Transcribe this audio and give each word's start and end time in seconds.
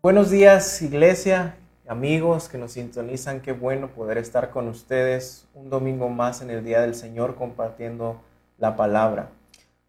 Buenos 0.00 0.30
días, 0.30 0.80
iglesia, 0.80 1.56
amigos 1.88 2.48
que 2.48 2.56
nos 2.56 2.70
sintonizan. 2.70 3.40
Qué 3.40 3.50
bueno 3.50 3.88
poder 3.88 4.16
estar 4.16 4.50
con 4.50 4.68
ustedes 4.68 5.48
un 5.54 5.70
domingo 5.70 6.08
más 6.08 6.40
en 6.40 6.50
el 6.50 6.64
Día 6.64 6.82
del 6.82 6.94
Señor 6.94 7.34
compartiendo 7.34 8.20
la 8.58 8.76
palabra. 8.76 9.30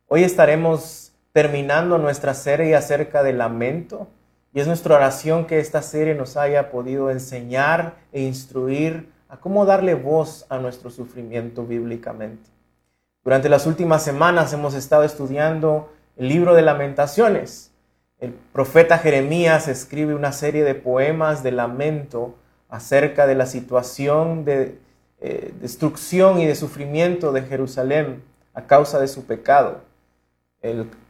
Hoy 0.07 0.23
estaremos 0.23 1.11
terminando 1.31 1.99
nuestra 1.99 2.33
serie 2.33 2.75
acerca 2.75 3.21
del 3.21 3.37
lamento 3.37 4.07
y 4.51 4.61
es 4.61 4.65
nuestra 4.65 4.95
oración 4.95 5.45
que 5.45 5.59
esta 5.59 5.83
serie 5.83 6.15
nos 6.15 6.37
haya 6.37 6.71
podido 6.71 7.11
enseñar 7.11 7.93
e 8.11 8.23
instruir 8.23 9.11
a 9.29 9.37
cómo 9.37 9.67
darle 9.67 9.93
voz 9.93 10.47
a 10.49 10.57
nuestro 10.57 10.89
sufrimiento 10.89 11.67
bíblicamente. 11.67 12.49
Durante 13.23 13.47
las 13.47 13.67
últimas 13.67 14.03
semanas 14.03 14.53
hemos 14.53 14.73
estado 14.73 15.03
estudiando 15.03 15.93
el 16.17 16.29
libro 16.29 16.55
de 16.55 16.63
lamentaciones 16.63 17.68
el 18.19 18.33
profeta 18.33 18.97
Jeremías 18.97 19.67
escribe 19.67 20.13
una 20.13 20.31
serie 20.33 20.63
de 20.63 20.75
poemas 20.75 21.41
de 21.41 21.51
lamento 21.51 22.35
acerca 22.67 23.25
de 23.27 23.35
la 23.35 23.45
situación 23.45 24.43
de 24.43 24.77
eh, 25.21 25.53
destrucción 25.61 26.39
y 26.39 26.45
de 26.45 26.55
sufrimiento 26.55 27.31
de 27.31 27.43
Jerusalén 27.43 28.21
a 28.53 28.63
causa 28.63 28.99
de 28.99 29.07
su 29.07 29.25
pecado. 29.25 29.81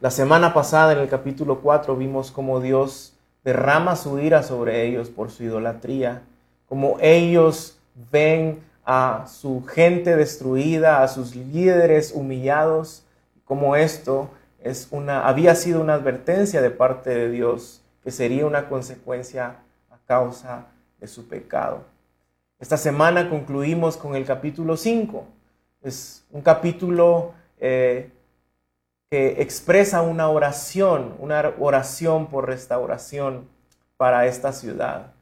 la 0.00 0.10
semana 0.10 0.54
pasada 0.54 0.92
en 0.92 0.98
el 0.98 1.08
capítulo 1.08 1.60
4 1.60 1.96
vimos 1.96 2.30
cómo 2.30 2.60
Dios 2.60 3.14
derrama 3.42 3.96
su 3.96 4.18
ira 4.20 4.44
sobre 4.44 4.86
ellos 4.86 5.10
por 5.10 5.30
su 5.30 5.42
idolatría, 5.42 6.22
cómo 6.68 6.96
ellos 7.00 7.78
ven 8.12 8.60
a 8.84 9.26
su 9.26 9.64
gente 9.64 10.16
destruida, 10.16 11.02
a 11.02 11.08
sus 11.08 11.34
líderes 11.34 12.12
humillados, 12.14 13.02
cómo 13.44 13.74
esto 13.74 14.30
es 14.62 14.88
una, 14.90 15.26
había 15.26 15.54
sido 15.54 15.80
una 15.80 15.94
advertencia 15.94 16.60
de 16.60 16.70
parte 16.70 17.10
de 17.10 17.30
Dios 17.30 17.82
que 18.02 18.10
sería 18.10 18.46
una 18.46 18.68
consecuencia 18.68 19.56
a 19.90 19.98
causa 20.06 20.66
de 20.98 21.06
su 21.06 21.28
pecado. 21.28 21.84
Esta 22.58 22.76
semana 22.76 23.30
concluimos 23.30 23.96
con 23.96 24.14
el 24.14 24.24
capítulo 24.24 24.76
5. 24.76 25.24
Es 25.82 26.24
un 26.30 26.42
capítulo 26.42 27.32
eh, 27.58 28.10
que 29.10 29.40
expresa 29.42 30.02
una 30.02 30.28
oración, 30.28 31.14
una 31.18 31.54
oración 31.58 32.26
por 32.28 32.46
restauración 32.46 33.48
para 33.96 34.26
esta 34.26 34.52
ciudad. 34.52 35.12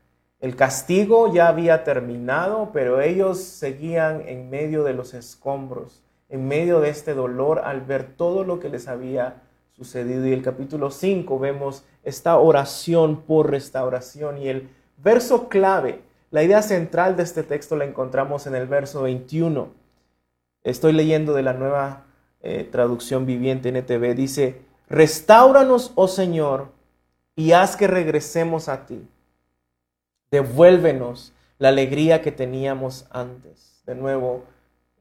El 0.40 0.56
castigo 0.56 1.32
ya 1.32 1.48
había 1.48 1.84
terminado, 1.84 2.70
pero 2.72 3.00
ellos 3.00 3.38
seguían 3.40 4.22
en 4.26 4.50
medio 4.50 4.84
de 4.84 4.94
los 4.94 5.14
escombros 5.14 6.02
en 6.28 6.46
medio 6.46 6.80
de 6.80 6.90
este 6.90 7.14
dolor 7.14 7.60
al 7.64 7.80
ver 7.80 8.04
todo 8.16 8.44
lo 8.44 8.60
que 8.60 8.68
les 8.68 8.88
había 8.88 9.42
sucedido. 9.72 10.26
Y 10.26 10.32
el 10.32 10.42
capítulo 10.42 10.90
5 10.90 11.38
vemos 11.38 11.84
esta 12.02 12.36
oración 12.38 13.22
por 13.22 13.50
restauración 13.50 14.38
y 14.38 14.48
el 14.48 14.68
verso 14.98 15.48
clave, 15.48 16.02
la 16.30 16.42
idea 16.42 16.62
central 16.62 17.16
de 17.16 17.22
este 17.22 17.42
texto 17.42 17.76
la 17.76 17.84
encontramos 17.84 18.46
en 18.46 18.54
el 18.54 18.66
verso 18.66 19.02
21. 19.02 19.68
Estoy 20.62 20.92
leyendo 20.92 21.32
de 21.32 21.42
la 21.42 21.54
nueva 21.54 22.04
eh, 22.40 22.68
traducción 22.70 23.24
viviente 23.24 23.70
NTV. 23.70 24.14
Dice, 24.14 24.60
restauranos, 24.88 25.92
oh 25.94 26.08
Señor, 26.08 26.68
y 27.34 27.52
haz 27.52 27.76
que 27.76 27.86
regresemos 27.86 28.68
a 28.68 28.84
ti. 28.84 29.08
Devuélvenos 30.30 31.32
la 31.58 31.68
alegría 31.68 32.20
que 32.20 32.32
teníamos 32.32 33.06
antes. 33.10 33.82
De 33.86 33.94
nuevo, 33.94 34.44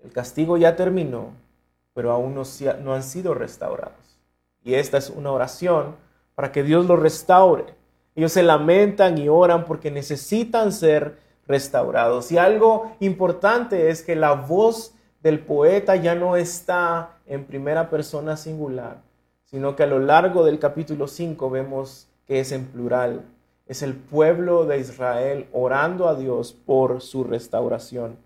el 0.04 0.12
castigo 0.12 0.58
ya 0.58 0.76
terminó, 0.76 1.32
pero 1.94 2.12
aún 2.12 2.36
no, 2.36 2.94
han 2.94 3.04
sido 3.04 3.34
restaurados. 3.34 4.20
Y 4.64 4.76
esta 4.76 4.98
es 4.98 5.10
una 5.10 5.32
oración 5.32 5.96
para 6.36 6.52
que 6.52 6.64
Dios 6.64 6.86
los 6.86 7.00
restaure. 7.00 7.66
Ellos 8.16 8.32
se 8.32 8.44
lamentan 8.44 9.18
y 9.18 9.30
oran 9.30 9.66
porque 9.66 9.92
necesitan 9.92 10.72
ser 10.72 11.18
restaurados. 11.48 12.32
Y 12.32 12.38
algo 12.38 12.92
importante 13.00 13.90
es 13.90 14.04
que 14.04 14.16
la 14.16 14.34
voz 14.34 14.94
del 15.24 15.40
poeta 15.40 15.96
ya 15.96 16.16
no 16.16 16.36
está 16.36 17.18
en 17.26 17.46
primera 17.46 17.90
persona 17.90 18.38
singular, 18.38 19.02
sino 19.46 19.76
que 19.76 19.84
a 19.84 19.88
lo 19.88 20.00
largo 20.00 20.46
del 20.46 20.60
capítulo 20.60 21.08
5 21.08 21.50
vemos 21.50 22.08
que 22.28 22.40
es 22.40 22.52
en 22.52 22.66
plural. 22.66 23.26
Es 23.66 23.82
el 23.82 23.96
pueblo 23.96 24.66
de 24.66 24.80
Israel 24.80 25.48
orando 25.52 26.08
a 26.08 26.16
Dios 26.16 26.54
por 26.54 27.02
su 27.02 27.24
restauración. 27.24 28.18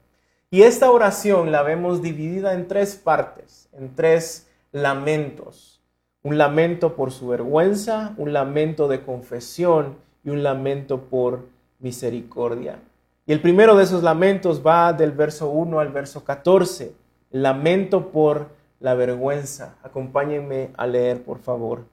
Y 0.54 0.64
esta 0.64 0.92
oración 0.92 1.54
la 1.54 1.64
vemos 1.64 2.02
dividida 2.02 2.54
en 2.54 2.68
tres 2.68 2.98
partes, 2.98 3.70
en 3.72 3.96
tres 3.96 4.50
lamentos. 4.74 5.82
Un 6.24 6.38
lamento 6.38 6.94
por 6.98 7.14
su 7.14 7.30
vergüenza, 7.30 8.14
un 8.18 8.34
lamento 8.34 8.90
de 8.90 9.02
confesión 9.02 9.96
y 10.26 10.30
un 10.30 10.44
lamento 10.44 11.04
por 11.04 11.48
misericordia. 11.80 12.80
Y 13.26 13.32
el 13.32 13.42
primero 13.42 13.78
de 13.78 13.86
esos 13.86 14.04
lamentos 14.04 14.62
va 14.62 14.92
del 14.92 15.14
verso 15.14 15.50
1 15.50 15.80
al 15.80 15.88
verso 15.88 16.26
14, 16.26 16.94
lamento 17.30 18.12
por 18.12 18.50
la 18.82 18.94
vergüenza. 18.94 19.78
Acompáñenme 19.84 20.72
a 20.76 20.86
leer, 20.86 21.24
por 21.24 21.40
favor. 21.40 21.86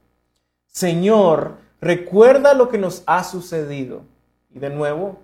Señor, 0.66 1.52
recuerda 1.80 2.54
lo 2.54 2.68
que 2.68 2.78
nos 2.78 3.04
ha 3.06 3.22
sucedido. 3.22 4.02
Y 4.52 4.58
de 4.58 4.70
nuevo, 4.70 5.20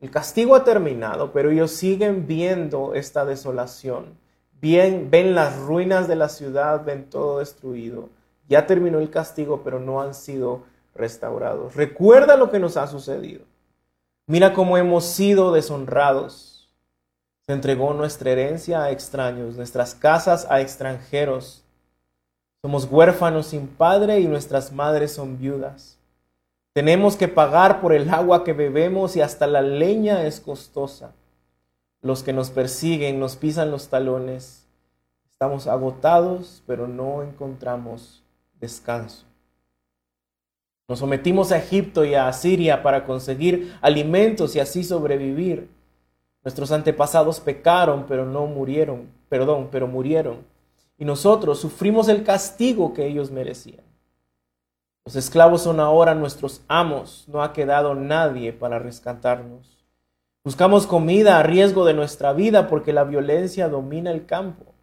el 0.00 0.10
castigo 0.10 0.54
ha 0.54 0.64
terminado, 0.64 1.30
pero 1.32 1.50
ellos 1.50 1.72
siguen 1.72 2.26
viendo 2.26 2.94
esta 2.94 3.26
desolación. 3.26 4.18
Bien, 4.60 5.10
ven 5.10 5.34
las 5.34 5.58
ruinas 5.58 6.08
de 6.08 6.16
la 6.16 6.30
ciudad, 6.30 6.84
ven 6.84 7.08
todo 7.10 7.40
destruido. 7.40 8.08
Ya 8.48 8.66
terminó 8.66 8.98
el 8.98 9.10
castigo, 9.10 9.62
pero 9.62 9.78
no 9.78 10.00
han 10.00 10.14
sido 10.14 10.62
restaurados. 10.94 11.76
Recuerda 11.76 12.36
lo 12.36 12.50
que 12.50 12.58
nos 12.58 12.78
ha 12.78 12.86
sucedido. 12.86 13.44
Mira 14.26 14.54
cómo 14.54 14.78
hemos 14.78 15.04
sido 15.04 15.52
deshonrados. 15.52 16.68
Se 17.46 17.52
entregó 17.52 17.92
nuestra 17.92 18.30
herencia 18.30 18.82
a 18.82 18.90
extraños, 18.90 19.56
nuestras 19.56 19.94
casas 19.94 20.46
a 20.48 20.60
extranjeros. 20.60 21.62
Somos 22.62 22.86
huérfanos 22.90 23.48
sin 23.48 23.66
padre 23.66 24.20
y 24.20 24.28
nuestras 24.28 24.72
madres 24.72 25.12
son 25.12 25.38
viudas. 25.38 25.99
Tenemos 26.80 27.14
que 27.14 27.28
pagar 27.28 27.82
por 27.82 27.92
el 27.92 28.08
agua 28.08 28.42
que 28.42 28.54
bebemos 28.54 29.14
y 29.14 29.20
hasta 29.20 29.46
la 29.46 29.60
leña 29.60 30.24
es 30.24 30.40
costosa. 30.40 31.12
Los 32.00 32.22
que 32.22 32.32
nos 32.32 32.48
persiguen 32.48 33.20
nos 33.20 33.36
pisan 33.36 33.70
los 33.70 33.88
talones. 33.88 34.66
Estamos 35.30 35.66
agotados, 35.66 36.62
pero 36.66 36.88
no 36.88 37.22
encontramos 37.22 38.22
descanso. 38.58 39.26
Nos 40.88 41.00
sometimos 41.00 41.52
a 41.52 41.58
Egipto 41.58 42.06
y 42.06 42.14
a 42.14 42.28
Asiria 42.28 42.82
para 42.82 43.04
conseguir 43.04 43.76
alimentos 43.82 44.56
y 44.56 44.60
así 44.60 44.82
sobrevivir. 44.82 45.68
Nuestros 46.42 46.72
antepasados 46.72 47.40
pecaron, 47.40 48.06
pero 48.08 48.24
no 48.24 48.46
murieron, 48.46 49.06
perdón, 49.28 49.68
pero 49.70 49.86
murieron. 49.86 50.38
Y 50.96 51.04
nosotros 51.04 51.60
sufrimos 51.60 52.08
el 52.08 52.24
castigo 52.24 52.94
que 52.94 53.06
ellos 53.06 53.30
merecían. 53.30 53.89
Los 55.04 55.16
esclavos 55.16 55.62
son 55.62 55.80
ahora 55.80 56.14
nuestros 56.14 56.62
amos, 56.68 57.24
no 57.28 57.42
ha 57.42 57.52
quedado 57.52 57.94
nadie 57.94 58.52
para 58.52 58.78
rescatarnos. 58.78 59.80
Buscamos 60.44 60.86
comida 60.86 61.38
a 61.38 61.42
riesgo 61.42 61.84
de 61.84 61.94
nuestra 61.94 62.32
vida 62.32 62.68
porque 62.68 62.92
la 62.92 63.04
violencia 63.04 63.68
domina 63.68 64.10
el 64.10 64.26
campo. 64.26 64.74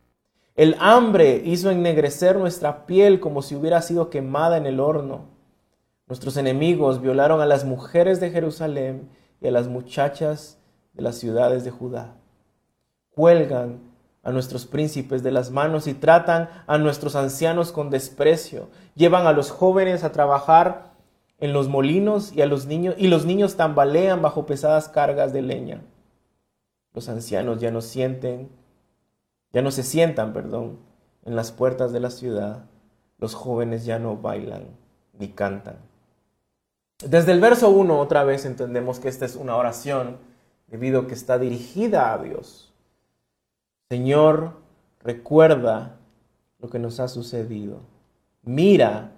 El 0.56 0.76
hambre 0.80 1.42
hizo 1.46 1.70
ennegrecer 1.70 2.38
nuestra 2.38 2.86
piel 2.86 3.20
como 3.20 3.42
si 3.42 3.56
hubiera 3.56 3.82
sido 3.82 4.10
quemada 4.10 4.58
en 4.58 4.66
el 4.66 4.80
horno. 4.80 5.26
Nuestros 6.08 6.38
enemigos 6.38 7.02
violaron 7.02 7.42
a 7.42 7.46
las 7.46 7.64
mujeres 7.64 8.20
de 8.20 8.32
Jerusalén 8.32 9.10
y 9.40 9.48
a 9.48 9.52
las 9.52 9.68
muchachas 9.68 10.58
de 10.94 11.04
las 11.04 11.18
ciudades 11.18 11.64
de 11.64 11.72
Judá. 11.72 12.16
Cuelgan 13.12 13.87
a 14.28 14.32
nuestros 14.32 14.66
príncipes 14.66 15.24
de 15.24 15.32
las 15.32 15.52
manos 15.52 15.88
y 15.88 15.94
tratan 15.94 16.50
a 16.68 16.78
nuestros 16.78 17.16
ancianos 17.16 17.72
con 17.72 17.90
desprecio. 17.90 18.68
Llevan 18.94 19.26
a 19.26 19.32
los 19.32 19.52
jóvenes 19.52 20.04
a 20.04 20.12
trabajar 20.12 20.92
en 21.40 21.54
los 21.54 21.70
molinos 21.70 22.34
y 22.34 22.42
a 22.42 22.46
los 22.46 22.66
niños 22.66 22.96
y 22.98 23.08
los 23.08 23.26
niños 23.26 23.56
tambalean 23.56 24.22
bajo 24.22 24.46
pesadas 24.46 24.90
cargas 24.90 25.32
de 25.32 25.44
leña. 25.44 25.82
Los 26.94 27.08
ancianos 27.08 27.62
ya 27.62 27.72
no 27.72 27.80
sienten, 27.80 28.50
ya 29.54 29.62
no 29.62 29.72
se 29.72 29.84
sientan, 29.84 30.34
perdón, 30.34 30.80
en 31.24 31.38
las 31.38 31.54
puertas 31.54 31.94
de 31.94 32.02
la 32.02 32.10
ciudad. 32.10 32.66
Los 33.20 33.34
jóvenes 33.34 33.86
ya 33.86 33.98
no 33.98 34.18
bailan 34.18 34.66
ni 35.18 35.30
cantan. 35.30 35.78
Desde 37.02 37.32
el 37.32 37.40
verso 37.40 37.70
1 37.70 37.98
otra 37.98 38.26
vez 38.26 38.44
entendemos 38.44 39.00
que 39.00 39.08
esta 39.08 39.24
es 39.24 39.38
una 39.38 39.56
oración 39.56 40.18
debido 40.68 41.00
a 41.00 41.08
que 41.08 41.14
está 41.14 41.40
dirigida 41.40 42.12
a 42.12 42.18
Dios 42.18 42.67
Señor, 43.90 44.54
recuerda 45.02 45.98
lo 46.60 46.70
que 46.70 46.78
nos 46.78 47.00
ha 47.00 47.08
sucedido. 47.08 47.80
Mira 48.44 49.12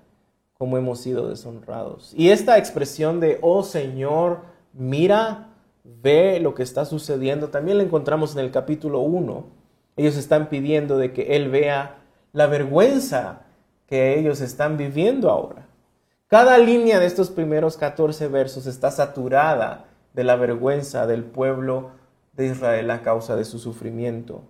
cómo 0.60 0.78
hemos 0.78 1.00
sido 1.00 1.28
deshonrados. 1.30 2.14
Y 2.16 2.30
esta 2.30 2.58
expresión 2.58 3.20
de, 3.20 3.40
oh 3.42 3.64
Señor, 3.64 4.42
mira, 4.74 5.50
ve 5.84 6.40
lo 6.40 6.54
que 6.54 6.64
está 6.64 6.86
sucediendo, 6.86 7.50
también 7.50 7.78
la 7.78 7.84
encontramos 7.84 8.36
en 8.36 8.42
el 8.42 8.52
capítulo 8.52 9.00
1. 9.00 9.46
Ellos 9.96 10.18
están 10.18 10.50
pidiendo 10.50 10.98
de 10.98 11.14
que 11.14 11.36
Él 11.36 11.50
vea 11.50 11.98
la 12.32 12.46
vergüenza 12.46 13.42
que 13.88 14.20
ellos 14.20 14.40
están 14.40 14.78
viviendo 14.78 15.32
ahora. 15.32 15.68
Cada 16.28 16.60
línea 16.60 17.00
de 17.00 17.08
estos 17.08 17.32
primeros 17.32 17.76
14 17.76 18.28
versos 18.28 18.68
está 18.68 18.92
saturada 18.92 19.86
de 20.14 20.24
la 20.24 20.36
vergüenza 20.36 21.08
del 21.08 21.24
pueblo 21.24 21.90
de 22.34 22.46
Israel 22.48 22.92
a 22.92 23.02
causa 23.02 23.36
de 23.36 23.46
su 23.46 23.58
sufrimiento. 23.58 24.44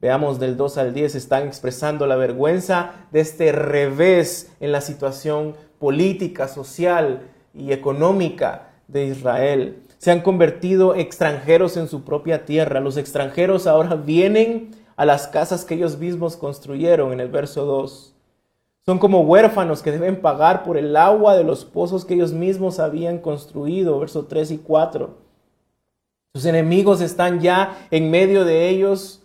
Veamos 0.00 0.38
del 0.38 0.56
2 0.56 0.78
al 0.78 0.94
10, 0.94 1.16
están 1.16 1.46
expresando 1.48 2.06
la 2.06 2.14
vergüenza 2.14 2.92
de 3.10 3.20
este 3.20 3.50
revés 3.50 4.52
en 4.60 4.70
la 4.70 4.80
situación 4.80 5.54
política, 5.80 6.46
social 6.46 7.22
y 7.52 7.72
económica 7.72 8.70
de 8.86 9.06
Israel. 9.06 9.82
Se 9.98 10.12
han 10.12 10.20
convertido 10.20 10.94
extranjeros 10.94 11.76
en 11.76 11.88
su 11.88 12.04
propia 12.04 12.44
tierra. 12.44 12.78
Los 12.78 12.96
extranjeros 12.96 13.66
ahora 13.66 13.96
vienen 13.96 14.70
a 14.94 15.04
las 15.04 15.26
casas 15.26 15.64
que 15.64 15.74
ellos 15.74 15.98
mismos 15.98 16.36
construyeron 16.36 17.12
en 17.12 17.18
el 17.18 17.28
verso 17.28 17.64
2. 17.64 18.14
Son 18.86 19.00
como 19.00 19.22
huérfanos 19.22 19.82
que 19.82 19.90
deben 19.90 20.20
pagar 20.20 20.62
por 20.62 20.76
el 20.78 20.96
agua 20.96 21.36
de 21.36 21.42
los 21.42 21.64
pozos 21.64 22.04
que 22.04 22.14
ellos 22.14 22.32
mismos 22.32 22.78
habían 22.78 23.18
construido, 23.18 23.98
verso 23.98 24.26
3 24.26 24.52
y 24.52 24.58
4. 24.58 25.18
Sus 26.34 26.44
enemigos 26.46 27.00
están 27.00 27.40
ya 27.40 27.88
en 27.90 28.10
medio 28.12 28.44
de 28.44 28.68
ellos 28.68 29.22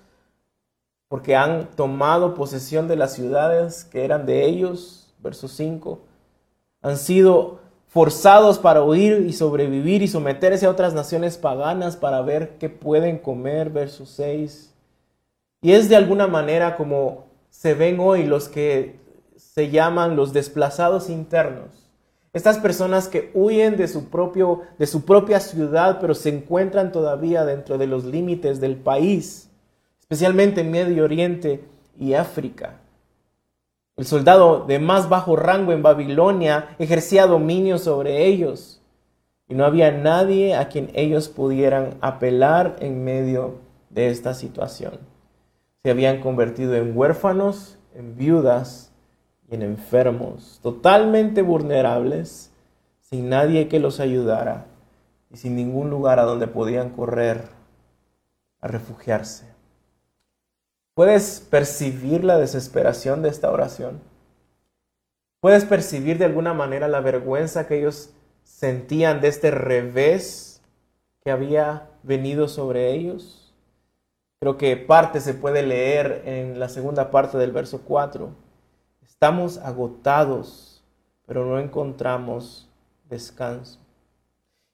porque 1.14 1.36
han 1.36 1.70
tomado 1.76 2.34
posesión 2.34 2.88
de 2.88 2.96
las 2.96 3.14
ciudades 3.14 3.84
que 3.84 4.04
eran 4.04 4.26
de 4.26 4.46
ellos, 4.46 5.14
verso 5.20 5.48
5. 5.48 6.00
Han 6.82 6.98
sido 6.98 7.60
forzados 7.86 8.58
para 8.58 8.82
huir 8.82 9.24
y 9.28 9.34
sobrevivir 9.34 10.02
y 10.02 10.08
someterse 10.08 10.66
a 10.66 10.72
otras 10.72 10.96
naciones 10.96 11.38
paganas 11.38 11.98
para 11.98 12.24
ver 12.24 12.58
qué 12.58 12.68
pueden 12.68 13.20
comer, 13.20 13.70
verso 13.70 14.08
6. 14.08 14.74
Y 15.62 15.74
es 15.74 15.88
de 15.88 15.98
alguna 15.98 16.26
manera 16.26 16.76
como 16.78 17.26
se 17.52 17.76
ven 17.76 18.00
hoy 18.00 18.24
los 18.24 18.50
que 18.50 19.00
se 19.36 19.70
llaman 19.70 20.16
los 20.16 20.34
desplazados 20.34 21.12
internos. 21.12 21.92
Estas 22.34 22.58
personas 22.58 23.08
que 23.08 23.30
huyen 23.36 23.78
de 23.78 23.88
su, 23.88 24.10
propio, 24.10 24.62
de 24.80 24.88
su 24.88 25.06
propia 25.06 25.40
ciudad, 25.40 26.00
pero 26.02 26.16
se 26.16 26.30
encuentran 26.30 26.92
todavía 26.92 27.46
dentro 27.46 27.78
de 27.78 27.86
los 27.86 28.04
límites 28.04 28.60
del 28.60 28.78
país, 28.78 29.52
especialmente 30.14 30.62
en 30.62 30.70
Medio 30.70 31.06
Oriente 31.06 31.64
y 32.00 32.14
África. 32.14 32.76
El 33.96 34.06
soldado 34.06 34.64
de 34.68 34.78
más 34.78 35.10
bajo 35.10 35.36
rango 35.36 35.72
en 35.72 35.82
Babilonia 35.82 36.76
ejercía 36.78 37.26
dominio 37.26 37.80
sobre 37.80 38.28
ellos 38.28 38.80
y 39.48 39.56
no 39.56 39.66
había 39.66 39.92
nadie 39.92 40.56
a 40.56 40.70
quien 40.70 40.92
ellos 40.94 41.30
pudieran 41.30 41.98
apelar 42.00 42.76
en 42.80 43.04
medio 43.04 43.56
de 43.90 44.10
esta 44.10 44.36
situación. 44.36 45.00
Se 45.82 45.90
habían 45.90 46.22
convertido 46.22 46.76
en 46.76 46.96
huérfanos, 46.96 47.80
en 47.96 48.16
viudas 48.16 48.92
y 49.50 49.56
en 49.56 49.64
enfermos, 49.64 50.60
totalmente 50.62 51.42
vulnerables, 51.42 52.52
sin 53.02 53.30
nadie 53.30 53.68
que 53.68 53.80
los 53.80 54.00
ayudara 54.00 54.68
y 55.32 55.38
sin 55.38 55.56
ningún 55.56 55.90
lugar 55.90 56.20
a 56.20 56.24
donde 56.24 56.46
podían 56.46 56.92
correr 56.92 57.46
a 58.62 58.68
refugiarse. 58.68 59.53
¿Puedes 60.96 61.40
percibir 61.50 62.24
la 62.24 62.38
desesperación 62.38 63.24
de 63.24 63.30
esta 63.30 63.50
oración? 63.50 64.00
¿Puedes 65.40 65.66
percibir 65.66 66.20
de 66.20 66.26
alguna 66.26 66.54
manera 66.54 66.88
la 66.88 67.02
vergüenza 67.02 67.68
que 67.68 67.80
ellos 67.80 68.12
sentían 68.44 69.20
de 69.20 69.30
este 69.30 69.50
revés 69.50 70.62
que 71.24 71.32
había 71.32 71.90
venido 72.04 72.48
sobre 72.48 72.94
ellos? 72.94 73.56
Creo 74.40 74.58
que 74.58 74.78
parte 74.78 75.20
se 75.20 75.34
puede 75.34 75.64
leer 75.64 76.22
en 76.26 76.60
la 76.60 76.70
segunda 76.70 77.10
parte 77.10 77.40
del 77.40 77.52
verso 77.52 77.82
4. 77.82 78.30
Estamos 79.02 79.58
agotados, 79.58 80.84
pero 81.26 81.44
no 81.44 81.58
encontramos 81.60 82.70
descanso. 83.10 83.80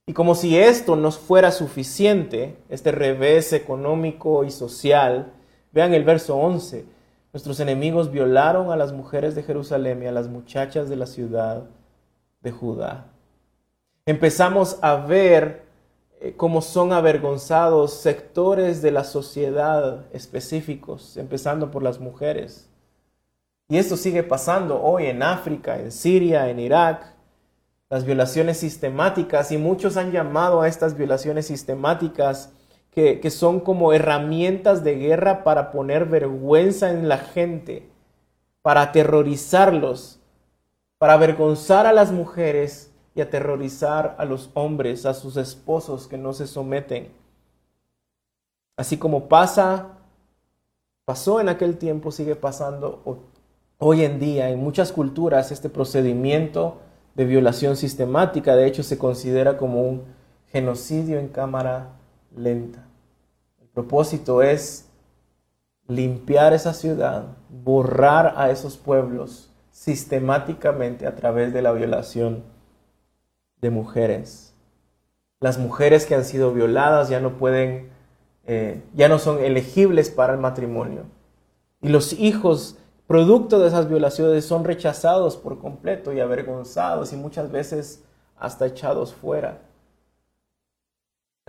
Y 0.05 0.11
como 0.11 0.35
si 0.35 0.57
esto 0.57 0.97
nos 0.97 1.17
fuera 1.17 1.51
suficiente, 1.51 2.57
este 2.67 2.91
revés 2.91 3.53
económico 3.53 4.43
y 4.43 4.51
social, 4.51 5.31
Vean 5.71 5.93
el 5.93 6.03
verso 6.03 6.37
11. 6.37 6.85
Nuestros 7.31 7.59
enemigos 7.59 8.11
violaron 8.11 8.71
a 8.71 8.75
las 8.75 8.91
mujeres 8.91 9.35
de 9.35 9.43
Jerusalén 9.43 10.01
y 10.01 10.07
a 10.07 10.11
las 10.11 10.27
muchachas 10.27 10.89
de 10.89 10.95
la 10.95 11.05
ciudad 11.05 11.63
de 12.41 12.51
Judá. 12.51 13.05
Empezamos 14.05 14.79
a 14.81 14.95
ver 14.95 15.63
eh, 16.19 16.33
cómo 16.35 16.61
son 16.61 16.91
avergonzados 16.91 17.93
sectores 17.93 18.81
de 18.81 18.91
la 18.91 19.03
sociedad 19.03 20.05
específicos, 20.11 21.17
empezando 21.17 21.69
por 21.69 21.83
las 21.83 21.99
mujeres. 21.99 22.67
Y 23.67 23.77
esto 23.77 23.95
sigue 23.95 24.23
pasando 24.23 24.81
hoy 24.81 25.05
en 25.05 25.21
África, 25.21 25.79
en 25.79 25.91
Siria, 25.91 26.49
en 26.49 26.59
Irak, 26.59 27.13
las 27.91 28.03
violaciones 28.03 28.57
sistemáticas, 28.57 29.51
y 29.51 29.57
muchos 29.57 29.95
han 29.95 30.11
llamado 30.11 30.61
a 30.61 30.67
estas 30.67 30.97
violaciones 30.97 31.45
sistemáticas 31.45 32.51
que, 32.91 33.29
son 33.29 33.59
como 33.59 33.93
herramientas 33.93 34.83
de 34.83 34.95
guerra 34.95 35.43
para 35.43 35.71
poner 35.71 36.05
vergüenza 36.05 36.91
en 36.91 37.07
la 37.07 37.17
gente, 37.17 37.89
para 38.61 38.81
aterrorizarlos, 38.81 40.19
para 40.97 41.13
avergonzar 41.13 41.85
a 41.85 41.93
las 41.93 42.11
mujeres 42.11 42.91
y 43.15 43.21
aterrorizar 43.21 44.15
a 44.17 44.25
los 44.25 44.49
hombres, 44.53 45.05
a 45.05 45.13
sus 45.13 45.37
esposos 45.37 46.07
que 46.07 46.17
no 46.17 46.33
se 46.33 46.47
someten. 46.47 47.13
Así 48.75 48.97
como 48.97 49.27
pasa, 49.27 49.97
pasó 51.05 51.39
en 51.39 51.49
aquel 51.49 51.77
tiempo, 51.77 52.11
sigue 52.11 52.35
pasando 52.35 53.01
hoy 53.77 54.03
en 54.03 54.19
día 54.19 54.49
en 54.49 54.59
muchas 54.59 54.91
culturas 54.91 55.51
este 55.51 55.69
procedimiento 55.69 56.77
de 57.15 57.25
violación 57.25 57.75
sistemática, 57.75 58.55
de 58.55 58.67
hecho 58.67 58.83
se 58.83 58.97
considera 58.97 59.57
como 59.57 59.81
un 59.81 60.03
genocidio 60.47 61.19
en 61.19 61.29
cámara 61.29 61.98
lenta. 62.35 62.87
El 63.61 63.67
propósito 63.67 64.41
es 64.41 64.89
limpiar 65.87 66.53
esa 66.53 66.73
ciudad, 66.73 67.37
borrar 67.49 68.35
a 68.37 68.51
esos 68.51 68.77
pueblos 68.77 69.51
sistemáticamente 69.71 71.07
a 71.07 71.15
través 71.15 71.53
de 71.53 71.61
la 71.61 71.71
violación 71.71 72.43
de 73.61 73.69
mujeres. 73.69 74.53
Las 75.39 75.57
mujeres 75.57 76.05
que 76.05 76.15
han 76.15 76.25
sido 76.25 76.53
violadas 76.53 77.09
ya 77.09 77.19
no 77.19 77.37
pueden, 77.37 77.89
eh, 78.45 78.83
ya 78.93 79.07
no 79.07 79.19
son 79.19 79.39
elegibles 79.39 80.09
para 80.09 80.33
el 80.33 80.39
matrimonio. 80.39 81.05
Y 81.81 81.89
los 81.89 82.13
hijos, 82.13 82.77
producto 83.07 83.59
de 83.59 83.69
esas 83.69 83.87
violaciones, 83.87 84.45
son 84.45 84.65
rechazados 84.65 85.37
por 85.37 85.59
completo 85.59 86.13
y 86.13 86.19
avergonzados 86.19 87.13
y 87.13 87.15
muchas 87.15 87.51
veces 87.51 88.03
hasta 88.37 88.65
echados 88.65 89.13
fuera. 89.13 89.61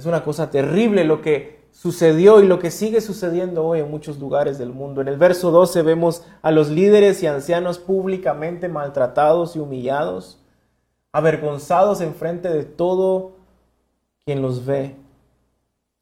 Es 0.01 0.07
una 0.07 0.25
cosa 0.25 0.49
terrible 0.49 1.05
lo 1.05 1.21
que 1.21 1.61
sucedió 1.73 2.41
y 2.41 2.47
lo 2.47 2.59
que 2.59 2.71
sigue 2.71 3.03
sucediendo 3.03 3.67
hoy 3.67 3.81
en 3.81 3.91
muchos 3.91 4.19
lugares 4.19 4.57
del 4.57 4.71
mundo. 4.71 5.03
En 5.03 5.09
el 5.09 5.19
verso 5.19 5.51
12 5.51 5.83
vemos 5.83 6.25
a 6.41 6.51
los 6.51 6.71
líderes 6.71 7.23
y 7.23 7.27
ancianos 7.27 7.79
públicamente 7.79 8.71
maltratados 8.71 9.57
y 9.57 9.59
humillados, 9.59 10.43
avergonzados 11.13 12.01
en 12.01 12.15
frente 12.15 12.49
de 12.49 12.65
todo 12.65 13.33
quien 14.25 14.41
los 14.41 14.65
ve. 14.65 14.97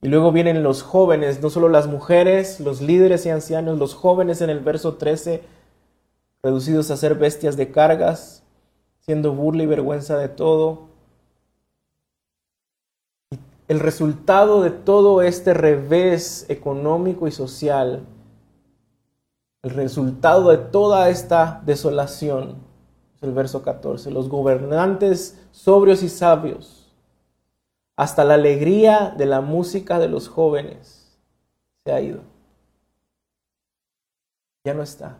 Y 0.01 0.07
luego 0.07 0.31
vienen 0.31 0.63
los 0.63 0.85
jóvenes, 0.85 1.43
no 1.43 1.51
solo 1.51 1.69
las 1.69 1.89
mujeres, 1.89 2.61
los 2.61 2.81
líderes 2.81 3.27
y 3.27 3.31
ancianos, 3.31 3.81
los 3.81 3.95
jóvenes 3.97 4.41
en 4.43 4.51
el 4.51 4.61
verso 4.61 4.95
13, 4.95 5.43
reducidos 6.45 6.93
a 6.93 6.97
ser 6.97 7.17
bestias 7.17 7.57
de 7.57 7.73
cargas, 7.73 8.45
siendo 9.01 9.33
burla 9.33 9.65
y 9.65 9.67
vergüenza 9.67 10.17
de 10.17 10.29
todo, 10.29 10.87
el 13.69 13.81
resultado 13.81 14.63
de 14.63 14.71
todo 14.71 15.21
este 15.21 15.53
revés 15.53 16.47
económico 16.49 17.29
y 17.29 17.31
social, 17.31 18.07
el 19.63 19.71
resultado 19.71 20.51
de 20.51 20.57
toda 20.57 21.11
esta 21.11 21.63
desolación, 21.67 22.57
es 23.17 23.23
el 23.23 23.33
verso 23.33 23.63
14, 23.63 24.11
los 24.11 24.31
gobernantes 24.31 25.39
sobrios 25.53 26.03
y 26.03 26.09
sabios, 26.09 26.95
hasta 27.95 28.25
la 28.25 28.35
alegría 28.35 29.15
de 29.17 29.27
la 29.27 29.43
música 29.43 29.99
de 29.99 30.09
los 30.09 30.29
jóvenes, 30.29 31.19
se 31.85 31.93
ha 31.93 32.01
ido. 32.01 32.21
Ya 34.65 34.73
no 34.73 34.83
está. 34.83 35.19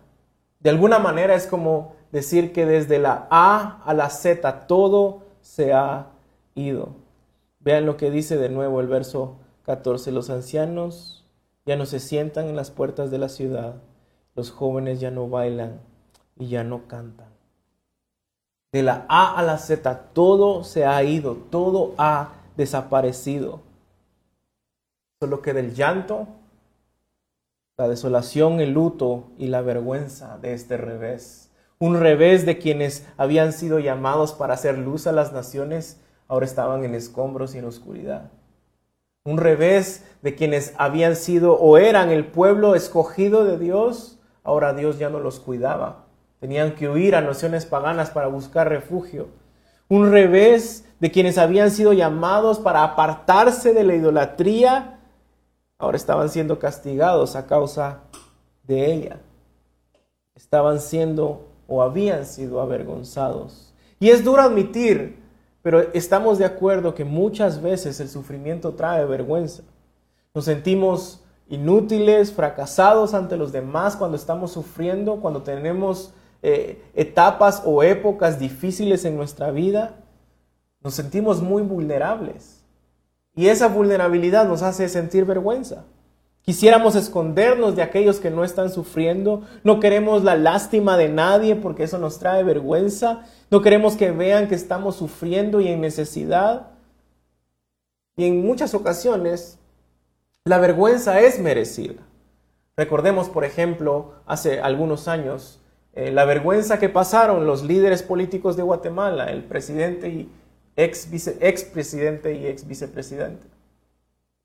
De 0.61 0.71
alguna 0.71 0.99
manera 0.99 1.35
es 1.35 1.47
como 1.47 1.97
decir 2.13 2.53
que 2.53 2.65
desde 2.65 2.99
la 2.99 3.27
A 3.31 3.83
a 3.85 3.93
la 3.93 4.09
Z 4.09 4.67
todo 4.67 5.23
se 5.43 5.75
ha 5.75 6.07
ido. 6.55 7.08
Vean 7.69 7.85
lo 7.85 7.99
que 7.99 8.11
dice 8.11 8.39
de 8.39 8.49
nuevo 8.49 8.81
el 8.81 8.87
verso 8.87 9.37
14. 9.67 10.11
Los 10.11 10.31
ancianos 10.31 11.27
ya 11.67 11.77
no 11.77 11.85
se 11.85 12.01
sientan 12.01 12.47
en 12.47 12.57
las 12.57 12.71
puertas 12.71 13.11
de 13.11 13.19
la 13.19 13.29
ciudad, 13.29 13.75
los 14.35 14.51
jóvenes 14.51 15.01
ya 15.01 15.11
no 15.11 15.29
bailan 15.29 15.79
y 16.39 16.49
ya 16.49 16.65
no 16.65 16.89
cantan. 16.89 17.29
De 18.73 18.83
la 18.83 19.05
A 19.11 19.39
a 19.39 19.43
la 19.43 19.59
Z 19.59 20.13
todo 20.15 20.65
se 20.65 20.87
ha 20.87 21.03
ido, 21.03 21.35
todo 21.35 21.93
ha 21.99 22.37
desaparecido. 22.57 23.61
Solo 25.21 25.43
queda 25.43 25.61
el 25.61 25.75
llanto, 25.75 26.27
la 27.77 27.87
desolación, 27.87 28.61
el 28.61 28.73
luto 28.73 29.25
y 29.37 29.49
la 29.49 29.61
vergüenza 29.61 30.39
de 30.39 30.55
este 30.55 30.79
revés. 30.79 31.51
Un 31.81 32.01
revés 32.01 32.47
de 32.47 32.57
quienes 32.57 33.07
habían 33.19 33.53
sido 33.53 33.79
llamados 33.79 34.33
para 34.33 34.55
hacer 34.55 34.79
luz 34.79 35.07
a 35.07 35.13
las 35.13 35.35
naciones, 35.35 36.01
ahora 36.29 36.47
estaban 36.47 36.85
en 36.85 36.95
escombros 36.95 37.55
y 37.55 37.59
en 37.59 37.65
oscuridad. 37.65 38.31
Un 39.25 39.39
revés 39.39 40.05
de 40.23 40.35
quienes 40.35 40.75
habían 40.79 41.17
sido 41.17 41.55
o 41.55 41.79
eran 41.79 42.11
el 42.11 42.27
pueblo 42.27 42.75
escogido 42.75 43.45
de 43.45 43.59
Dios, 43.59 44.19
ahora 44.45 44.73
Dios 44.75 44.99
ya 44.99 45.11
no 45.11 45.19
los 45.19 45.41
cuidaba. 45.41 46.05
Tenían 46.41 46.75
que 46.75 46.89
huir 46.89 47.17
a 47.17 47.21
naciones 47.21 47.67
paganas 47.67 48.11
para 48.11 48.29
buscar 48.29 48.69
refugio. 48.69 49.29
Un 49.89 50.11
revés 50.13 50.85
de 51.01 51.11
quienes 51.11 51.39
habían 51.39 51.71
sido 51.71 51.93
llamados 51.93 52.59
para 52.59 52.85
apartarse 52.85 53.73
de 53.73 53.85
la 53.85 53.95
idolatría, 53.95 55.01
ahora 55.79 55.97
estaban 55.97 56.29
siendo 56.29 56.59
castigados 56.59 57.37
a 57.37 57.47
causa 57.47 58.03
de 58.63 58.93
ella. 58.93 59.21
Estaban 60.35 60.81
siendo 60.81 61.49
o 61.67 61.83
habían 61.83 62.25
sido 62.25 62.61
avergonzados. 62.61 63.75
Y 63.99 64.11
es 64.11 64.25
duro 64.25 64.43
admitir, 64.43 65.19
pero 65.63 65.93
estamos 65.93 66.39
de 66.39 66.45
acuerdo 66.45 66.95
que 66.95 67.05
muchas 67.05 67.61
veces 67.61 68.01
el 68.01 68.09
sufrimiento 68.09 68.75
trae 68.75 69.05
vergüenza. 69.05 69.63
Nos 70.35 70.45
sentimos 70.45 71.25
inútiles, 71.49 72.33
fracasados 72.33 73.15
ante 73.15 73.37
los 73.37 73.53
demás 73.53 73.97
cuando 73.97 74.17
estamos 74.17 74.53
sufriendo, 74.53 75.21
cuando 75.21 75.43
tenemos 75.43 76.13
eh, 76.43 76.83
etapas 76.95 77.63
o 77.65 77.83
épocas 77.83 78.39
difíciles 78.39 79.05
en 79.05 79.17
nuestra 79.17 79.51
vida. 79.51 79.97
Nos 80.83 80.95
sentimos 80.95 81.43
muy 81.43 81.63
vulnerables. 81.63 82.65
Y 83.35 83.49
esa 83.49 83.69
vulnerabilidad 83.69 84.47
nos 84.47 84.63
hace 84.63 84.89
sentir 84.89 85.25
vergüenza. 85.25 85.85
Quisiéramos 86.49 86.97
escondernos 86.97 87.77
de 87.77 87.83
aquellos 87.83 88.21
que 88.21 88.31
no 88.31 88.43
están 88.43 88.71
sufriendo. 88.71 89.43
No 89.65 89.81
queremos 89.81 90.25
la 90.25 90.35
lástima 90.35 90.97
de 90.97 91.11
nadie 91.11 91.57
porque 91.57 91.83
eso 91.83 91.99
nos 91.99 92.19
trae 92.19 92.43
vergüenza. 92.43 93.27
No 93.51 93.61
queremos 93.61 93.97
que 93.97 94.13
vean 94.13 94.49
que 94.49 94.55
estamos 94.55 94.97
sufriendo 94.97 95.61
y 95.61 95.69
en 95.69 95.83
necesidad. 95.83 96.69
Y 98.17 98.25
en 98.25 98.47
muchas 98.47 98.73
ocasiones 98.73 99.59
la 100.47 100.57
vergüenza 100.57 101.21
es 101.21 101.39
merecida. 101.39 102.01
Recordemos, 102.79 103.29
por 103.29 103.45
ejemplo, 103.45 104.15
hace 104.25 104.63
algunos 104.63 105.07
años, 105.07 105.61
eh, 105.93 106.13
la 106.13 106.25
vergüenza 106.25 106.79
que 106.79 106.89
pasaron 106.89 107.47
los 107.47 107.63
líderes 107.63 108.03
políticos 108.03 108.57
de 108.57 108.63
Guatemala, 108.63 109.27
el 109.27 109.45
presidente 109.45 110.09
y 110.09 110.33
ex, 110.77 111.11
ex 111.13 111.65
presidente 111.65 112.37
y 112.37 112.47
ex 112.47 112.67
vicepresidente, 112.67 113.47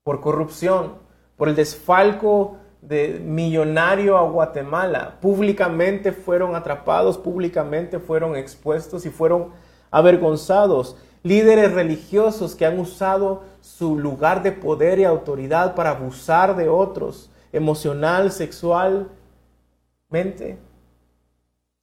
por 0.02 0.20
corrupción, 0.20 1.02
por 1.44 1.50
el 1.50 1.56
desfalco 1.56 2.56
de 2.80 3.20
millonario 3.22 4.16
a 4.16 4.22
Guatemala. 4.22 5.18
Públicamente 5.20 6.10
fueron 6.10 6.56
atrapados, 6.56 7.18
públicamente 7.18 7.98
fueron 7.98 8.34
expuestos 8.34 9.04
y 9.04 9.10
fueron 9.10 9.50
avergonzados. 9.90 10.96
Líderes 11.22 11.74
religiosos 11.74 12.54
que 12.54 12.64
han 12.64 12.78
usado 12.80 13.42
su 13.60 13.98
lugar 13.98 14.42
de 14.42 14.52
poder 14.52 14.98
y 14.98 15.04
autoridad 15.04 15.74
para 15.74 15.90
abusar 15.90 16.56
de 16.56 16.70
otros, 16.70 17.30
emocional, 17.52 18.32
sexualmente. 18.32 19.10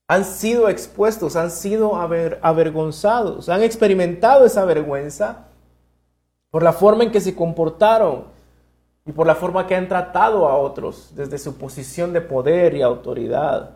Han 0.07 0.25
sido 0.25 0.69
expuestos, 0.69 1.35
han 1.35 1.51
sido 1.51 1.97
avergonzados, 1.97 3.47
han 3.47 3.61
experimentado 3.61 4.43
esa 4.43 4.65
vergüenza 4.65 5.49
por 6.49 6.63
la 6.63 6.73
forma 6.73 7.03
en 7.03 7.11
que 7.11 7.21
se 7.21 7.35
comportaron 7.35 8.30
y 9.11 9.13
por 9.13 9.27
la 9.27 9.35
forma 9.35 9.67
que 9.67 9.75
han 9.75 9.89
tratado 9.89 10.47
a 10.47 10.55
otros 10.55 11.11
desde 11.17 11.37
su 11.37 11.57
posición 11.57 12.13
de 12.13 12.21
poder 12.21 12.75
y 12.75 12.81
autoridad. 12.81 13.71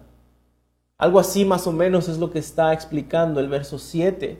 Algo 0.97 1.19
así 1.19 1.43
más 1.43 1.67
o 1.67 1.73
menos 1.73 2.07
es 2.07 2.19
lo 2.19 2.31
que 2.31 2.39
está 2.39 2.71
explicando 2.71 3.41
el 3.41 3.49
verso 3.49 3.77
7. 3.77 4.39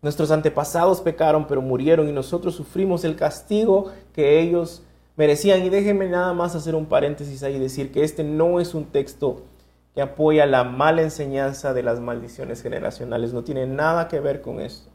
Nuestros 0.00 0.30
antepasados 0.30 1.00
pecaron 1.00 1.48
pero 1.48 1.60
murieron 1.60 2.08
y 2.08 2.12
nosotros 2.12 2.54
sufrimos 2.54 3.02
el 3.02 3.16
castigo 3.16 3.90
que 4.12 4.38
ellos 4.38 4.84
merecían. 5.16 5.66
Y 5.66 5.70
déjenme 5.70 6.08
nada 6.08 6.32
más 6.34 6.54
hacer 6.54 6.76
un 6.76 6.86
paréntesis 6.86 7.42
ahí 7.42 7.56
y 7.56 7.58
decir 7.58 7.90
que 7.90 8.04
este 8.04 8.22
no 8.22 8.60
es 8.60 8.74
un 8.74 8.84
texto 8.84 9.42
que 9.92 10.02
apoya 10.02 10.46
la 10.46 10.62
mala 10.62 11.02
enseñanza 11.02 11.74
de 11.74 11.82
las 11.82 11.98
maldiciones 11.98 12.62
generacionales. 12.62 13.32
No 13.32 13.42
tiene 13.42 13.66
nada 13.66 14.06
que 14.06 14.20
ver 14.20 14.40
con 14.40 14.60
esto. 14.60 14.88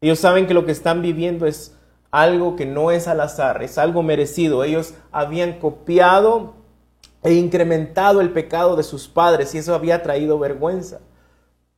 Ellos 0.00 0.20
saben 0.20 0.46
que 0.46 0.54
lo 0.54 0.64
que 0.64 0.70
están 0.70 1.02
viviendo 1.02 1.44
es 1.44 1.74
algo 2.10 2.56
que 2.56 2.66
no 2.66 2.90
es 2.90 3.08
al 3.08 3.20
azar, 3.20 3.62
es 3.62 3.78
algo 3.78 4.02
merecido. 4.02 4.64
Ellos 4.64 4.94
habían 5.12 5.58
copiado 5.58 6.54
e 7.22 7.34
incrementado 7.34 8.20
el 8.20 8.32
pecado 8.32 8.76
de 8.76 8.82
sus 8.82 9.08
padres 9.08 9.54
y 9.54 9.58
eso 9.58 9.74
había 9.74 10.02
traído 10.02 10.38
vergüenza. 10.38 11.00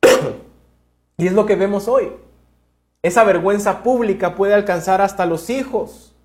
y 1.17 1.27
es 1.27 1.33
lo 1.33 1.45
que 1.45 1.55
vemos 1.55 1.87
hoy. 1.87 2.11
Esa 3.01 3.23
vergüenza 3.23 3.83
pública 3.83 4.35
puede 4.35 4.53
alcanzar 4.53 5.01
hasta 5.01 5.25
los 5.25 5.49
hijos. 5.49 6.15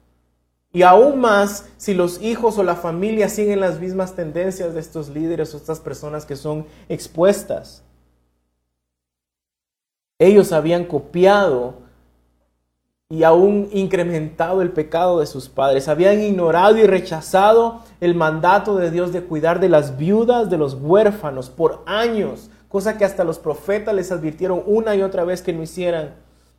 Y 0.73 0.83
aún 0.83 1.19
más 1.21 1.67
si 1.77 1.95
los 1.95 2.23
hijos 2.23 2.59
o 2.59 2.63
la 2.63 2.77
familia 2.77 3.29
siguen 3.29 3.61
las 3.61 3.81
mismas 3.81 4.15
tendencias 4.15 4.75
de 4.75 4.81
estos 4.81 5.09
líderes 5.09 5.53
o 5.55 5.57
estas 5.57 5.81
personas 5.81 6.25
que 6.25 6.37
son 6.37 6.67
expuestas. 6.89 7.83
Ellos 10.19 10.53
habían 10.53 10.85
copiado 10.85 11.88
y 13.11 13.23
aún 13.23 13.71
incrementado 13.73 14.61
el 14.61 14.71
pecado 14.71 15.21
de 15.21 15.27
sus 15.27 15.49
padres. 15.49 15.89
Habían 15.89 16.21
ignorado 16.21 16.77
y 16.77 16.87
rechazado 16.87 17.83
el 18.01 18.15
mandato 18.15 18.77
de 18.77 18.91
Dios 18.91 19.13
de 19.13 19.23
cuidar 19.23 19.61
de 19.61 19.71
las 19.71 19.97
viudas, 19.97 20.51
de 20.51 20.59
los 20.59 20.75
huérfanos, 20.75 21.49
por 21.49 21.83
años, 21.87 22.51
cosa 22.69 22.99
que 22.99 23.07
hasta 23.07 23.25
los 23.25 23.39
profetas 23.39 23.95
les 23.95 24.13
advirtieron 24.13 24.63
una 24.67 24.95
y 24.95 25.03
otra 25.03 25.25
vez 25.25 25.41
que 25.41 25.55
no 25.55 25.63
hicieran. 25.63 26.17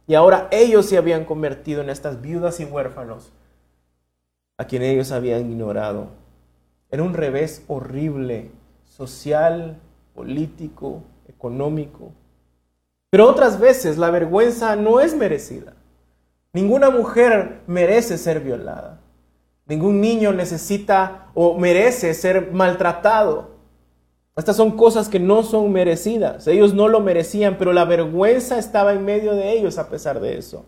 Y 0.08 0.16
ahora 0.16 0.48
ellos 0.50 0.88
se 0.88 0.98
habían 0.98 1.24
convertido 1.24 1.82
en 1.82 1.90
estas 1.92 2.20
viudas 2.20 2.60
y 2.60 2.66
huérfanos 2.66 3.32
a 4.58 4.66
quien 4.66 4.82
ellos 4.82 5.14
habían 5.14 5.50
ignorado. 5.50 6.08
Era 6.92 7.04
un 7.04 7.14
revés 7.14 7.64
horrible, 7.68 8.52
social, 8.84 9.80
político, 10.14 11.04
económico. 11.28 12.12
Pero 13.10 13.30
otras 13.30 13.58
veces 13.58 13.98
la 13.98 14.10
vergüenza 14.10 14.76
no 14.76 15.00
es 15.00 15.16
merecida. 15.16 15.76
Ninguna 16.60 16.90
mujer 16.90 17.62
merece 17.68 18.18
ser 18.18 18.42
violada. 18.42 19.00
Ningún 19.66 20.02
niño 20.02 20.34
necesita 20.34 21.30
o 21.34 21.58
merece 21.58 22.14
ser 22.14 22.52
maltratado. 22.52 23.52
Estas 24.36 24.58
son 24.58 24.76
cosas 24.76 25.08
que 25.08 25.22
no 25.22 25.44
son 25.44 25.72
merecidas. 25.72 26.48
Ellos 26.48 26.74
no 26.74 26.90
lo 26.90 27.00
merecían, 27.00 27.58
pero 27.58 27.72
la 27.72 27.86
vergüenza 27.86 28.60
estaba 28.60 28.92
en 28.92 29.06
medio 29.06 29.36
de 29.36 29.54
ellos 29.54 29.78
a 29.78 29.88
pesar 29.88 30.20
de 30.20 30.38
eso. 30.38 30.66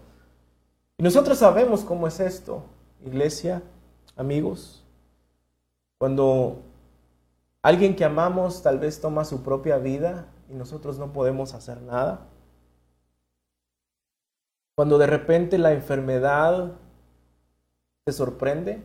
Y 0.98 1.04
nosotros 1.04 1.40
sabemos 1.40 1.82
cómo 1.82 2.08
es 2.08 2.22
esto, 2.22 2.64
iglesia, 3.06 3.62
amigos. 4.16 4.86
Cuando 5.98 6.62
alguien 7.64 7.98
que 7.98 8.06
amamos 8.06 8.64
tal 8.64 8.80
vez 8.80 9.02
toma 9.02 9.26
su 9.26 9.44
propia 9.44 9.78
vida 9.78 10.28
y 10.50 10.54
nosotros 10.54 10.98
no 11.00 11.12
podemos 11.12 11.54
hacer 11.54 11.82
nada. 11.82 12.28
Cuando 14.76 14.98
de 14.98 15.08
repente 15.08 15.58
la 15.58 15.74
enfermedad 15.74 16.72
te 18.04 18.12
sorprende. 18.12 18.82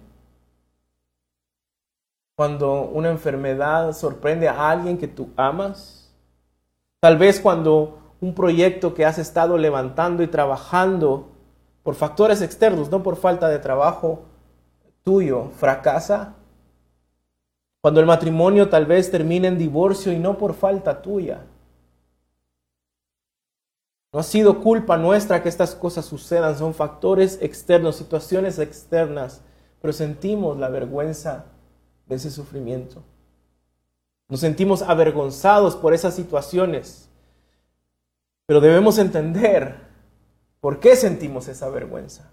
Cuando 2.35 2.83
una 2.83 3.11
enfermedad 3.11 3.93
sorprende 3.93 4.49
a 4.49 4.71
alguien 4.71 4.99
que 4.99 5.09
tú 5.09 5.31
amas. 5.37 6.12
Tal 7.00 7.16
vez 7.16 7.40
cuando 7.40 7.99
un 8.21 8.35
proyecto 8.35 8.95
que 8.95 9.05
has 9.05 9.19
estado 9.19 9.57
levantando 9.59 10.23
y 10.23 10.26
trabajando 10.26 11.28
por 11.83 11.95
factores 11.95 12.43
externos, 12.43 12.90
no 12.90 13.02
por 13.02 13.16
falta 13.16 13.49
de 13.49 13.59
trabajo 13.59 14.25
tuyo, 15.02 15.50
fracasa. 15.57 16.35
Cuando 17.81 18.00
el 18.00 18.07
matrimonio 18.07 18.69
tal 18.69 18.87
vez 18.87 19.11
termine 19.11 19.49
en 19.49 19.57
divorcio 19.57 20.12
y 20.12 20.19
no 20.19 20.37
por 20.37 20.55
falta 20.55 21.00
tuya. 21.00 21.45
No 24.16 24.20
ha 24.20 24.23
sido 24.23 24.62
culpa 24.62 24.96
nuestra 24.96 25.42
que 25.42 25.50
estas 25.50 25.75
cosas 25.75 26.06
sucedan, 26.06 26.56
son 26.56 26.73
factores 26.73 27.38
externos, 27.42 27.96
situaciones 27.96 28.58
externas, 28.58 29.42
pero 29.82 29.92
sentimos 29.92 30.58
la 30.58 30.70
vergüenza 30.70 31.44
de 32.06 32.14
ese 32.14 32.30
sufrimiento. 32.30 33.02
Nos 34.30 34.40
sentimos 34.40 34.80
avergonzados 34.80 35.76
por 35.76 35.92
esas 35.92 36.14
situaciones, 36.14 37.11
pero 38.46 38.62
debemos 38.62 38.96
entender 38.96 39.82
por 40.62 40.80
qué 40.80 40.96
sentimos 40.96 41.49
esa 41.49 41.68
vergüenza. 41.68 42.32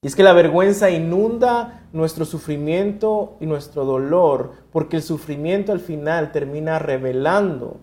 Y 0.00 0.06
es 0.06 0.16
que 0.16 0.22
la 0.22 0.32
vergüenza 0.32 0.88
inunda 0.88 1.86
nuestro 1.92 2.24
sufrimiento 2.24 3.36
y 3.40 3.44
nuestro 3.44 3.84
dolor, 3.84 4.52
porque 4.72 4.96
el 4.96 5.02
sufrimiento 5.02 5.70
al 5.70 5.80
final 5.80 6.32
termina 6.32 6.78
revelando 6.78 7.78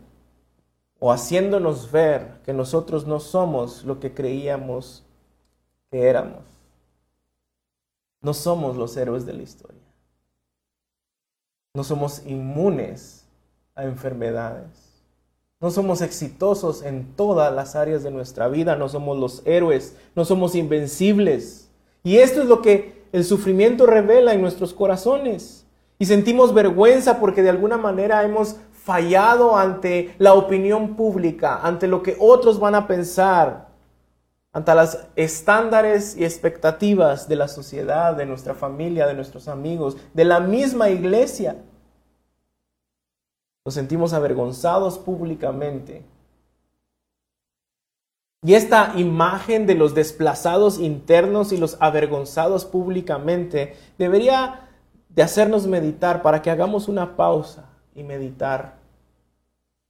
o 0.99 1.11
haciéndonos 1.11 1.91
ver 1.91 2.39
que 2.45 2.53
nosotros 2.53 3.07
no 3.07 3.19
somos 3.19 3.85
lo 3.85 3.99
que 3.99 4.13
creíamos 4.13 5.03
que 5.89 6.07
éramos. 6.07 6.43
No 8.21 8.33
somos 8.33 8.75
los 8.75 8.95
héroes 8.97 9.25
de 9.25 9.33
la 9.33 9.43
historia. 9.43 9.79
No 11.73 11.83
somos 11.83 12.25
inmunes 12.25 13.23
a 13.75 13.85
enfermedades. 13.85 14.89
No 15.61 15.71
somos 15.71 16.01
exitosos 16.01 16.83
en 16.83 17.15
todas 17.15 17.53
las 17.53 17.75
áreas 17.75 18.03
de 18.03 18.11
nuestra 18.11 18.47
vida, 18.47 18.75
no 18.75 18.87
somos 18.87 19.17
los 19.17 19.41
héroes, 19.45 19.95
no 20.15 20.23
somos 20.25 20.55
invencibles. 20.55 21.69
Y 22.03 22.17
esto 22.17 22.41
es 22.41 22.47
lo 22.47 22.61
que 22.61 23.03
el 23.11 23.25
sufrimiento 23.25 23.85
revela 23.85 24.33
en 24.33 24.41
nuestros 24.41 24.73
corazones. 24.73 25.65
Y 25.97 26.05
sentimos 26.05 26.53
vergüenza 26.53 27.19
porque 27.19 27.43
de 27.43 27.49
alguna 27.49 27.77
manera 27.77 28.23
hemos 28.23 28.55
fallado 28.89 29.55
ante 29.55 30.15
la 30.17 30.33
opinión 30.33 30.95
pública, 30.95 31.59
ante 31.61 31.85
lo 31.85 32.01
que 32.01 32.17
otros 32.19 32.59
van 32.59 32.73
a 32.73 32.87
pensar, 32.87 33.67
ante 34.51 34.73
las 34.73 35.05
estándares 35.15 36.17
y 36.17 36.23
expectativas 36.23 37.29
de 37.29 37.35
la 37.35 37.47
sociedad, 37.47 38.15
de 38.15 38.25
nuestra 38.25 38.55
familia, 38.55 39.05
de 39.05 39.13
nuestros 39.13 39.47
amigos, 39.47 39.95
de 40.15 40.25
la 40.25 40.39
misma 40.39 40.89
iglesia. 40.89 41.57
Nos 43.63 43.75
sentimos 43.75 44.13
avergonzados 44.13 44.97
públicamente. 44.97 46.03
Y 48.41 48.55
esta 48.55 48.93
imagen 48.95 49.67
de 49.67 49.75
los 49.75 49.93
desplazados 49.93 50.79
internos 50.79 51.51
y 51.51 51.57
los 51.57 51.77
avergonzados 51.79 52.65
públicamente 52.65 53.75
debería 53.99 54.67
de 55.09 55.21
hacernos 55.21 55.67
meditar 55.67 56.23
para 56.23 56.41
que 56.41 56.49
hagamos 56.49 56.87
una 56.87 57.15
pausa 57.15 57.69
y 57.93 58.01
meditar. 58.01 58.78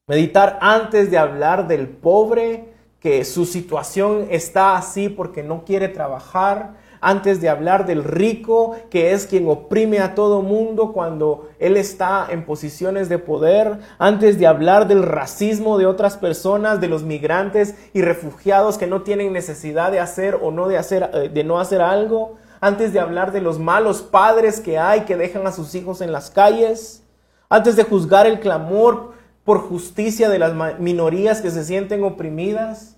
Meditar 0.10 0.58
antes 0.60 1.12
de 1.12 1.20
hablar 1.20 1.68
del 1.68 1.88
pobre 1.88 2.74
que 3.00 3.24
su 3.24 3.46
situación 3.46 4.25
está 4.32 4.75
así 4.75 5.08
porque 5.08 5.44
no 5.44 5.66
quiere 5.66 5.88
trabajar, 5.88 6.74
antes 7.00 7.42
de 7.42 7.48
hablar 7.48 7.86
del 7.86 8.04
rico 8.04 8.75
que 8.89 9.12
es 9.12 9.28
quien 9.28 9.48
oprime 9.48 10.00
a 10.00 10.16
todo 10.16 10.42
mundo 10.42 10.94
cuando 10.94 11.50
él 11.60 11.78
está 11.78 12.25
en 12.28 12.44
posiciones 12.44 13.08
de 13.08 13.20
poder, 13.20 13.82
antes 14.00 14.39
de 14.39 14.48
hablar 14.48 14.88
del 14.88 15.04
racismo 15.04 15.78
de 15.78 15.86
otras 15.86 16.18
personas, 16.18 16.82
de 16.82 16.88
los 16.88 17.04
migrantes 17.04 17.75
y 17.94 18.01
refugiados 18.01 18.80
que 18.80 18.88
no 18.88 19.04
tienen 19.04 19.32
necesidad 19.32 19.92
de 19.92 20.00
hacer 20.00 20.39
o 20.42 20.50
no 20.50 20.68
de 20.68 20.80
hacer 20.80 21.08
eh, 21.13 21.30
de 21.30 21.44
no 21.44 21.60
hacer 21.60 21.84
algo, 21.84 22.34
antes 22.62 22.94
de 22.94 23.00
hablar 23.00 23.32
de 23.32 23.42
los 23.42 23.60
malos 23.60 24.01
padres 24.01 24.60
que 24.60 24.80
hay 24.80 25.01
que 25.01 25.18
dejan 25.18 25.46
a 25.46 25.51
sus 25.51 25.75
hijos 25.75 26.01
en 26.01 26.12
las 26.12 26.32
calles, 26.32 27.04
antes 27.48 27.75
de 27.75 27.84
juzgar 27.84 28.25
el 28.25 28.39
clamor 28.39 29.19
por 29.50 29.68
justicia 29.68 30.29
de 30.29 30.38
las 30.38 30.79
minorías 30.79 31.41
que 31.41 31.50
se 31.50 31.63
sienten 31.63 32.03
oprimidas, 32.03 32.98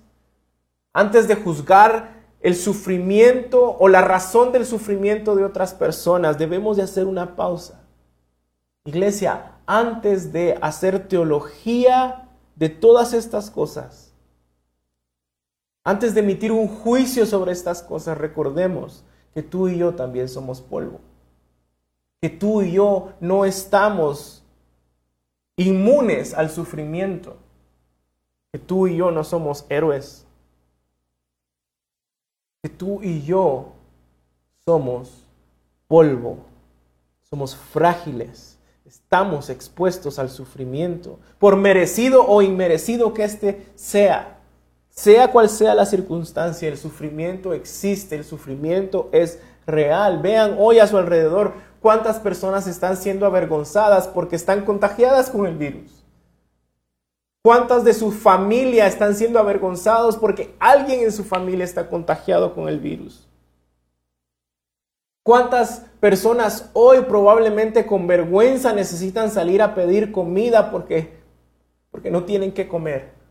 antes 0.92 1.30
de 1.30 1.36
juzgar 1.36 2.26
el 2.42 2.58
sufrimiento 2.58 3.78
o 3.80 3.88
la 3.88 4.02
razón 4.02 4.52
del 4.52 4.66
sufrimiento 4.66 5.38
de 5.38 5.46
otras 5.46 5.74
personas, 5.74 6.38
debemos 6.38 6.76
de 6.76 6.84
hacer 6.84 7.06
una 7.06 7.38
pausa. 7.38 7.86
Iglesia, 8.84 9.60
antes 9.66 10.34
de 10.34 10.60
hacer 10.62 11.08
teología 11.08 12.28
de 12.58 12.68
todas 12.68 13.14
estas 13.14 13.50
cosas, 13.50 14.14
antes 15.86 16.14
de 16.14 16.20
emitir 16.20 16.52
un 16.52 16.68
juicio 16.68 17.26
sobre 17.26 17.54
estas 17.54 17.82
cosas, 17.82 18.18
recordemos 18.18 19.06
que 19.34 19.42
tú 19.42 19.70
y 19.70 19.78
yo 19.78 19.96
también 19.96 20.28
somos 20.28 20.60
polvo. 20.60 21.00
Que 22.20 22.28
tú 22.28 22.62
y 22.62 22.74
yo 22.74 23.14
no 23.22 23.46
estamos 23.46 24.41
inmunes 25.58 26.34
al 26.34 26.50
sufrimiento. 26.50 27.38
Que 28.52 28.60
tú 28.60 28.88
y 28.88 28.98
yo 28.98 29.12
no 29.12 29.24
somos 29.24 29.66
héroes. 29.70 30.26
Que 32.62 32.70
tú 32.70 33.02
y 33.02 33.24
yo 33.24 33.74
somos 34.66 35.26
polvo. 35.88 36.40
Somos 37.30 37.56
frágiles. 37.56 38.58
Estamos 38.86 39.50
expuestos 39.50 40.20
al 40.20 40.30
sufrimiento, 40.30 41.18
por 41.40 41.56
merecido 41.56 42.26
o 42.28 42.42
inmerecido 42.42 43.14
que 43.14 43.24
éste 43.24 43.66
sea. 43.76 44.40
Sea 44.90 45.32
cual 45.32 45.48
sea 45.48 45.74
la 45.74 45.86
circunstancia, 45.86 46.68
el 46.68 46.78
sufrimiento 46.78 47.54
existe, 47.54 48.18
el 48.18 48.26
sufrimiento 48.26 49.08
es 49.14 49.40
real. 49.66 50.22
Vean 50.22 50.58
hoy 50.60 50.80
a 50.80 50.88
su 50.88 50.98
alrededor 50.98 51.54
cuántas 51.82 52.20
personas 52.20 52.68
están 52.68 52.96
siendo 52.96 53.26
avergonzadas 53.26 54.08
porque 54.08 54.36
están 54.36 54.64
contagiadas 54.64 55.30
con 55.30 55.46
el 55.46 55.58
virus. 55.58 56.06
¿Cuántas 57.44 57.84
de 57.84 57.94
su 57.94 58.12
familia 58.12 58.86
están 58.86 59.16
siendo 59.16 59.40
avergonzados 59.40 60.16
porque 60.16 60.54
alguien 60.60 61.02
en 61.02 61.12
su 61.12 61.24
familia 61.24 61.66
está 61.66 61.90
contagiado 61.90 62.54
con 62.54 62.70
el 62.70 62.80
virus? 62.80 63.28
¿Cuántas 65.24 65.82
personas 66.00 66.70
hoy 66.74 67.02
probablemente 67.02 67.86
con 67.86 68.06
vergüenza 68.08 68.74
necesitan 68.74 69.32
salir 69.32 69.62
a 69.62 69.74
pedir 69.74 70.12
comida 70.12 70.72
porque, 70.72 71.20
porque 71.90 72.12
no 72.12 72.24
tienen 72.24 72.54
que 72.54 72.68
comer? 72.68 73.22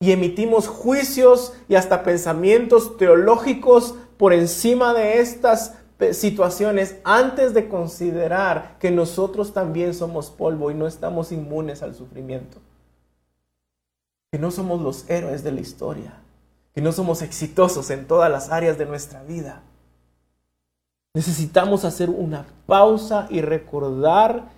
y 0.00 0.12
emitimos 0.12 0.68
juicios 0.68 1.54
y 1.68 1.74
hasta 1.74 2.04
pensamientos 2.04 2.96
teológicos 2.96 3.96
por 4.18 4.32
encima 4.32 4.92
de 4.92 5.20
estas 5.20 5.74
situaciones 6.12 6.96
antes 7.04 7.54
de 7.54 7.68
considerar 7.68 8.76
que 8.78 8.90
nosotros 8.90 9.52
también 9.52 9.94
somos 9.94 10.30
polvo 10.30 10.70
y 10.70 10.74
no 10.74 10.86
estamos 10.86 11.32
inmunes 11.32 11.82
al 11.82 11.94
sufrimiento. 11.94 12.58
Que 14.30 14.38
no 14.38 14.50
somos 14.50 14.80
los 14.80 15.08
héroes 15.08 15.42
de 15.42 15.52
la 15.52 15.60
historia, 15.60 16.20
que 16.74 16.82
no 16.82 16.92
somos 16.92 17.22
exitosos 17.22 17.90
en 17.90 18.06
todas 18.06 18.30
las 18.30 18.50
áreas 18.50 18.76
de 18.76 18.86
nuestra 18.86 19.22
vida. 19.22 19.62
Necesitamos 21.14 21.84
hacer 21.84 22.10
una 22.10 22.46
pausa 22.66 23.26
y 23.30 23.40
recordar 23.40 24.50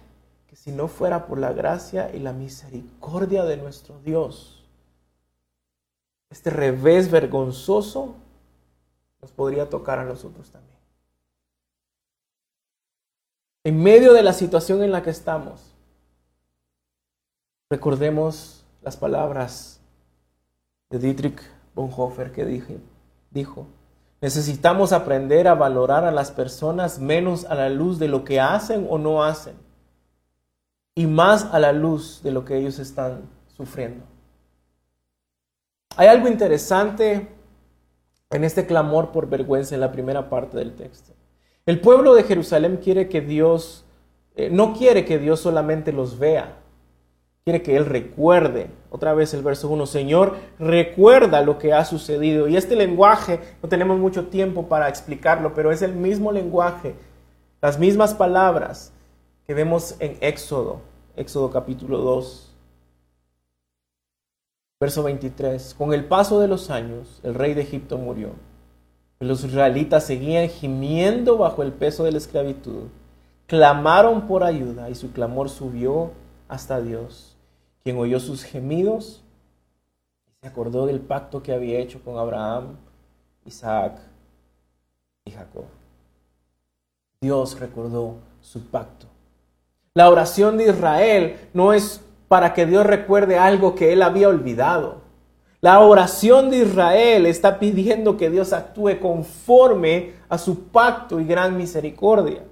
que 0.46 0.56
si 0.56 0.72
no 0.72 0.88
fuera 0.88 1.26
por 1.26 1.38
la 1.38 1.52
gracia 1.52 2.10
y 2.14 2.18
la 2.18 2.32
misericordia 2.32 3.44
de 3.44 3.56
nuestro 3.56 4.00
Dios, 4.00 4.64
este 6.28 6.50
revés 6.50 7.10
vergonzoso 7.10 8.16
nos 9.20 9.30
podría 9.32 9.68
tocar 9.68 9.98
a 9.98 10.04
nosotros 10.04 10.50
también. 10.50 10.78
En 13.64 13.82
medio 13.82 14.12
de 14.12 14.22
la 14.22 14.32
situación 14.32 14.82
en 14.82 14.90
la 14.90 15.02
que 15.02 15.10
estamos, 15.10 15.74
recordemos 17.68 18.64
las 18.82 18.96
palabras 18.96 19.80
de 20.88 20.98
Dietrich 20.98 21.42
Bonhoeffer 21.74 22.32
que 22.32 22.80
dijo, 23.30 23.66
necesitamos 24.20 24.92
aprender 24.92 25.46
a 25.46 25.54
valorar 25.54 26.04
a 26.04 26.10
las 26.10 26.30
personas 26.30 26.98
menos 26.98 27.44
a 27.44 27.54
la 27.54 27.68
luz 27.68 27.98
de 27.98 28.08
lo 28.08 28.24
que 28.24 28.40
hacen 28.40 28.86
o 28.88 28.98
no 28.98 29.22
hacen 29.22 29.54
y 30.94 31.06
más 31.06 31.44
a 31.44 31.58
la 31.58 31.72
luz 31.72 32.22
de 32.22 32.30
lo 32.30 32.44
que 32.44 32.56
ellos 32.56 32.78
están 32.78 33.28
sufriendo. 33.56 34.04
Hay 35.96 36.08
algo 36.08 36.28
interesante 36.28 37.28
en 38.30 38.44
este 38.44 38.66
clamor 38.66 39.10
por 39.10 39.28
vergüenza 39.28 39.74
en 39.74 39.80
la 39.80 39.92
primera 39.92 40.30
parte 40.30 40.56
del 40.56 40.74
texto. 40.74 41.12
El 41.66 41.80
pueblo 41.80 42.14
de 42.14 42.22
Jerusalén 42.22 42.80
quiere 42.82 43.08
que 43.08 43.20
Dios, 43.20 43.84
eh, 44.36 44.48
no 44.50 44.72
quiere 44.74 45.04
que 45.04 45.18
Dios 45.18 45.40
solamente 45.40 45.92
los 45.92 46.18
vea, 46.18 46.56
quiere 47.44 47.62
que 47.62 47.76
Él 47.76 47.86
recuerde. 47.86 48.68
Otra 48.90 49.14
vez 49.14 49.34
el 49.34 49.42
verso 49.42 49.68
1, 49.68 49.86
Señor, 49.86 50.36
recuerda 50.58 51.42
lo 51.42 51.58
que 51.58 51.72
ha 51.72 51.84
sucedido. 51.84 52.48
Y 52.48 52.56
este 52.56 52.76
lenguaje, 52.76 53.40
no 53.62 53.68
tenemos 53.68 53.98
mucho 53.98 54.28
tiempo 54.28 54.68
para 54.68 54.88
explicarlo, 54.88 55.52
pero 55.52 55.72
es 55.72 55.82
el 55.82 55.94
mismo 55.94 56.32
lenguaje, 56.32 56.94
las 57.60 57.78
mismas 57.78 58.14
palabras 58.14 58.92
que 59.46 59.54
vemos 59.54 59.96
en 59.98 60.16
Éxodo, 60.20 60.80
Éxodo 61.16 61.50
capítulo 61.50 61.98
2. 61.98 62.49
Verso 64.80 65.02
23. 65.02 65.74
Con 65.74 65.92
el 65.92 66.06
paso 66.06 66.40
de 66.40 66.48
los 66.48 66.70
años, 66.70 67.20
el 67.22 67.34
rey 67.34 67.52
de 67.52 67.60
Egipto 67.60 67.98
murió. 67.98 68.30
Los 69.18 69.44
israelitas 69.44 70.06
seguían 70.06 70.48
gimiendo 70.48 71.36
bajo 71.36 71.62
el 71.62 71.74
peso 71.74 72.04
de 72.04 72.12
la 72.12 72.16
esclavitud. 72.16 72.84
Clamaron 73.46 74.26
por 74.26 74.42
ayuda 74.42 74.88
y 74.88 74.94
su 74.94 75.12
clamor 75.12 75.50
subió 75.50 76.12
hasta 76.48 76.80
Dios, 76.80 77.36
quien 77.84 77.98
oyó 77.98 78.18
sus 78.20 78.42
gemidos 78.42 79.22
y 80.26 80.32
se 80.40 80.48
acordó 80.48 80.86
del 80.86 81.00
pacto 81.00 81.42
que 81.42 81.52
había 81.52 81.78
hecho 81.78 82.00
con 82.02 82.16
Abraham, 82.16 82.78
Isaac 83.44 83.98
y 85.26 85.32
Jacob. 85.32 85.66
Dios 87.20 87.60
recordó 87.60 88.14
su 88.40 88.64
pacto. 88.68 89.06
La 89.92 90.08
oración 90.08 90.56
de 90.56 90.70
Israel 90.70 91.50
no 91.52 91.74
es 91.74 92.00
para 92.30 92.54
que 92.54 92.64
Dios 92.64 92.86
recuerde 92.86 93.38
algo 93.38 93.74
que 93.74 93.92
él 93.92 94.02
había 94.02 94.28
olvidado. 94.28 94.98
La 95.60 95.80
oración 95.80 96.48
de 96.48 96.58
Israel 96.58 97.26
está 97.26 97.58
pidiendo 97.58 98.16
que 98.16 98.30
Dios 98.30 98.52
actúe 98.52 99.00
conforme 99.00 100.12
a 100.28 100.38
su 100.38 100.66
pacto 100.66 101.18
y 101.18 101.24
gran 101.24 101.56
misericordia. 101.56 102.44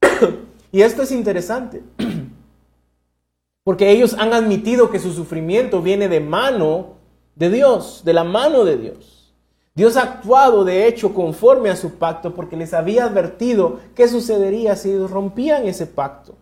y 0.72 0.82
esto 0.82 1.02
es 1.02 1.12
interesante, 1.12 1.84
porque 3.62 3.92
ellos 3.92 4.16
han 4.18 4.32
admitido 4.32 4.90
que 4.90 4.98
su 4.98 5.12
sufrimiento 5.12 5.82
viene 5.82 6.08
de 6.08 6.18
mano 6.18 6.94
de 7.36 7.48
Dios, 7.48 8.02
de 8.04 8.12
la 8.12 8.24
mano 8.24 8.64
de 8.64 8.76
Dios. 8.76 9.32
Dios 9.72 9.96
ha 9.96 10.02
actuado, 10.02 10.64
de 10.64 10.88
hecho, 10.88 11.14
conforme 11.14 11.70
a 11.70 11.76
su 11.76 11.94
pacto, 11.94 12.34
porque 12.34 12.56
les 12.56 12.74
había 12.74 13.04
advertido 13.04 13.78
qué 13.94 14.08
sucedería 14.08 14.74
si 14.74 14.98
rompían 14.98 15.68
ese 15.68 15.86
pacto. 15.86 16.39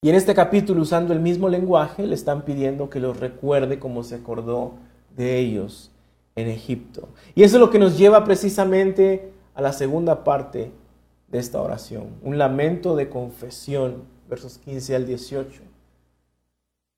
Y 0.00 0.10
en 0.10 0.14
este 0.14 0.32
capítulo, 0.32 0.82
usando 0.82 1.12
el 1.12 1.18
mismo 1.18 1.48
lenguaje, 1.48 2.06
le 2.06 2.14
están 2.14 2.42
pidiendo 2.42 2.88
que 2.88 3.00
los 3.00 3.18
recuerde 3.18 3.80
como 3.80 4.04
se 4.04 4.14
acordó 4.14 4.74
de 5.16 5.38
ellos 5.38 5.90
en 6.36 6.46
Egipto. 6.46 7.08
Y 7.34 7.42
eso 7.42 7.56
es 7.56 7.60
lo 7.60 7.70
que 7.70 7.80
nos 7.80 7.98
lleva 7.98 8.24
precisamente 8.24 9.32
a 9.54 9.60
la 9.60 9.72
segunda 9.72 10.22
parte 10.22 10.70
de 11.26 11.38
esta 11.40 11.60
oración, 11.60 12.16
un 12.22 12.38
lamento 12.38 12.94
de 12.94 13.08
confesión, 13.08 14.04
versos 14.30 14.58
15 14.58 14.94
al 14.94 15.04
18. 15.04 15.62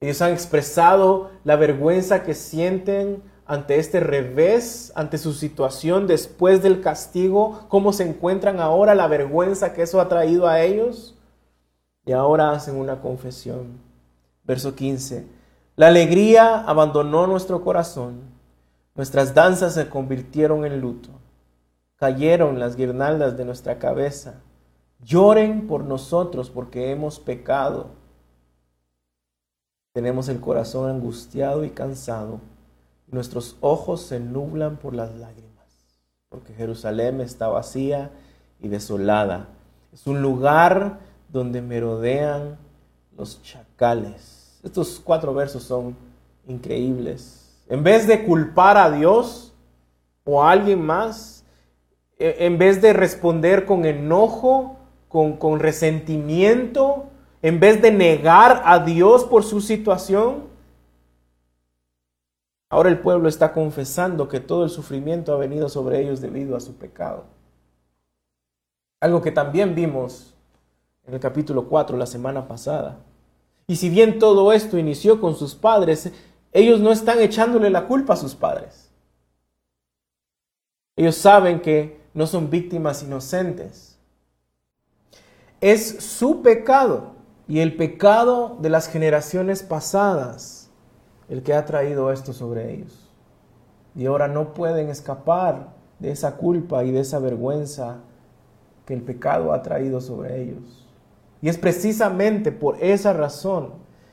Ellos 0.03 0.21
han 0.21 0.33
expresado 0.33 1.31
la 1.45 1.57
vergüenza 1.57 2.23
que 2.23 2.35
sienten 2.35 3.23
ante 3.47 3.79
este 3.79 4.01
revés, 4.01 4.93
ante 4.95 5.17
su 5.17 5.33
situación 5.33 6.07
después 6.07 6.63
del 6.63 6.83
castigo, 6.83 7.65
cómo 7.69 7.95
se 7.95 8.07
encuentran 8.07 8.61
ahora, 8.61 8.95
la 8.95 9.09
vergüenza 9.09 9.73
que 9.73 9.83
eso 9.83 10.03
ha 10.03 10.09
traído 10.09 10.47
a 10.47 10.61
ellos. 10.61 11.17
Y 12.05 12.13
ahora 12.13 12.53
hacen 12.53 12.77
una 12.77 13.01
confesión. 13.01 13.79
Verso 14.45 14.75
15. 14.75 15.27
La 15.77 15.89
alegría 15.89 16.61
abandonó 16.61 17.27
nuestro 17.27 17.63
corazón, 17.63 18.21
nuestras 18.95 19.35
danzas 19.35 19.75
se 19.75 19.89
convirtieron 19.89 20.67
en 20.67 20.81
luto, 20.81 21.09
cayeron 21.97 22.59
las 22.59 22.77
guirnaldas 22.77 23.37
de 23.37 23.45
nuestra 23.45 23.79
cabeza. 23.79 24.41
Lloren 25.03 25.67
por 25.67 25.85
nosotros 25.85 26.51
porque 26.51 26.91
hemos 26.91 27.19
pecado 27.19 28.01
tenemos 29.93 30.29
el 30.29 30.41
corazón 30.41 30.89
angustiado 30.89 31.65
y 31.65 31.71
cansado, 31.71 32.41
nuestros 33.09 33.57
ojos 33.61 34.03
se 34.03 34.21
nublan 34.21 34.77
por 34.77 34.95
las 34.95 35.13
lágrimas, 35.17 35.67
porque 36.29 36.55
Jerusalén 36.55 37.21
está 37.21 37.49
vacía 37.49 38.13
y 38.61 38.69
desolada. 38.69 39.49
Es 39.93 40.07
un 40.07 40.23
lugar 40.23 41.01
donde 41.33 41.63
merodean 41.63 42.59
los 43.17 43.43
chacales. 43.43 44.59
Estos 44.63 45.01
cuatro 45.03 45.33
versos 45.35 45.63
son 45.63 45.97
increíbles. 46.47 47.51
En 47.69 47.83
vez 47.83 48.07
de 48.07 48.25
culpar 48.25 48.77
a 48.77 48.91
Dios 48.91 49.53
o 50.25 50.43
a 50.43 50.51
alguien 50.51 50.83
más, 50.83 51.45
e, 52.19 52.47
en 52.47 52.59
vez 52.59 52.83
de 52.83 52.93
responder 52.93 53.65
con 53.65 53.85
enojo, 53.85 54.77
con, 55.09 55.37
con 55.37 55.61
resentimiento, 55.61 57.07
en 57.43 57.61
vez 57.61 57.81
de 57.81 57.91
negar 57.91 58.63
a 58.65 58.81
Dios 58.81 59.25
por 59.25 59.45
su 59.45 59.61
situación, 59.61 60.49
ahora 62.69 62.91
el 62.91 62.99
pueblo 62.99 63.29
está 63.29 63.53
confesando 63.53 64.29
que 64.29 64.41
todo 64.41 64.65
el 64.65 64.71
sufrimiento 64.71 65.33
ha 65.33 65.39
venido 65.39 65.69
sobre 65.69 66.01
ellos 66.01 66.21
debido 66.21 66.57
a 66.57 66.61
su 66.61 66.75
pecado. 66.75 67.25
Algo 69.01 69.23
que 69.23 69.33
también 69.33 69.75
vimos 69.75 70.35
en 71.07 71.15
el 71.15 71.21
capítulo 71.21 71.69
4 71.69 71.97
la 71.97 72.07
semana 72.07 72.47
pasada. 72.47 72.99
Y 73.67 73.77
si 73.77 73.89
bien 73.89 74.19
todo 74.19 74.53
esto 74.53 74.79
inició 74.79 75.21
con 75.21 75.37
sus 75.37 75.55
padres, 75.55 76.13
ellos 76.53 76.81
no 76.81 76.91
están 76.91 77.21
echándole 77.21 77.71
la 77.71 77.87
culpa 77.87 78.15
a 78.15 78.17
sus 78.17 78.35
padres. 78.35 78.91
Ellos 80.97 81.17
saben 81.17 81.61
que 81.61 82.01
no 82.15 82.27
son 82.27 82.51
víctimas 82.51 83.03
inocentes. 83.03 83.99
Es 85.61 86.03
su 86.03 86.43
pecado 86.43 87.13
y 87.47 87.61
el 87.61 87.77
pecado 87.77 88.57
de 88.61 88.71
las 88.71 88.89
generaciones 88.89 89.63
pasadas 89.63 90.71
el 91.29 91.43
que 91.43 91.55
ha 91.55 91.65
traído 91.65 92.11
esto 92.11 92.33
sobre 92.33 92.73
ellos. 92.73 93.09
Y 93.95 94.07
ahora 94.07 94.29
no 94.29 94.53
pueden 94.53 94.89
escapar 94.89 95.69
de 95.99 96.11
esa 96.11 96.37
culpa 96.37 96.85
y 96.85 96.91
de 96.91 97.01
esa 97.01 97.19
vergüenza 97.19 97.99
que 98.85 98.95
el 98.95 99.03
pecado 99.03 99.53
ha 99.53 99.63
traído 99.63 100.01
sobre 100.01 100.43
ellos. 100.43 100.80
Y 101.43 101.49
es 101.49 101.59
precisamente 101.59 102.53
por 102.53 102.77
esa 102.83 103.13
razón 103.13 103.71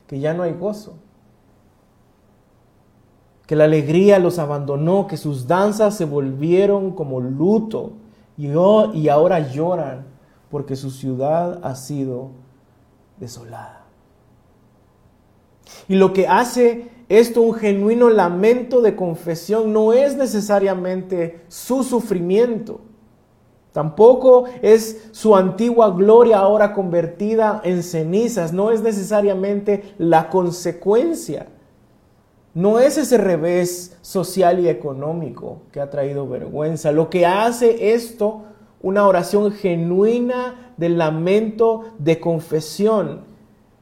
que 0.07 0.19
ya 0.19 0.33
no 0.33 0.43
hay 0.43 0.53
gozo. 0.53 0.95
Que 3.45 3.55
la 3.55 3.65
alegría 3.65 4.19
los 4.19 4.39
abandonó, 4.39 5.07
que 5.07 5.17
sus 5.17 5.47
danzas 5.47 5.95
se 5.95 6.05
volvieron 6.05 6.91
como 6.91 7.19
luto 7.19 7.93
y, 8.37 8.47
y 8.47 9.09
ahora 9.09 9.51
lloran 9.51 10.05
porque 10.49 10.75
su 10.75 10.91
ciudad 10.91 11.59
ha 11.63 11.75
sido 11.75 12.31
desolada. 13.19 13.85
Y 15.87 15.95
lo 15.95 16.13
que 16.13 16.27
hace 16.27 16.89
esto 17.09 17.41
un 17.41 17.53
genuino 17.53 18.09
lamento 18.09 18.81
de 18.81 18.95
confesión 18.95 19.71
no 19.71 19.93
es 19.93 20.15
necesariamente 20.15 21.41
su 21.47 21.83
sufrimiento. 21.83 22.81
Tampoco 23.77 24.45
es 24.63 25.07
su 25.11 25.35
antigua 25.35 25.91
gloria 25.91 26.39
ahora 26.39 26.73
convertida 26.73 27.61
en 27.63 27.83
cenizas. 27.83 28.51
No 28.51 28.71
es 28.71 28.81
necesariamente 28.81 29.93
la 29.99 30.31
consecuencia. 30.31 31.45
No 32.55 32.79
es 32.79 32.97
ese 32.97 33.19
revés 33.19 33.95
social 34.01 34.59
y 34.61 34.67
económico 34.67 35.59
que 35.71 35.79
ha 35.79 35.91
traído 35.91 36.27
vergüenza. 36.27 36.91
Lo 36.91 37.11
que 37.11 37.27
hace 37.27 37.93
esto 37.93 38.45
una 38.81 39.05
oración 39.05 39.51
genuina 39.51 40.73
de 40.77 40.89
lamento, 40.89 41.83
de 41.99 42.19
confesión. 42.19 43.25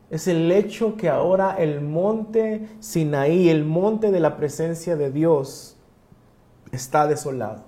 Es 0.09 0.27
el 0.27 0.51
hecho 0.51 0.97
que 0.97 1.07
ahora 1.07 1.55
el 1.57 1.79
monte 1.79 2.67
Sinaí, 2.81 3.47
el 3.47 3.63
monte 3.63 4.11
de 4.11 4.19
la 4.19 4.35
presencia 4.35 4.97
de 4.97 5.09
Dios, 5.09 5.77
está 6.73 7.07
desolado. 7.07 7.64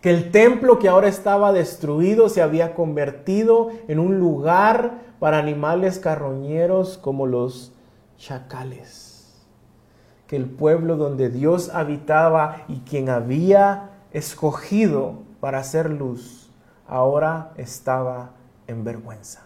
Que 0.00 0.10
el 0.10 0.30
templo 0.30 0.78
que 0.78 0.88
ahora 0.88 1.08
estaba 1.08 1.52
destruido 1.52 2.28
se 2.28 2.42
había 2.42 2.74
convertido 2.74 3.68
en 3.88 3.98
un 3.98 4.18
lugar 4.18 5.02
para 5.18 5.38
animales 5.38 5.98
carroñeros 5.98 6.98
como 6.98 7.26
los 7.26 7.72
chacales. 8.16 9.44
Que 10.26 10.36
el 10.36 10.46
pueblo 10.46 10.96
donde 10.96 11.30
Dios 11.30 11.70
habitaba 11.70 12.64
y 12.68 12.80
quien 12.80 13.08
había 13.08 13.90
escogido 14.12 15.14
para 15.40 15.58
hacer 15.58 15.90
luz, 15.90 16.50
ahora 16.86 17.52
estaba 17.56 18.32
en 18.66 18.84
vergüenza. 18.84 19.42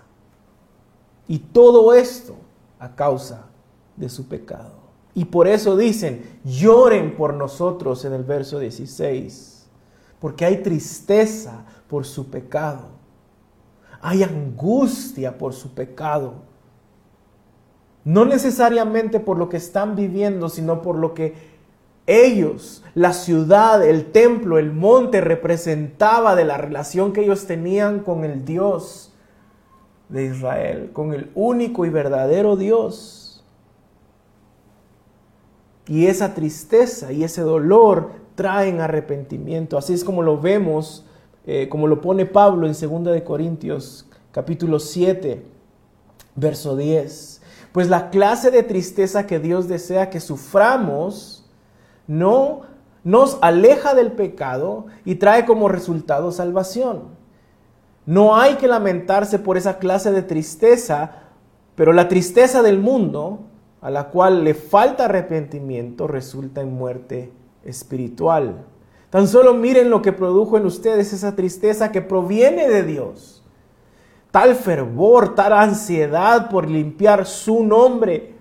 Y 1.29 1.39
todo 1.39 1.95
esto 1.95 2.35
a 2.79 2.95
causa 2.95 3.47
de 3.97 4.09
su 4.09 4.29
pecado. 4.29 4.83
Y 5.15 5.27
por 5.27 5.47
eso 5.47 5.77
dicen, 5.77 6.41
lloren 6.45 7.17
por 7.17 7.35
nosotros 7.35 8.05
en 8.05 8.15
el 8.15 8.25
verso 8.25 8.59
16, 8.59 9.52
porque 10.23 10.45
hay 10.45 10.59
tristeza 10.59 11.65
por 11.89 12.05
su 12.07 12.31
pecado, 12.31 12.91
hay 14.01 14.23
angustia 14.23 15.37
por 15.37 15.53
su 15.53 15.75
pecado. 15.75 16.35
No 18.05 18.25
necesariamente 18.25 19.19
por 19.19 19.37
lo 19.37 19.49
que 19.49 19.57
están 19.57 19.97
viviendo, 19.97 20.49
sino 20.49 20.81
por 20.81 20.95
lo 20.95 21.13
que 21.13 21.35
ellos, 22.07 22.85
la 22.95 23.13
ciudad, 23.13 23.85
el 23.85 24.13
templo, 24.13 24.61
el 24.61 24.73
monte 24.73 25.21
representaba 25.21 26.37
de 26.37 26.45
la 26.45 26.57
relación 26.57 27.13
que 27.13 27.23
ellos 27.23 27.49
tenían 27.49 27.99
con 27.99 28.25
el 28.25 28.45
Dios 28.45 29.13
de 30.09 30.27
Israel, 30.27 30.91
con 30.93 31.15
el 31.15 31.33
único 31.35 31.85
y 31.85 31.91
verdadero 31.91 32.55
Dios. 32.55 33.45
Y 35.89 36.07
esa 36.07 36.33
tristeza 36.33 37.11
y 37.11 37.25
ese 37.25 37.43
dolor 37.43 38.22
traen 38.43 38.81
arrepentimiento. 38.81 39.79
Así 39.79 39.95
es 39.95 40.03
como 40.03 40.21
lo 40.21 40.37
vemos, 40.41 41.07
eh, 41.47 41.69
como 41.69 41.87
lo 41.87 42.01
pone 42.01 42.27
Pablo 42.27 42.67
en 42.67 42.73
2 42.73 43.05
de 43.15 43.23
Corintios 43.23 44.09
capítulo 44.33 44.81
7, 44.81 45.47
verso 46.35 46.77
10. 46.77 47.41
Pues 47.71 47.89
la 47.89 48.11
clase 48.11 48.51
de 48.51 48.65
tristeza 48.65 49.29
que 49.29 49.39
Dios 49.39 49.69
desea 49.69 50.11
que 50.11 50.19
suframos, 50.19 51.49
no 52.09 52.63
nos 53.05 53.39
aleja 53.43 53.95
del 53.95 54.11
pecado 54.11 54.87
y 55.05 55.15
trae 55.15 55.45
como 55.45 55.69
resultado 55.69 56.33
salvación. 56.33 57.11
No 58.07 58.35
hay 58.35 58.57
que 58.57 58.67
lamentarse 58.67 59.39
por 59.39 59.57
esa 59.57 59.79
clase 59.79 60.11
de 60.11 60.23
tristeza, 60.23 61.13
pero 61.77 61.93
la 61.93 62.09
tristeza 62.09 62.61
del 62.61 62.81
mundo, 62.81 63.43
a 63.81 63.89
la 63.89 64.09
cual 64.09 64.43
le 64.43 64.55
falta 64.55 65.05
arrepentimiento, 65.05 66.09
resulta 66.09 66.61
en 66.61 66.73
muerte 66.75 67.31
espiritual. 67.65 68.65
Tan 69.11 69.29
solo 69.29 69.55
miren 69.55 69.91
lo 69.91 70.01
que 70.01 70.13
produjo 70.13 70.57
en 70.57 70.67
ustedes 70.67 71.13
esa 71.13 71.37
tristeza 71.37 71.93
que 71.93 72.01
proviene 72.01 72.69
de 72.69 72.83
Dios. 72.83 73.43
Tal 74.31 74.55
fervor, 74.55 75.35
tal 75.35 75.53
ansiedad 75.53 76.49
por 76.49 76.67
limpiar 76.69 77.27
su 77.27 77.63
nombre, 77.63 78.33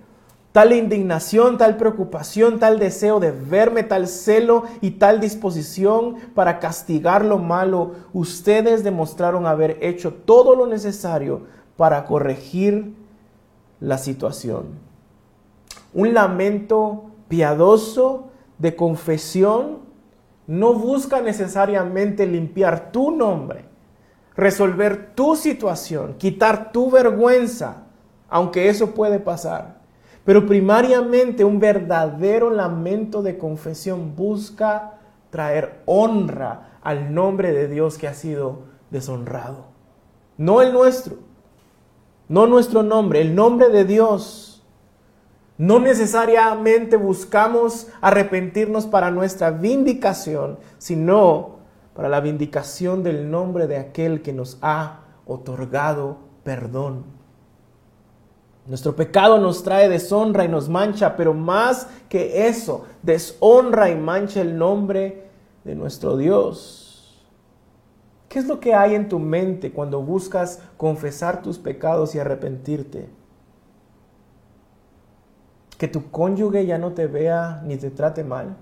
tal 0.52 0.72
indignación, 0.72 1.58
tal 1.58 1.76
preocupación, 1.76 2.58
tal 2.58 2.78
deseo 2.78 3.20
de 3.20 3.32
verme, 3.32 3.82
tal 3.82 4.08
celo 4.08 4.64
y 4.80 4.92
tal 4.92 5.20
disposición 5.20 6.16
para 6.34 6.58
castigar 6.58 7.24
lo 7.24 7.38
malo, 7.38 7.92
ustedes 8.14 8.82
demostraron 8.82 9.46
haber 9.46 9.78
hecho 9.82 10.12
todo 10.12 10.56
lo 10.56 10.66
necesario 10.66 11.42
para 11.76 12.04
corregir 12.04 12.94
la 13.80 13.98
situación. 13.98 14.78
Un 15.92 16.14
lamento 16.14 17.10
piadoso 17.28 18.31
de 18.62 18.76
confesión 18.76 19.80
no 20.46 20.72
busca 20.72 21.20
necesariamente 21.20 22.26
limpiar 22.26 22.92
tu 22.92 23.10
nombre, 23.10 23.64
resolver 24.36 25.14
tu 25.16 25.34
situación, 25.34 26.14
quitar 26.16 26.70
tu 26.70 26.88
vergüenza, 26.88 27.88
aunque 28.28 28.68
eso 28.68 28.94
puede 28.94 29.18
pasar. 29.18 29.82
Pero 30.24 30.46
primariamente 30.46 31.44
un 31.44 31.58
verdadero 31.58 32.50
lamento 32.50 33.22
de 33.24 33.36
confesión 33.36 34.14
busca 34.14 35.00
traer 35.30 35.82
honra 35.84 36.78
al 36.82 37.12
nombre 37.12 37.50
de 37.50 37.66
Dios 37.66 37.98
que 37.98 38.06
ha 38.06 38.14
sido 38.14 38.60
deshonrado. 38.90 39.64
No 40.38 40.62
el 40.62 40.72
nuestro, 40.72 41.16
no 42.28 42.46
nuestro 42.46 42.84
nombre, 42.84 43.22
el 43.22 43.34
nombre 43.34 43.70
de 43.70 43.84
Dios. 43.84 44.51
No 45.58 45.78
necesariamente 45.78 46.96
buscamos 46.96 47.88
arrepentirnos 48.00 48.86
para 48.86 49.10
nuestra 49.10 49.50
vindicación, 49.50 50.58
sino 50.78 51.56
para 51.94 52.08
la 52.08 52.20
vindicación 52.20 53.02
del 53.02 53.30
nombre 53.30 53.66
de 53.66 53.76
aquel 53.76 54.22
que 54.22 54.32
nos 54.32 54.58
ha 54.62 55.00
otorgado 55.26 56.18
perdón. 56.42 57.04
Nuestro 58.66 58.94
pecado 58.94 59.38
nos 59.38 59.62
trae 59.64 59.88
deshonra 59.88 60.44
y 60.44 60.48
nos 60.48 60.68
mancha, 60.68 61.16
pero 61.16 61.34
más 61.34 61.88
que 62.08 62.46
eso, 62.46 62.86
deshonra 63.02 63.90
y 63.90 63.96
mancha 63.96 64.40
el 64.40 64.56
nombre 64.56 65.26
de 65.64 65.74
nuestro 65.74 66.16
Dios. 66.16 67.22
¿Qué 68.28 68.38
es 68.38 68.46
lo 68.46 68.60
que 68.60 68.72
hay 68.74 68.94
en 68.94 69.08
tu 69.08 69.18
mente 69.18 69.72
cuando 69.72 70.00
buscas 70.00 70.60
confesar 70.76 71.42
tus 71.42 71.58
pecados 71.58 72.14
y 72.14 72.18
arrepentirte? 72.18 73.08
Que 75.82 75.88
tu 75.88 76.12
cónyuge 76.12 76.64
ya 76.64 76.78
no 76.78 76.92
te 76.92 77.08
vea 77.08 77.60
ni 77.66 77.76
te 77.76 77.90
trate 77.90 78.22
mal. 78.22 78.56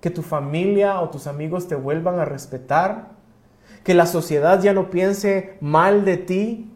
Que 0.00 0.08
tu 0.08 0.22
familia 0.22 1.00
o 1.00 1.10
tus 1.10 1.26
amigos 1.26 1.66
te 1.66 1.74
vuelvan 1.74 2.20
a 2.20 2.24
respetar. 2.24 3.08
Que 3.82 3.92
la 3.92 4.06
sociedad 4.06 4.62
ya 4.62 4.72
no 4.72 4.88
piense 4.88 5.58
mal 5.60 6.04
de 6.04 6.16
ti 6.16 6.72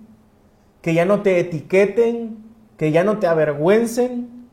que 0.82 0.94
ya 0.94 1.04
no 1.04 1.22
te 1.22 1.38
etiqueten, 1.38 2.44
que 2.76 2.90
ya 2.90 3.04
no 3.04 3.20
te 3.20 3.28
avergüencen, 3.28 4.48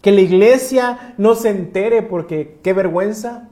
que 0.00 0.10
la 0.10 0.22
iglesia 0.22 1.14
no 1.18 1.34
se 1.34 1.50
entere 1.50 2.02
porque 2.02 2.60
qué 2.62 2.72
vergüenza. 2.72 3.50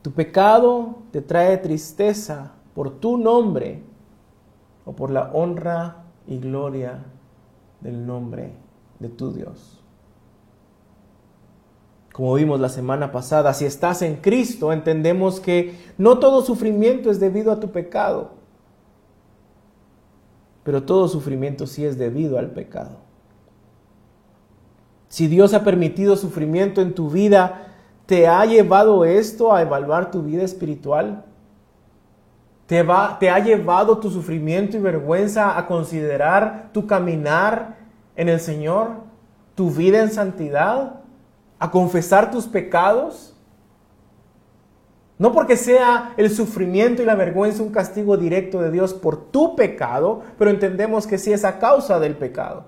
Tu 0.00 0.10
pecado 0.12 1.02
te 1.10 1.20
trae 1.20 1.58
tristeza 1.58 2.52
por 2.72 2.98
tu 2.98 3.18
nombre 3.18 3.82
o 4.86 4.94
por 4.94 5.10
la 5.10 5.30
honra 5.34 6.04
y 6.26 6.38
gloria 6.38 7.04
del 7.82 8.06
nombre 8.06 8.52
de 8.98 9.08
tu 9.08 9.32
Dios. 9.32 9.80
Como 12.12 12.34
vimos 12.34 12.60
la 12.60 12.68
semana 12.68 13.10
pasada, 13.10 13.54
si 13.54 13.64
estás 13.64 14.02
en 14.02 14.16
Cristo, 14.16 14.72
entendemos 14.72 15.40
que 15.40 15.74
no 15.96 16.18
todo 16.18 16.42
sufrimiento 16.42 17.10
es 17.10 17.20
debido 17.20 17.50
a 17.52 17.60
tu 17.60 17.70
pecado 17.70 18.42
pero 20.64 20.84
todo 20.84 21.08
sufrimiento 21.08 21.66
sí 21.66 21.84
es 21.84 21.98
debido 21.98 22.38
al 22.38 22.50
pecado. 22.50 22.98
Si 25.08 25.26
Dios 25.26 25.54
ha 25.54 25.64
permitido 25.64 26.16
sufrimiento 26.16 26.80
en 26.80 26.94
tu 26.94 27.10
vida, 27.10 27.68
¿te 28.06 28.28
ha 28.28 28.44
llevado 28.46 29.04
esto 29.04 29.52
a 29.52 29.62
evaluar 29.62 30.10
tu 30.10 30.22
vida 30.22 30.42
espiritual? 30.42 31.24
¿Te, 32.72 32.82
va, 32.82 33.18
¿Te 33.18 33.28
ha 33.28 33.38
llevado 33.38 33.98
tu 33.98 34.10
sufrimiento 34.10 34.78
y 34.78 34.80
vergüenza 34.80 35.58
a 35.58 35.66
considerar 35.66 36.70
tu 36.72 36.86
caminar 36.86 37.76
en 38.16 38.30
el 38.30 38.40
Señor, 38.40 38.92
tu 39.54 39.70
vida 39.70 40.00
en 40.00 40.10
santidad, 40.10 41.00
a 41.58 41.70
confesar 41.70 42.30
tus 42.30 42.46
pecados? 42.46 43.36
No 45.18 45.34
porque 45.34 45.58
sea 45.58 46.14
el 46.16 46.30
sufrimiento 46.30 47.02
y 47.02 47.04
la 47.04 47.14
vergüenza 47.14 47.62
un 47.62 47.72
castigo 47.72 48.16
directo 48.16 48.62
de 48.62 48.70
Dios 48.70 48.94
por 48.94 49.22
tu 49.30 49.54
pecado, 49.54 50.22
pero 50.38 50.50
entendemos 50.50 51.06
que 51.06 51.18
sí 51.18 51.30
es 51.30 51.44
a 51.44 51.58
causa 51.58 52.00
del 52.00 52.16
pecado. 52.16 52.64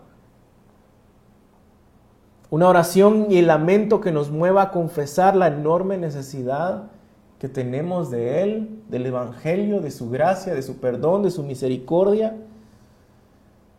Una 2.50 2.68
oración 2.68 3.28
y 3.30 3.38
el 3.38 3.46
lamento 3.46 4.02
que 4.02 4.12
nos 4.12 4.30
mueva 4.30 4.64
a 4.64 4.70
confesar 4.70 5.34
la 5.34 5.46
enorme 5.46 5.96
necesidad 5.96 6.90
que 7.38 7.48
tenemos 7.48 8.10
de 8.10 8.42
Él, 8.42 8.82
del 8.88 9.06
Evangelio, 9.06 9.80
de 9.80 9.90
su 9.90 10.10
gracia, 10.10 10.54
de 10.54 10.62
su 10.62 10.78
perdón, 10.78 11.22
de 11.22 11.30
su 11.30 11.42
misericordia. 11.42 12.36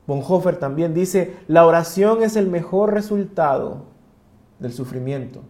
Bonhoeffer 0.07 0.57
también 0.57 0.93
dice, 0.93 1.35
la 1.47 1.65
oración 1.65 2.21
es 2.21 2.35
el 2.35 2.47
mejor 2.47 2.93
resultado 2.93 3.85
del 4.59 4.73
sufrimiento. 4.73 5.41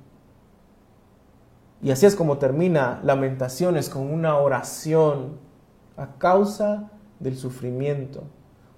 Y 1.82 1.92
así 1.92 2.06
es 2.06 2.16
como 2.16 2.38
termina 2.38 3.00
Lamentaciones 3.04 3.90
con 3.90 4.12
una 4.12 4.38
oración 4.38 5.38
a 5.98 6.18
causa 6.18 6.92
del 7.20 7.38
sufrimiento, 7.38 8.24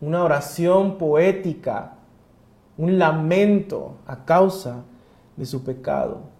una 0.02 0.24
oración 0.24 0.98
poética, 0.98 1.94
un 2.78 3.00
lamento 3.00 3.98
a 4.06 4.26
causa 4.26 4.84
de 5.36 5.46
su 5.46 5.64
pecado. 5.64 6.37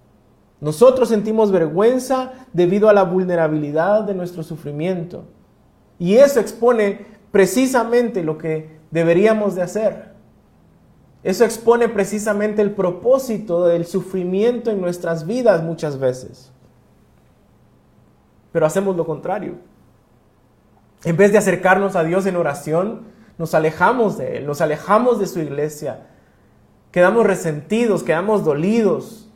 Nosotros 0.60 1.10
sentimos 1.10 1.52
vergüenza 1.52 2.34
debido 2.54 2.90
a 2.90 2.94
la 2.94 3.04
vulnerabilidad 3.04 4.04
de 4.04 4.16
nuestro 4.16 4.44
sufrimiento. 4.44 5.26
Y 6.00 6.16
eso 6.16 6.40
expone 6.40 7.06
precisamente 7.32 8.24
lo 8.24 8.38
que 8.38 8.78
deberíamos 8.92 9.56
de 9.56 9.62
hacer. 9.62 10.14
Eso 11.24 11.46
expone 11.46 11.90
precisamente 11.90 12.62
el 12.62 12.72
propósito 12.72 13.66
del 13.66 13.86
sufrimiento 13.86 14.72
en 14.72 14.82
nuestras 14.82 15.26
vidas 15.26 15.64
muchas 15.64 16.00
veces 16.00 16.52
pero 18.58 18.66
hacemos 18.66 18.96
lo 18.96 19.06
contrario. 19.06 19.54
En 21.04 21.16
vez 21.16 21.32
de 21.32 21.38
acercarnos 21.38 21.96
a 21.96 22.04
Dios 22.04 22.26
en 22.26 22.36
oración, 22.36 23.04
nos 23.38 23.54
alejamos 23.54 24.18
de 24.18 24.38
Él, 24.38 24.48
nos 24.48 24.62
alejamos 24.62 25.20
de 25.20 25.28
su 25.28 25.40
iglesia, 25.40 26.08
quedamos 26.92 27.28
resentidos, 27.28 28.02
quedamos 28.02 28.44
dolidos, 28.44 29.27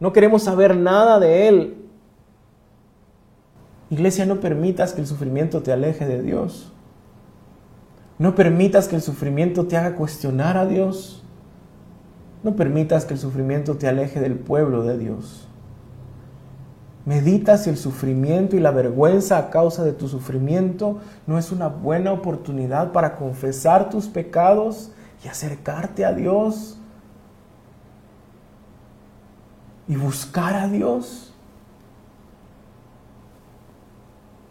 no 0.00 0.12
queremos 0.12 0.42
saber 0.44 0.76
nada 0.76 1.18
de 1.18 1.48
Él. 1.48 1.84
Iglesia, 3.90 4.26
no 4.26 4.40
permitas 4.40 4.92
que 4.92 5.00
el 5.00 5.06
sufrimiento 5.06 5.62
te 5.62 5.72
aleje 5.72 6.06
de 6.06 6.22
Dios. 6.22 6.72
No 8.18 8.34
permitas 8.34 8.88
que 8.88 8.96
el 8.96 9.02
sufrimiento 9.02 9.66
te 9.66 9.76
haga 9.76 9.96
cuestionar 9.96 10.56
a 10.56 10.66
Dios. 10.66 11.24
No 12.42 12.54
permitas 12.54 13.04
que 13.04 13.14
el 13.14 13.20
sufrimiento 13.20 13.76
te 13.76 13.88
aleje 13.88 14.20
del 14.20 14.34
pueblo 14.34 14.84
de 14.84 14.98
Dios. 14.98 15.48
Medita 17.04 17.56
si 17.56 17.70
el 17.70 17.78
sufrimiento 17.78 18.54
y 18.54 18.60
la 18.60 18.70
vergüenza 18.70 19.38
a 19.38 19.50
causa 19.50 19.82
de 19.82 19.92
tu 19.92 20.08
sufrimiento 20.08 20.98
no 21.26 21.38
es 21.38 21.50
una 21.52 21.68
buena 21.68 22.12
oportunidad 22.12 22.92
para 22.92 23.16
confesar 23.16 23.88
tus 23.88 24.08
pecados 24.08 24.92
y 25.24 25.28
acercarte 25.28 26.04
a 26.04 26.12
Dios 26.12 26.78
y 29.88 29.96
buscar 29.96 30.54
a 30.54 30.68
Dios. 30.68 31.32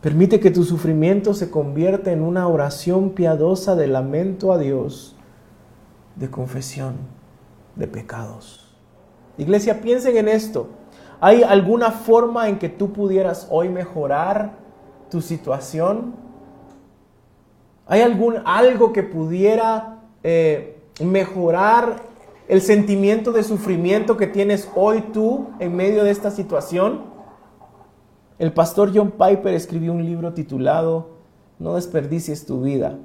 Permite 0.01 0.39
que 0.39 0.51
tu 0.51 0.63
sufrimiento 0.63 1.33
se 1.33 1.51
convierta 1.51 2.11
en 2.11 2.21
una 2.21 2.47
oración 2.47 3.11
piadosa 3.11 3.75
de 3.75 3.87
lamento 3.87 4.51
a 4.51 4.57
Dios, 4.57 5.15
de 6.15 6.29
confesión 6.29 6.95
de 7.75 7.87
pecados. 7.87 8.75
Iglesia, 9.37 9.81
piensen 9.81 10.17
en 10.17 10.27
esto. 10.27 10.67
¿Hay 11.19 11.43
alguna 11.43 11.91
forma 11.91 12.49
en 12.49 12.57
que 12.57 12.69
tú 12.69 12.91
pudieras 12.93 13.47
hoy 13.49 13.69
mejorar 13.69 14.53
tu 15.09 15.21
situación? 15.21 16.15
¿Hay 17.87 18.01
algún 18.01 18.35
algo 18.45 18.93
que 18.93 19.03
pudiera 19.03 19.99
eh, 20.23 20.79
mejorar 20.99 22.06
el 22.47 22.61
sentimiento 22.61 23.31
de 23.31 23.43
sufrimiento 23.43 24.17
que 24.17 24.27
tienes 24.27 24.69
hoy 24.75 25.01
tú 25.13 25.47
en 25.59 25.75
medio 25.75 26.03
de 26.03 26.11
esta 26.11 26.31
situación? 26.31 27.01
El 28.39 28.53
pastor 28.53 28.91
John 28.93 29.11
Piper 29.11 29.53
escribió 29.53 29.91
un 29.91 30.05
libro 30.05 30.33
titulado 30.33 31.17
No 31.59 31.75
desperdicies 31.75 32.45
tu 32.45 32.61
vida, 32.61 32.97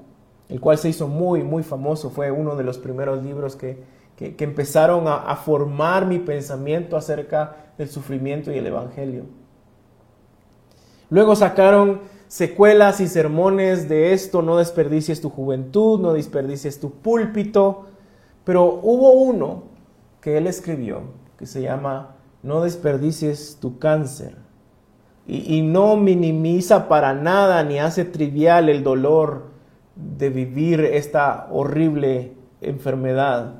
el 0.49 0.61
cual 0.61 0.79
se 0.79 0.91
hizo 0.91 1.09
muy, 1.09 1.43
muy 1.43 1.63
famoso. 1.63 2.11
Fue 2.11 2.31
uno 2.31 2.55
de 2.55 2.65
los 2.65 2.79
primeros 2.79 3.25
libros 3.25 3.57
que, 3.57 3.83
que, 4.17 4.45
empezaron 4.45 5.05
a, 5.09 5.35
formar 5.37 6.07
mi 6.07 6.19
pensamiento 6.19 6.97
acerca 6.97 7.73
del 7.79 7.89
sufrimiento 7.89 8.53
y 8.53 8.59
el 8.59 8.67
Evangelio. 8.67 9.25
Luego 11.11 11.35
sacaron 11.35 12.01
secuelas 12.29 13.01
y 13.01 13.09
sermones 13.09 13.89
de 13.89 14.13
esto, 14.13 14.43
no 14.43 14.57
desperdicies 14.57 15.21
tu 15.21 15.29
juventud, 15.29 16.01
no 16.01 16.13
desperdicies 16.13 16.81
tu 16.81 16.91
púlpito, 16.91 17.87
pero 18.45 18.81
hubo 18.83 19.13
uno 19.13 19.65
que 20.21 20.39
él 20.39 20.47
escribió 20.47 21.03
que 21.37 21.47
se 21.47 21.63
llama 21.63 22.17
No 22.43 22.63
desperdicies 22.63 23.59
tu 23.61 23.79
cáncer. 23.79 24.37
Y, 25.27 25.57
y, 25.57 25.63
no 25.63 25.97
minimiza 25.97 26.89
para 26.89 27.15
nada 27.15 27.63
ni 27.63 27.79
hace 27.79 28.05
trivial 28.05 28.69
el 28.69 28.83
dolor 28.83 29.53
de 29.95 30.31
vivir 30.31 30.81
esta 30.81 31.47
horrible 31.53 32.33
enfermedad. 32.61 33.55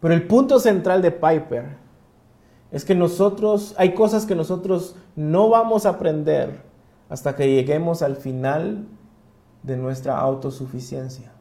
Pero 0.00 0.14
el 0.14 0.26
punto 0.26 0.60
central 0.60 1.02
de 1.02 1.10
Piper 1.10 1.82
es 2.72 2.84
que 2.84 2.94
nosotros, 2.94 3.74
hay 3.76 3.94
cosas 3.94 4.24
que 4.24 4.34
nosotros 4.34 4.96
no 5.14 5.48
vamos 5.50 5.84
a 5.84 5.90
aprender 5.90 6.62
hasta 7.08 7.36
que 7.36 7.54
lleguemos 7.54 8.00
al 8.00 8.16
final 8.16 8.86
de 9.62 9.76
nuestra 9.76 10.18
autosuficiencia. 10.18 11.32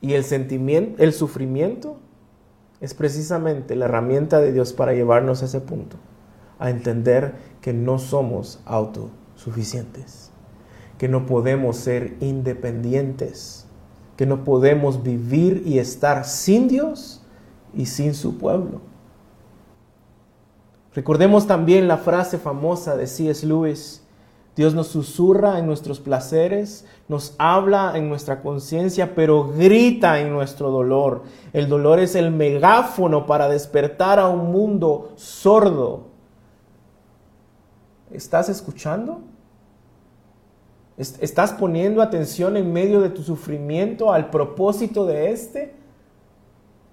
Y 0.00 0.14
el 0.14 0.24
sentimiento, 0.24 1.02
el 1.02 1.12
sufrimiento 1.12 1.98
es 2.80 2.94
precisamente 2.94 3.76
la 3.76 3.84
herramienta 3.84 4.40
de 4.40 4.52
Dios 4.52 4.72
para 4.72 4.94
llevarnos 4.94 5.42
a 5.42 5.44
ese 5.46 5.60
punto, 5.60 5.96
a 6.58 6.70
entender 6.70 7.34
que 7.60 7.72
no 7.72 7.98
somos 7.98 8.60
autosuficientes, 8.64 10.30
que 10.96 11.08
no 11.08 11.26
podemos 11.26 11.76
ser 11.76 12.16
independientes, 12.20 13.66
que 14.16 14.26
no 14.26 14.44
podemos 14.44 15.02
vivir 15.02 15.62
y 15.66 15.78
estar 15.78 16.24
sin 16.24 16.68
Dios 16.68 17.22
y 17.74 17.86
sin 17.86 18.14
su 18.14 18.38
pueblo. 18.38 18.80
Recordemos 20.94 21.46
también 21.46 21.86
la 21.86 21.98
frase 21.98 22.38
famosa 22.38 22.96
de 22.96 23.06
C.S. 23.06 23.46
Lewis, 23.46 24.02
Dios 24.60 24.74
nos 24.74 24.88
susurra 24.88 25.58
en 25.58 25.64
nuestros 25.64 26.00
placeres, 26.00 26.84
nos 27.08 27.34
habla 27.38 27.92
en 27.94 28.10
nuestra 28.10 28.42
conciencia, 28.42 29.14
pero 29.14 29.48
grita 29.56 30.20
en 30.20 30.30
nuestro 30.30 30.70
dolor. 30.70 31.22
El 31.54 31.66
dolor 31.66 31.98
es 31.98 32.14
el 32.14 32.30
megáfono 32.30 33.24
para 33.24 33.48
despertar 33.48 34.18
a 34.18 34.28
un 34.28 34.52
mundo 34.52 35.14
sordo. 35.16 36.08
¿Estás 38.10 38.50
escuchando? 38.50 39.22
¿Estás 40.98 41.54
poniendo 41.54 42.02
atención 42.02 42.58
en 42.58 42.70
medio 42.70 43.00
de 43.00 43.08
tu 43.08 43.22
sufrimiento 43.22 44.12
al 44.12 44.28
propósito 44.28 45.06
de 45.06 45.30
este? 45.30 45.74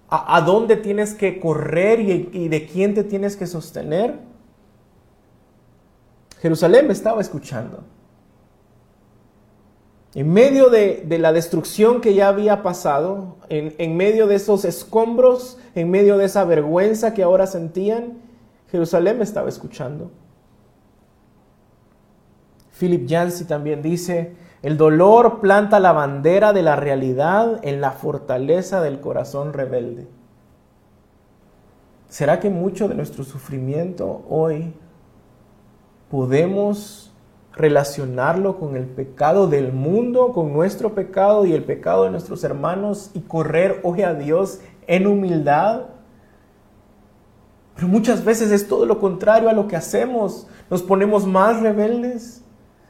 ¿A, 0.07 0.39
dónde 0.39 0.77
tienes 0.77 1.13
que 1.13 1.37
correr 1.41 1.99
y, 1.99 2.29
y 2.31 2.47
de 2.47 2.65
quién 2.65 2.93
te 2.93 3.03
tienes 3.03 3.35
que 3.35 3.45
sostener? 3.45 4.36
Jerusalén 6.41 6.87
me 6.87 6.93
estaba 6.93 7.21
escuchando. 7.21 7.83
En 10.13 10.31
medio 10.31 10.69
de, 10.69 11.05
la 11.19 11.31
destrucción 11.31 12.01
que 12.01 12.13
ya 12.13 12.29
había 12.29 12.63
pasado, 12.63 13.37
en, 13.49 13.75
en, 13.77 13.97
medio 13.97 14.27
de 14.27 14.35
esos 14.35 14.65
escombros, 14.65 15.59
en 15.75 15.91
medio 15.91 16.17
de 16.17 16.25
esa 16.25 16.43
vergüenza 16.43 17.13
que 17.13 17.23
ahora 17.23 17.45
sentían, 17.45 18.19
Jerusalén 18.71 19.17
me 19.17 19.23
estaba 19.23 19.49
escuchando. 19.49 20.11
Philip 22.79 23.05
Yancey 23.05 23.45
también 23.47 23.81
dice, 23.81 24.35
el 24.61 24.77
dolor 24.77 25.39
planta 25.39 25.79
la 25.79 25.91
bandera 25.91 26.53
de 26.53 26.63
la 26.63 26.75
realidad 26.75 27.59
en 27.63 27.81
la 27.81 27.91
fortaleza 27.91 28.81
del 28.81 28.99
corazón 28.99 29.53
rebelde. 29.53 30.07
¿Será 32.09 32.39
que 32.39 32.49
mucho 32.49 32.87
de 32.87 32.95
nuestro 32.95 33.23
sufrimiento 33.23 34.25
hoy 34.29 34.73
podemos 36.09 37.11
relacionarlo 37.53 38.59
con 38.59 38.75
el 38.75 38.85
pecado 38.85 39.47
del 39.47 39.73
mundo, 39.73 40.31
con 40.31 40.53
nuestro 40.53 40.93
pecado 40.93 41.45
y 41.45 41.53
el 41.53 41.63
pecado 41.63 42.03
de 42.03 42.11
nuestros 42.11 42.43
hermanos 42.43 43.09
y 43.13 43.21
correr 43.21 43.79
hoy 43.83 44.03
a 44.03 44.13
Dios 44.13 44.59
en 44.85 45.07
humildad. 45.07 45.87
Pero 47.75 47.87
muchas 47.87 48.23
veces 48.23 48.51
es 48.51 48.67
todo 48.67 48.85
lo 48.85 48.99
contrario 48.99 49.49
a 49.49 49.53
lo 49.53 49.67
que 49.67 49.75
hacemos. 49.75 50.47
Nos 50.69 50.83
ponemos 50.83 51.25
más 51.25 51.59
rebeldes. 51.61 52.43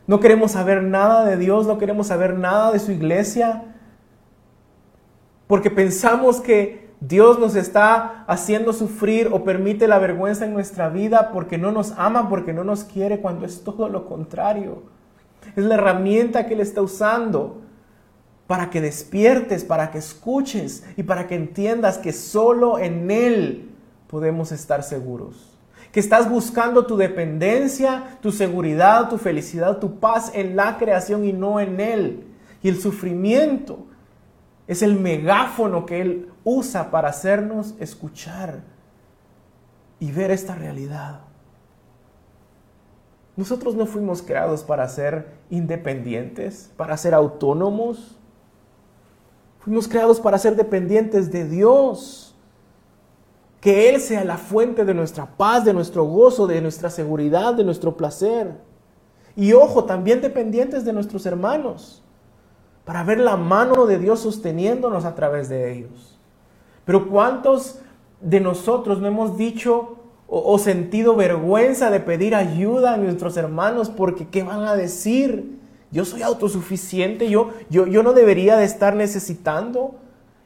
No 0.06 0.20
queremos 0.20 0.52
saber 0.52 0.84
nada 0.84 1.26
de 1.26 1.38
Dios, 1.38 1.66
no 1.66 1.78
queremos 1.78 2.08
saber 2.08 2.38
nada 2.38 2.72
de 2.72 2.80
su 2.80 2.92
iglesia. 2.92 3.76
Porque 5.48 5.70
pensamos 5.70 6.42
que 6.42 6.87
Dios 7.00 7.38
nos 7.38 7.56
está 7.56 8.24
haciendo 8.28 8.74
sufrir 8.74 9.30
o 9.32 9.44
permite 9.44 9.88
la 9.88 10.00
vergüenza 10.00 10.46
en 10.46 10.54
nuestra 10.54 10.90
vida 10.90 11.32
porque 11.32 11.58
no 11.58 11.72
nos 11.72 11.94
ama, 11.98 12.28
porque 12.28 12.54
no 12.54 12.64
nos 12.64 12.84
quiere, 12.84 13.20
cuando 13.20 13.46
es 13.46 13.64
todo 13.64 13.88
lo 13.88 14.08
contrario. 14.08 14.84
Es 15.56 15.64
la 15.64 15.76
herramienta 15.76 16.48
que 16.48 16.56
Él 16.56 16.60
está 16.60 16.82
usando 16.82 17.62
para 18.48 18.70
que 18.70 18.82
despiertes, 18.82 19.64
para 19.64 19.92
que 19.92 20.00
escuches 20.00 20.86
y 20.96 21.04
para 21.04 21.28
que 21.28 21.36
entiendas 21.36 22.00
que 22.00 22.14
solo 22.14 22.80
en 22.80 23.12
Él 23.12 23.70
podemos 24.08 24.52
estar 24.52 24.82
seguros. 24.82 25.54
Que 25.92 26.00
estás 26.00 26.30
buscando 26.30 26.86
tu 26.86 26.98
dependencia, 26.98 28.18
tu 28.22 28.32
seguridad, 28.32 29.10
tu 29.10 29.18
felicidad, 29.18 29.78
tu 29.78 30.00
paz 30.00 30.32
en 30.34 30.56
la 30.56 30.78
creación 30.78 31.26
y 31.26 31.34
no 31.34 31.60
en 31.60 31.80
Él. 31.80 32.24
Y 32.64 32.70
el 32.70 32.82
sufrimiento 32.82 33.86
es 34.68 34.82
el 34.82 35.00
megáfono 35.00 35.86
que 35.86 36.02
Él 36.02 36.30
usa 36.44 36.92
para 36.92 37.10
hacernos 37.10 37.74
escuchar 37.80 38.62
y 40.00 40.12
ver 40.12 40.30
esta 40.30 40.56
realidad. 40.56 41.22
Nosotros 43.38 43.76
no 43.76 43.86
fuimos 43.86 44.22
creados 44.22 44.64
para 44.64 44.88
ser 44.90 45.38
independientes, 45.50 46.72
para 46.76 46.98
ser 46.98 47.14
autónomos. 47.14 48.18
Fuimos 49.60 49.88
creados 49.88 50.20
para 50.20 50.38
ser 50.38 50.56
dependientes 50.56 51.32
de 51.32 51.48
Dios. 51.48 52.36
Que 53.62 53.90
Él 53.90 54.02
sea 54.02 54.24
la 54.24 54.38
fuente 54.38 54.86
de 54.86 54.94
nuestra 54.94 55.26
paz, 55.38 55.64
de 55.66 55.74
nuestro 55.74 56.04
gozo, 56.04 56.46
de 56.48 56.62
nuestra 56.62 56.90
seguridad, 56.90 57.54
de 57.54 57.64
nuestro 57.64 57.96
placer. 57.96 58.58
Y 59.36 59.54
ojo, 59.54 59.86
también 59.86 60.20
dependientes 60.20 60.84
de 60.84 60.94
nuestros 60.94 61.26
hermanos 61.26 62.04
para 62.88 63.04
ver 63.04 63.20
la 63.20 63.36
mano 63.36 63.86
de 63.86 64.00
Dios 64.00 64.22
sosteniéndonos 64.22 65.04
a 65.04 65.14
través 65.14 65.50
de 65.50 65.74
ellos. 65.74 66.18
Pero 66.86 67.10
¿cuántos 67.10 67.82
de 68.22 68.40
nosotros 68.40 69.02
no 69.02 69.08
hemos 69.08 69.38
dicho 69.38 69.98
o, 70.26 70.58
sentido 70.58 71.18
vergüenza 71.18 71.92
de 71.92 72.00
pedir 72.00 72.34
ayuda 72.34 72.94
a 72.94 72.98
nuestros 72.98 73.36
hermanos 73.36 73.90
porque 73.90 74.30
qué 74.30 74.42
van 74.44 74.64
a 74.64 74.78
decir? 74.78 75.60
Yo 75.92 76.06
soy 76.06 76.22
autosuficiente, 76.22 77.30
yo, 77.30 77.50
yo, 77.70 77.88
yo 77.88 78.04
no 78.04 78.14
debería 78.14 78.56
de 78.56 78.64
estar 78.64 78.96
necesitando. 78.96 79.96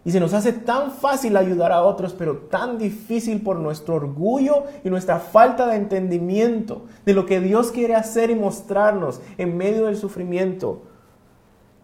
Y 0.04 0.10
se 0.10 0.20
nos 0.20 0.34
hace 0.34 0.52
tan 0.52 0.92
fácil 0.92 1.38
ayudar 1.38 1.72
a 1.72 1.84
otros, 1.84 2.14
pero 2.14 2.38
tan 2.38 2.80
difícil 2.80 3.44
por 3.44 3.60
nuestro 3.60 3.94
orgullo 3.94 4.64
y 4.84 4.90
nuestra 4.90 5.20
falta 5.20 5.68
de 5.68 5.76
entendimiento 5.76 6.86
de 7.06 7.14
lo 7.14 7.28
que 7.28 7.40
Dios 7.40 7.72
quiere 7.72 7.94
hacer 7.94 8.32
y 8.32 8.36
mostrarnos 8.36 9.22
en 9.38 9.58
medio 9.58 9.86
del 9.86 9.96
sufrimiento 9.96 10.82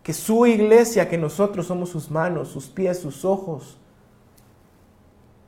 que 0.07 0.13
su 0.13 0.45
iglesia, 0.45 1.09
que 1.09 1.17
nosotros 1.17 1.67
somos 1.67 1.89
sus 1.89 2.09
manos, 2.09 2.47
sus 2.47 2.67
pies, 2.67 2.97
sus 2.97 3.25
ojos. 3.25 3.77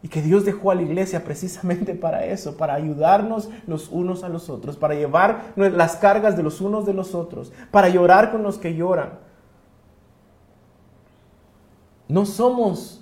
Y 0.04 0.10
que 0.10 0.22
Dios 0.22 0.44
dejó 0.44 0.72
a 0.72 0.76
la 0.76 0.82
iglesia 0.82 1.24
precisamente 1.24 1.96
para 1.96 2.26
eso, 2.26 2.58
para 2.58 2.74
ayudarnos 2.74 3.48
los 3.68 3.88
unos 3.88 4.22
a 4.26 4.28
los 4.28 4.50
otros, 4.50 4.76
para 4.76 4.96
llevar 4.96 5.54
las 5.56 5.96
cargas 5.96 6.36
de 6.36 6.44
los 6.44 6.60
unos 6.60 6.86
de 6.86 6.94
los 6.94 7.16
otros, 7.16 7.54
para 7.72 7.88
llorar 7.88 8.34
con 8.34 8.44
los 8.44 8.58
que 8.58 8.76
lloran. 8.76 9.20
No 12.10 12.26
somos 12.26 13.02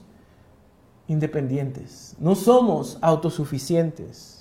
independientes, 1.07 2.15
no 2.19 2.35
somos 2.35 2.99
autosuficientes. 3.01 4.36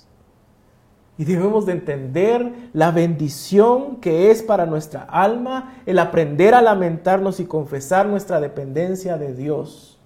Y 1.17 1.25
debemos 1.25 1.65
de 1.65 1.71
entender 1.71 2.69
la 2.73 2.91
bendición 2.91 3.97
que 3.97 4.29
es 4.29 4.43
para 4.43 4.67
nuestra 4.67 5.01
alma 5.01 5.75
el 5.85 5.97
aprender 5.97 6.53
a 6.53 6.61
lamentarnos 6.61 7.39
y 7.39 7.45
confesar 7.45 8.05
nuestra 8.05 8.39
dependencia 8.39 9.17
de 9.17 9.33
Dios 9.33 9.99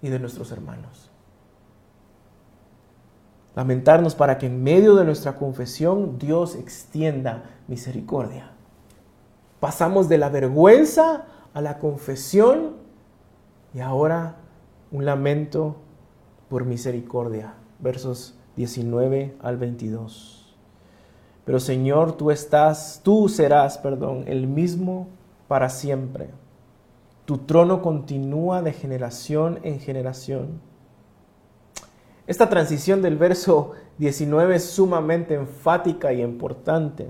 y 0.00 0.08
de 0.10 0.20
nuestros 0.20 0.52
hermanos. 0.52 1.10
Lamentarnos 3.56 4.14
para 4.14 4.38
que 4.38 4.46
en 4.46 4.62
medio 4.62 4.94
de 4.94 5.04
nuestra 5.04 5.36
confesión 5.36 6.18
Dios 6.18 6.54
extienda 6.54 7.42
misericordia. 7.66 8.52
Pasamos 9.58 10.08
de 10.08 10.18
la 10.18 10.28
vergüenza 10.28 11.26
a 11.52 11.60
la 11.60 11.78
confesión 11.78 12.76
y 13.74 13.80
ahora 13.80 14.36
un 14.90 15.04
lamento 15.04 15.76
por 16.48 16.64
misericordia. 16.64 17.54
Versos 17.80 18.38
19 18.56 19.36
al 19.40 19.56
22. 19.56 20.54
Pero 21.44 21.60
Señor, 21.60 22.12
tú 22.16 22.30
estás, 22.30 23.00
tú 23.02 23.28
serás, 23.28 23.78
perdón, 23.78 24.24
el 24.26 24.46
mismo 24.46 25.08
para 25.48 25.68
siempre. 25.68 26.30
Tu 27.24 27.38
trono 27.38 27.82
continúa 27.82 28.62
de 28.62 28.72
generación 28.72 29.58
en 29.62 29.80
generación. 29.80 30.60
Esta 32.26 32.48
transición 32.48 33.02
del 33.02 33.16
verso 33.16 33.72
19 33.98 34.56
es 34.56 34.64
sumamente 34.64 35.34
enfática 35.34 36.12
y 36.12 36.22
importante. 36.22 37.08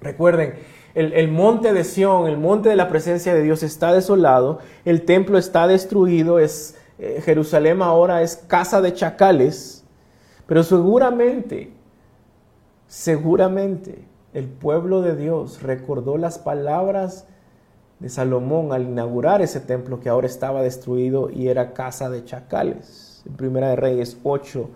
Recuerden, 0.00 0.54
el, 0.94 1.28
monte 1.28 1.72
de 1.72 1.82
Sión, 1.82 2.28
el 2.28 2.36
monte 2.36 2.68
de 2.68 2.76
la 2.76 2.88
presencia 2.88 3.34
de 3.34 3.42
Dios 3.42 3.62
está 3.62 3.92
desolado, 3.92 4.60
el 4.84 5.04
templo 5.04 5.38
está 5.38 5.66
destruido, 5.66 6.38
es, 6.38 6.76
eh, 6.98 7.20
Jerusalén 7.24 7.82
ahora 7.82 8.22
es 8.22 8.36
casa 8.36 8.80
de 8.80 8.92
chacales, 8.92 9.83
pero 10.46 10.62
seguramente, 10.62 11.72
seguramente 12.86 14.04
el 14.32 14.48
pueblo 14.48 15.00
de 15.00 15.16
Dios 15.16 15.62
recordó 15.62 16.18
las 16.18 16.38
palabras 16.38 17.26
de 18.00 18.08
Salomón 18.08 18.72
al 18.72 18.82
inaugurar 18.82 19.40
ese 19.40 19.60
templo 19.60 20.00
que 20.00 20.08
ahora 20.08 20.26
estaba 20.26 20.62
destruido 20.62 21.30
y 21.30 21.48
era 21.48 21.72
casa 21.72 22.10
de 22.10 22.24
chacales. 22.24 23.22
En 23.26 23.34
Primera 23.36 23.70
de 23.70 23.76
Reyes 23.76 24.18
8, 24.22 24.68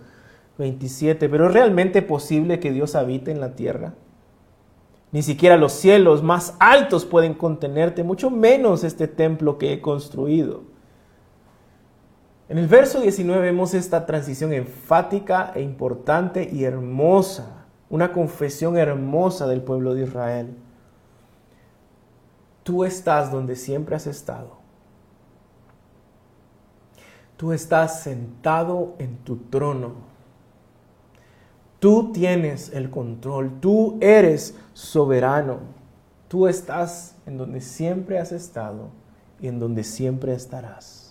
27, 0.56 1.28
pero 1.28 1.48
¿es 1.48 1.52
realmente 1.52 2.02
posible 2.02 2.60
que 2.60 2.72
Dios 2.72 2.94
habite 2.94 3.30
en 3.30 3.40
la 3.40 3.54
tierra? 3.54 3.94
Ni 5.10 5.22
siquiera 5.22 5.56
los 5.56 5.72
cielos 5.72 6.22
más 6.22 6.54
altos 6.58 7.04
pueden 7.04 7.34
contenerte, 7.34 8.04
mucho 8.04 8.30
menos 8.30 8.84
este 8.84 9.08
templo 9.08 9.58
que 9.58 9.72
he 9.72 9.80
construido. 9.80 10.62
En 12.49 12.59
el 12.59 12.66
verso 12.66 13.01
19 13.01 13.40
vemos 13.42 13.74
esta 13.74 14.07
transición 14.07 14.53
enfática 14.53 15.53
e 15.55 15.61
importante 15.61 16.49
y 16.51 16.64
hermosa, 16.64 17.66
una 17.90 18.12
confesión 18.12 18.76
hermosa 18.76 19.46
del 19.46 19.62
pueblo 19.62 19.94
de 19.94 20.05
Israel. 20.05 20.57
Tú 22.62 22.84
estás 22.84 23.30
donde 23.30 23.57
siempre 23.57 23.96
has 23.96 24.07
estado. 24.07 24.59
Tú 27.36 27.53
estás 27.53 28.03
sentado 28.03 28.94
en 28.99 29.18
tu 29.18 29.36
trono 29.36 30.09
Tú 31.78 32.11
tienes 32.12 32.72
el 32.74 32.90
control, 32.90 33.61
tú 33.61 33.99
eres 34.01 34.57
soberano, 34.72 35.61
tú 36.26 36.49
estás 36.49 37.14
en 37.24 37.38
donde 37.38 37.61
siempre 37.61 38.18
has 38.18 38.32
estado 38.32 38.88
y 39.40 39.46
en 39.46 39.61
donde 39.61 39.84
siempre 39.84 40.34
estarás. 40.34 41.07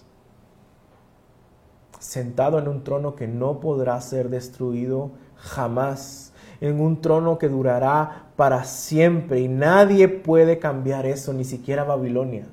Sentado 2.08 2.58
en 2.58 2.70
un 2.70 2.86
trono 2.86 3.16
que 3.16 3.28
no 3.28 3.60
podrá 3.60 4.00
ser 4.00 4.30
destruido 4.30 5.12
jamás, 5.36 6.32
en 6.62 6.80
un 6.80 7.02
trono 7.02 7.38
que 7.38 7.50
durará 7.50 8.28
para 8.38 8.64
siempre 8.64 9.42
y 9.42 9.50
nadie 9.50 10.08
puede 10.08 10.58
cambiar 10.58 11.06
eso, 11.06 11.34
ni 11.34 11.44
siquiera 11.44 11.84
Babilonia. 11.84 12.46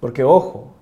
Porque 0.00 0.24
ojo, 0.24 0.72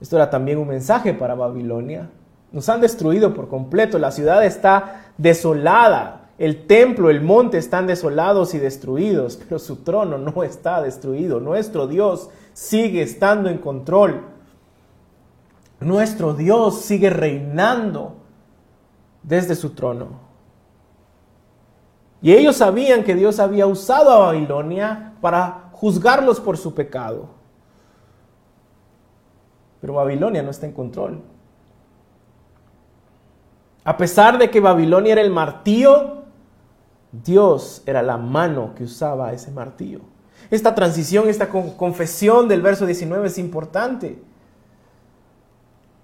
esto 0.00 0.16
era 0.16 0.30
también 0.30 0.58
un 0.58 0.66
mensaje 0.66 1.14
para 1.14 1.36
Babilonia. 1.36 2.10
Nos 2.50 2.68
han 2.68 2.80
destruido 2.80 3.34
por 3.34 3.46
completo. 3.46 4.00
La 4.00 4.10
ciudad 4.10 4.44
está 4.44 5.12
desolada. 5.16 6.30
El 6.38 6.66
templo, 6.66 7.08
el 7.08 7.20
monte 7.20 7.58
están 7.58 7.86
desolados 7.86 8.52
y 8.52 8.58
destruidos, 8.58 9.36
pero 9.36 9.60
su 9.60 9.76
trono 9.76 10.18
no 10.18 10.42
está 10.42 10.82
destruido. 10.82 11.38
Nuestro 11.38 11.86
Dios 11.86 12.30
sigue 12.52 13.02
estando 13.02 13.48
en 13.48 13.58
control. 13.58 14.37
Nuestro 15.80 16.34
Dios 16.34 16.82
sigue 16.82 17.10
reinando 17.10 18.16
desde 19.22 19.54
su 19.54 19.70
trono. 19.70 20.28
Y 22.20 22.32
ellos 22.32 22.56
sabían 22.56 23.04
que 23.04 23.14
Dios 23.14 23.38
había 23.38 23.66
usado 23.66 24.10
a 24.10 24.18
Babilonia 24.26 25.14
para 25.20 25.70
juzgarlos 25.72 26.40
por 26.40 26.56
su 26.56 26.74
pecado. 26.74 27.28
Pero 29.80 29.94
Babilonia 29.94 30.42
no 30.42 30.50
está 30.50 30.66
en 30.66 30.72
control. 30.72 31.22
A 33.84 33.96
pesar 33.96 34.36
de 34.36 34.50
que 34.50 34.60
Babilonia 34.60 35.12
era 35.12 35.20
el 35.20 35.30
martillo, 35.30 36.24
Dios 37.12 37.82
era 37.86 38.02
la 38.02 38.16
mano 38.16 38.74
que 38.74 38.84
usaba 38.84 39.32
ese 39.32 39.52
martillo. 39.52 40.00
Esta 40.50 40.74
transición, 40.74 41.28
esta 41.28 41.48
confesión 41.48 42.48
del 42.48 42.62
verso 42.62 42.84
19 42.84 43.28
es 43.28 43.38
importante. 43.38 44.20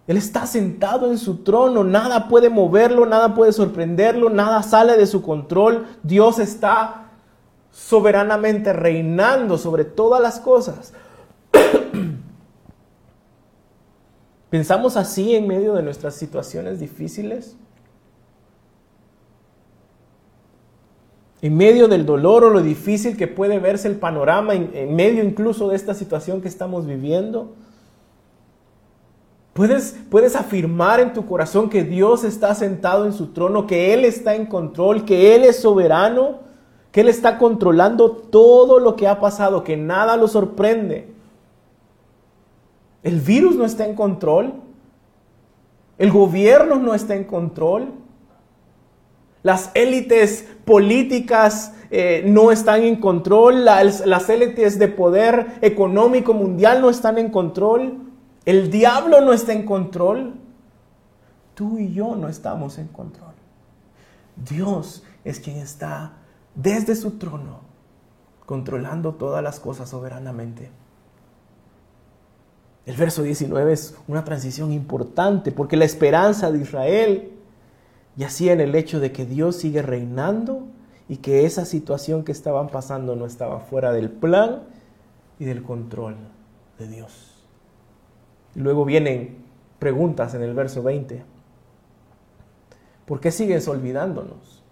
Él 0.07 0.17
está 0.17 0.47
sentado 0.47 1.11
en 1.11 1.19
su 1.19 1.39
trono, 1.39 1.83
nada 1.83 2.29
puede 2.29 2.51
moverlo, 2.51 3.07
nada 3.07 3.35
puede 3.35 3.53
sorprenderlo, 3.53 4.29
nada 4.29 4.63
sale 4.63 4.97
de 4.97 5.07
su 5.07 5.23
control. 5.23 5.87
Dios 6.03 6.39
está 6.39 7.11
soberanamente 7.71 8.73
reinando 8.73 9.57
sobre 9.57 9.85
todas 9.85 10.21
las 10.21 10.41
cosas. 10.41 10.93
¿Pensamos 14.51 14.97
así 14.97 15.35
en 15.35 15.49
medio 15.49 15.75
de 15.75 15.83
nuestras 15.83 16.15
situaciones 16.15 16.81
difíciles? 16.81 17.57
en 21.45 21.59
medio 21.59 21.89
del 21.89 22.07
dolor 22.07 22.43
o 22.45 22.49
lo 22.49 22.63
difícil 22.63 23.19
que 23.19 23.29
puede 23.29 23.59
verse 23.59 23.87
el 23.87 23.97
panorama, 23.97 24.55
en, 24.55 24.97
medio 24.97 25.23
incluso 25.23 25.69
de 25.69 25.77
esta 25.77 25.93
situación 25.93 26.41
que 26.41 26.49
estamos 26.49 26.87
viviendo. 26.87 27.53
Puedes, 29.55 29.97
puedes 30.11 30.35
afirmar 30.35 30.99
en 30.99 31.13
tu 31.13 31.27
corazón 31.27 31.71
que 31.71 31.85
Dios 31.85 32.25
está 32.25 32.55
sentado 32.57 33.07
en 33.07 33.13
su 33.13 33.29
trono, 33.29 33.67
que 33.69 33.95
Él 33.95 34.05
está 34.05 34.35
en 34.35 34.47
control, 34.47 35.05
que 35.05 35.37
Él 35.37 35.45
es 35.45 35.61
soberano, 35.61 36.41
que 36.91 37.03
Él 37.03 37.09
está 37.09 37.39
controlando 37.39 38.11
todo 38.11 38.81
lo 38.81 38.97
que 38.97 39.07
ha 39.07 39.21
pasado, 39.21 39.63
que 39.63 39.77
nada 39.77 40.17
lo 40.17 40.27
sorprende. 40.27 41.09
El 43.05 43.21
virus 43.21 43.55
no 43.55 43.65
está 43.65 43.87
en 43.87 43.95
control. 43.95 44.55
El 45.99 46.11
gobierno 46.11 46.77
no 46.77 46.93
está 46.93 47.15
en 47.15 47.25
control. 47.25 47.93
Las 49.45 49.71
élites 49.75 50.49
políticas 50.65 51.75
eh, 51.91 52.25
no 52.27 52.51
están 52.51 52.83
en 52.83 52.97
control, 52.97 53.65
las, 53.65 54.05
las 54.05 54.29
élites 54.31 54.81
de 54.81 54.89
poder 54.89 55.59
económico 55.61 56.33
mundial 56.35 56.81
no 56.81 56.91
están 56.91 57.19
en 57.19 57.31
control, 57.31 57.99
el 58.45 58.71
diablo 58.71 59.21
no 59.21 59.33
está 59.33 59.53
en 59.53 59.65
control, 59.65 60.35
tú 61.55 61.79
y 61.79 61.93
yo 61.93 62.17
no 62.17 62.29
estamos 62.29 62.79
en 62.79 62.89
control. 62.89 63.35
Dios 64.37 65.03
es 65.25 65.41
quien 65.41 65.57
está 65.57 66.13
desde 66.55 66.95
su 66.97 67.13
trono 67.13 67.61
controlando 68.47 69.15
todas 69.15 69.43
las 69.43 69.61
cosas 69.61 69.89
soberanamente. 69.89 70.71
El 72.87 72.97
verso 72.97 73.23
19 73.23 73.73
es 73.73 73.97
una 74.07 74.25
transición 74.25 74.73
importante 74.73 75.53
porque 75.53 75.77
la 75.77 75.87
esperanza 75.87 76.51
de 76.51 76.61
Israel 76.61 77.33
y 78.17 78.25
así 78.25 78.51
en 78.51 78.61
el 78.61 78.75
hecho 78.75 79.01
de 79.01 79.11
que 79.11 79.25
Dios 79.25 79.57
sigue 79.57 79.81
reinando 79.81 80.67
y 81.09 81.17
que 81.17 81.47
esa 81.47 81.65
situación 81.65 82.25
que 82.25 82.33
estaban 82.33 82.69
pasando 82.69 83.17
no 83.17 83.25
estaba 83.25 83.61
fuera 83.61 83.93
del 83.93 84.11
plan 84.11 84.63
y 85.39 85.47
del 85.47 85.63
control 85.63 86.17
de 86.79 86.89
Dios. 86.89 87.34
Luego 88.55 88.85
vienen 88.85 89.37
preguntas 89.79 90.35
en 90.35 90.43
el 90.43 90.55
verso 90.55 90.83
20. 90.83 91.23
¿Por 93.07 93.21
qué 93.21 93.31
sigues 93.31 93.69
olvidándonos? 93.69 94.63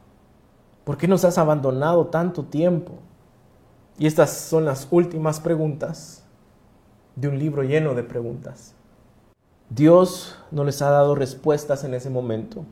¿Por 0.85 0.97
qué 0.97 1.07
nos 1.09 1.24
has 1.24 1.39
abandonado 1.39 2.07
tanto 2.07 2.45
tiempo? 2.45 2.93
Y 3.99 4.07
estas 4.07 4.30
son 4.30 4.64
las 4.64 4.89
últimas 4.91 5.41
preguntas 5.41 6.24
de 7.14 7.28
un 7.28 7.39
libro 7.39 7.62
lleno 7.62 7.95
de 7.95 8.03
preguntas. 8.03 8.74
Dios 9.68 10.39
no 10.51 10.64
les 10.64 10.83
ha 10.83 10.91
dado 10.91 11.14
respuestas 11.14 11.85
en 11.85 11.95
ese 11.95 12.11
momento 12.11 12.64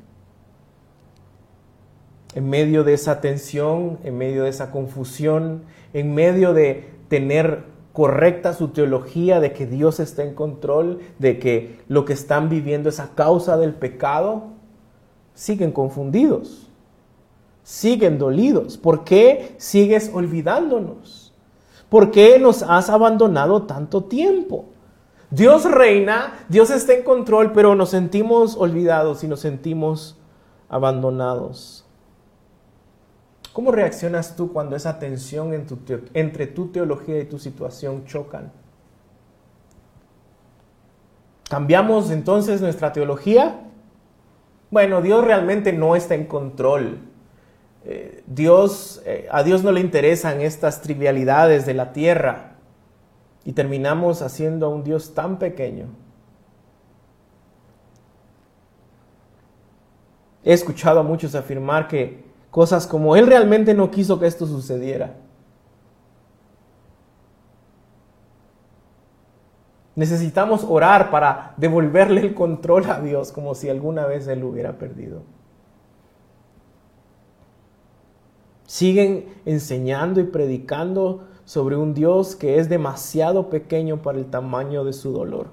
en 2.34 2.48
medio 2.48 2.84
de 2.84 2.94
esa 2.94 3.20
tensión, 3.20 3.98
en 4.04 4.16
medio 4.16 4.44
de 4.44 4.50
esa 4.50 4.70
confusión, 4.70 5.62
en 5.92 6.14
medio 6.14 6.52
de 6.52 6.88
tener 7.08 7.64
correcta 8.00 8.54
su 8.54 8.68
teología 8.68 9.40
de 9.40 9.52
que 9.52 9.66
Dios 9.66 10.00
está 10.00 10.22
en 10.22 10.32
control, 10.32 11.00
de 11.18 11.38
que 11.38 11.80
lo 11.86 12.06
que 12.06 12.14
están 12.14 12.48
viviendo 12.48 12.88
es 12.88 12.98
a 12.98 13.10
causa 13.14 13.58
del 13.58 13.74
pecado, 13.74 14.44
siguen 15.34 15.70
confundidos, 15.70 16.66
siguen 17.62 18.18
dolidos. 18.18 18.78
¿Por 18.78 19.04
qué 19.04 19.54
sigues 19.58 20.10
olvidándonos? 20.14 21.34
¿Por 21.90 22.10
qué 22.10 22.38
nos 22.38 22.62
has 22.62 22.88
abandonado 22.88 23.64
tanto 23.64 24.04
tiempo? 24.04 24.64
Dios 25.30 25.70
reina, 25.70 26.46
Dios 26.48 26.70
está 26.70 26.94
en 26.94 27.02
control, 27.02 27.52
pero 27.52 27.74
nos 27.74 27.90
sentimos 27.90 28.56
olvidados 28.56 29.22
y 29.24 29.28
nos 29.28 29.40
sentimos 29.40 30.16
abandonados. 30.70 31.84
¿Cómo 33.52 33.72
reaccionas 33.72 34.36
tú 34.36 34.52
cuando 34.52 34.76
esa 34.76 34.98
tensión 34.98 35.52
entre 36.14 36.46
tu 36.46 36.68
teología 36.68 37.18
y 37.18 37.24
tu 37.24 37.38
situación 37.38 38.04
chocan? 38.06 38.52
¿Cambiamos 41.48 42.12
entonces 42.12 42.60
nuestra 42.60 42.92
teología? 42.92 43.60
Bueno, 44.70 45.02
Dios 45.02 45.24
realmente 45.24 45.72
no 45.72 45.96
está 45.96 46.14
en 46.14 46.26
control. 46.26 47.00
Eh, 47.84 48.22
Dios, 48.26 49.02
eh, 49.04 49.26
a 49.32 49.42
Dios 49.42 49.64
no 49.64 49.72
le 49.72 49.80
interesan 49.80 50.40
estas 50.40 50.80
trivialidades 50.80 51.66
de 51.66 51.74
la 51.74 51.92
tierra 51.92 52.52
y 53.44 53.52
terminamos 53.52 54.22
haciendo 54.22 54.66
a 54.66 54.68
un 54.68 54.84
Dios 54.84 55.12
tan 55.12 55.40
pequeño. 55.40 55.86
He 60.44 60.52
escuchado 60.52 61.00
a 61.00 61.02
muchos 61.02 61.34
afirmar 61.34 61.88
que 61.88 62.29
Cosas 62.50 62.86
como 62.86 63.16
Él 63.16 63.26
realmente 63.26 63.74
no 63.74 63.90
quiso 63.90 64.18
que 64.18 64.26
esto 64.26 64.46
sucediera. 64.46 65.16
Necesitamos 69.94 70.64
orar 70.68 71.10
para 71.10 71.54
devolverle 71.56 72.22
el 72.22 72.34
control 72.34 72.88
a 72.90 73.00
Dios 73.00 73.32
como 73.32 73.54
si 73.54 73.68
alguna 73.68 74.06
vez 74.06 74.26
Él 74.26 74.40
lo 74.40 74.48
hubiera 74.48 74.78
perdido. 74.78 75.22
Siguen 78.66 79.26
enseñando 79.44 80.20
y 80.20 80.24
predicando 80.24 81.24
sobre 81.44 81.76
un 81.76 81.92
Dios 81.92 82.36
que 82.36 82.58
es 82.58 82.68
demasiado 82.68 83.50
pequeño 83.50 84.02
para 84.02 84.18
el 84.18 84.26
tamaño 84.26 84.84
de 84.84 84.92
su 84.92 85.12
dolor. 85.12 85.48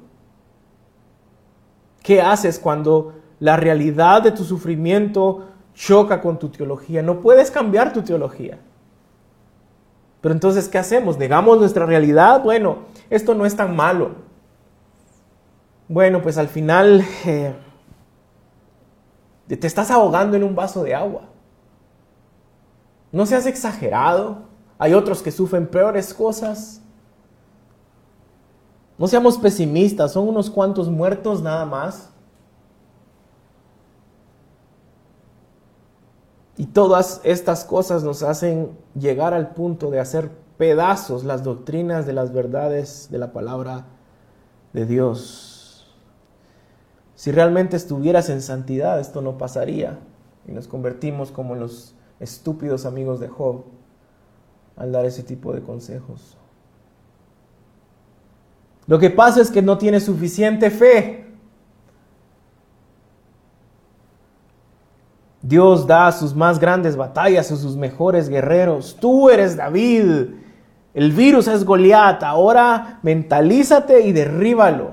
¿Qué 2.03 2.21
haces 2.21 2.59
cuando 2.59 3.15
la 3.39 3.57
realidad 3.57 4.21
de 4.21 4.31
tu 4.31 4.43
sufrimiento 4.43 5.57
choca 5.78 6.19
con 6.21 6.39
tu 6.39 6.49
teología. 6.49 7.03
No 7.03 7.21
puedes 7.21 7.51
cambiar 7.51 7.93
tu 7.93 8.01
teología. 8.01 8.59
Pero 10.21 10.34
entonces, 10.34 10.67
¿qué 10.67 10.80
hacemos? 10.80 11.17
¿Negamos 11.17 11.59
nuestra 11.59 11.86
realidad? 11.86 12.41
Bueno, 12.43 12.80
esto 13.09 13.36
no 13.36 13.45
es 13.45 13.55
tan 13.55 13.75
malo. 13.75 14.15
Bueno, 15.88 16.21
pues 16.21 16.38
al 16.38 16.47
final 16.47 17.05
eh, 17.25 17.53
te 19.47 19.67
estás 19.67 19.91
ahogando 19.91 20.36
en 20.36 20.43
un 20.43 20.55
vaso 20.55 20.84
de 20.84 20.95
agua. 20.95 21.30
No 23.11 23.25
seas 23.28 23.45
exagerado. 23.45 24.47
Hay 24.80 24.95
otros 24.95 25.21
que 25.21 25.32
sufren 25.32 25.67
peores 25.67 26.13
cosas. 26.13 26.82
No 28.97 29.07
seamos 29.07 29.38
pesimistas, 29.38 30.13
son 30.13 30.28
unos 30.28 30.49
cuantos 30.49 30.89
muertos 30.89 31.43
nada 31.43 31.65
más. 31.65 32.11
Y 36.58 36.68
todas 36.68 37.22
estas 37.24 37.64
cosas 37.64 38.03
nos 38.03 38.24
hacen 38.24 38.72
llegar 38.99 39.34
al 39.34 39.51
punto 39.51 39.91
de 39.91 39.99
hacer 39.99 40.32
pedazos 40.58 41.24
las 41.24 41.43
doctrinas 41.43 42.05
de 42.08 42.14
las 42.14 42.34
verdades 42.34 43.10
de 43.12 43.20
la 43.20 43.32
palabra 43.32 43.86
de 44.74 44.86
Dios. 44.86 45.95
Si 47.16 47.32
realmente 47.32 47.78
estuvieras 47.78 48.30
en 48.30 48.41
santidad, 48.41 48.99
esto 48.99 49.22
no 49.22 49.38
pasaría 49.38 49.99
y 50.47 50.51
nos 50.51 50.68
convertimos 50.68 51.32
como 51.32 51.55
los 51.55 51.93
estúpidos 52.20 52.86
amigos 52.86 53.20
de 53.20 53.28
Job 53.28 53.64
al 54.76 54.91
dar 54.91 55.05
ese 55.05 55.24
tipo 55.24 55.53
de 55.53 55.62
consejos. 55.62 56.38
Lo 58.88 58.99
que 58.99 59.10
pasa 59.10 59.41
es 59.41 59.51
que 59.51 59.62
no 59.62 59.78
tienes 59.78 60.05
suficiente 60.05 60.72
fe. 60.72 61.26
Dios 65.47 65.87
da 65.87 66.11
sus 66.11 66.35
más 66.35 66.59
grandes 66.59 66.97
batallas 66.97 67.51
a 67.51 67.55
sus 67.55 67.77
mejores 67.77 68.27
guerreros. 68.27 68.97
Tú 68.99 69.29
eres 69.29 69.55
David. 69.55 70.25
El 70.93 71.11
virus 71.13 71.47
es 71.47 71.63
Goliat. 71.63 72.21
Ahora 72.23 72.99
mentalízate 73.01 74.01
y 74.01 74.11
derríbalo. 74.11 74.91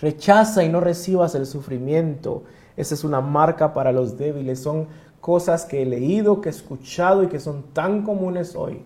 Rechaza 0.00 0.62
y 0.62 0.68
no 0.68 0.80
recibas 0.80 1.34
el 1.34 1.46
sufrimiento. 1.46 2.44
Esa 2.76 2.94
es 2.94 3.02
una 3.02 3.22
marca 3.22 3.72
para 3.72 3.92
los 3.92 4.18
débiles. 4.18 4.60
Son 4.62 4.88
cosas 5.22 5.64
que 5.64 5.80
he 5.80 5.86
leído, 5.86 6.42
que 6.42 6.50
he 6.50 6.52
escuchado 6.52 7.22
y 7.22 7.28
que 7.28 7.40
son 7.40 7.62
tan 7.72 8.02
comunes 8.02 8.56
hoy 8.56 8.82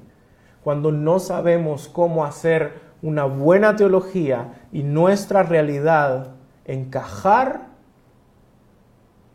cuando 0.62 0.90
no 0.90 1.18
sabemos 1.18 1.88
cómo 1.88 2.24
hacer 2.24 2.80
una 3.02 3.24
buena 3.24 3.76
teología 3.76 4.62
y 4.72 4.82
nuestra 4.82 5.42
realidad 5.42 6.36
encajar 6.64 7.73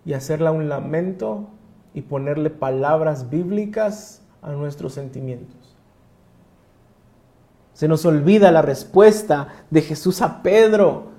y 0.10 0.16
hacerla 0.16 0.52
un 0.52 0.70
lamento 0.70 1.50
y 1.94 2.02
ponerle 2.02 2.50
palabras 2.50 3.30
bíblicas 3.30 4.24
a 4.42 4.50
nuestros 4.54 4.96
sentimientos. 4.96 5.78
Se 7.74 7.88
nos 7.88 8.08
olvida 8.08 8.52
la 8.52 8.64
respuesta 8.64 9.50
de 9.70 9.84
Jesús 9.84 10.24
a 10.24 10.42
Pedro 10.42 11.10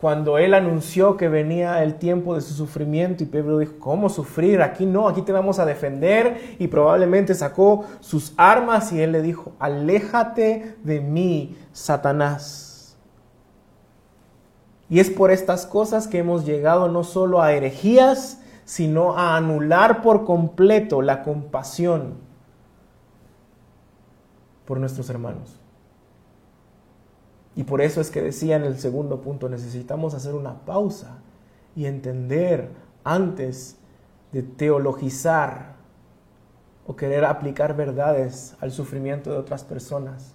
cuando 0.00 0.38
él 0.38 0.54
anunció 0.54 1.16
que 1.16 1.28
venía 1.28 1.82
el 1.82 1.96
tiempo 1.96 2.36
de 2.36 2.40
su 2.40 2.54
sufrimiento 2.54 3.24
y 3.24 3.26
Pedro 3.26 3.58
dijo, 3.58 3.80
¿cómo 3.80 4.08
sufrir? 4.10 4.62
Aquí 4.62 4.86
no, 4.86 5.08
aquí 5.08 5.22
te 5.22 5.32
vamos 5.32 5.58
a 5.58 5.66
defender 5.66 6.56
y 6.60 6.68
probablemente 6.68 7.34
sacó 7.34 7.84
sus 7.98 8.32
armas 8.36 8.92
y 8.92 9.02
él 9.02 9.10
le 9.10 9.22
dijo, 9.22 9.54
aléjate 9.58 10.76
de 10.84 11.00
mí, 11.00 11.56
Satanás. 11.72 12.73
Y 14.88 15.00
es 15.00 15.10
por 15.10 15.30
estas 15.30 15.66
cosas 15.66 16.08
que 16.08 16.18
hemos 16.18 16.44
llegado 16.44 16.88
no 16.88 17.04
solo 17.04 17.42
a 17.42 17.52
herejías, 17.52 18.40
sino 18.64 19.16
a 19.16 19.36
anular 19.36 20.02
por 20.02 20.24
completo 20.24 21.02
la 21.02 21.22
compasión 21.22 22.14
por 24.64 24.78
nuestros 24.78 25.10
hermanos. 25.10 25.60
Y 27.56 27.64
por 27.64 27.80
eso 27.80 28.00
es 28.00 28.10
que 28.10 28.22
decía 28.22 28.56
en 28.56 28.64
el 28.64 28.78
segundo 28.78 29.20
punto, 29.20 29.48
necesitamos 29.48 30.14
hacer 30.14 30.34
una 30.34 30.64
pausa 30.64 31.18
y 31.76 31.86
entender 31.86 32.70
antes 33.04 33.76
de 34.32 34.42
teologizar 34.42 35.74
o 36.86 36.96
querer 36.96 37.24
aplicar 37.24 37.76
verdades 37.76 38.56
al 38.60 38.72
sufrimiento 38.72 39.30
de 39.30 39.38
otras 39.38 39.64
personas. 39.64 40.33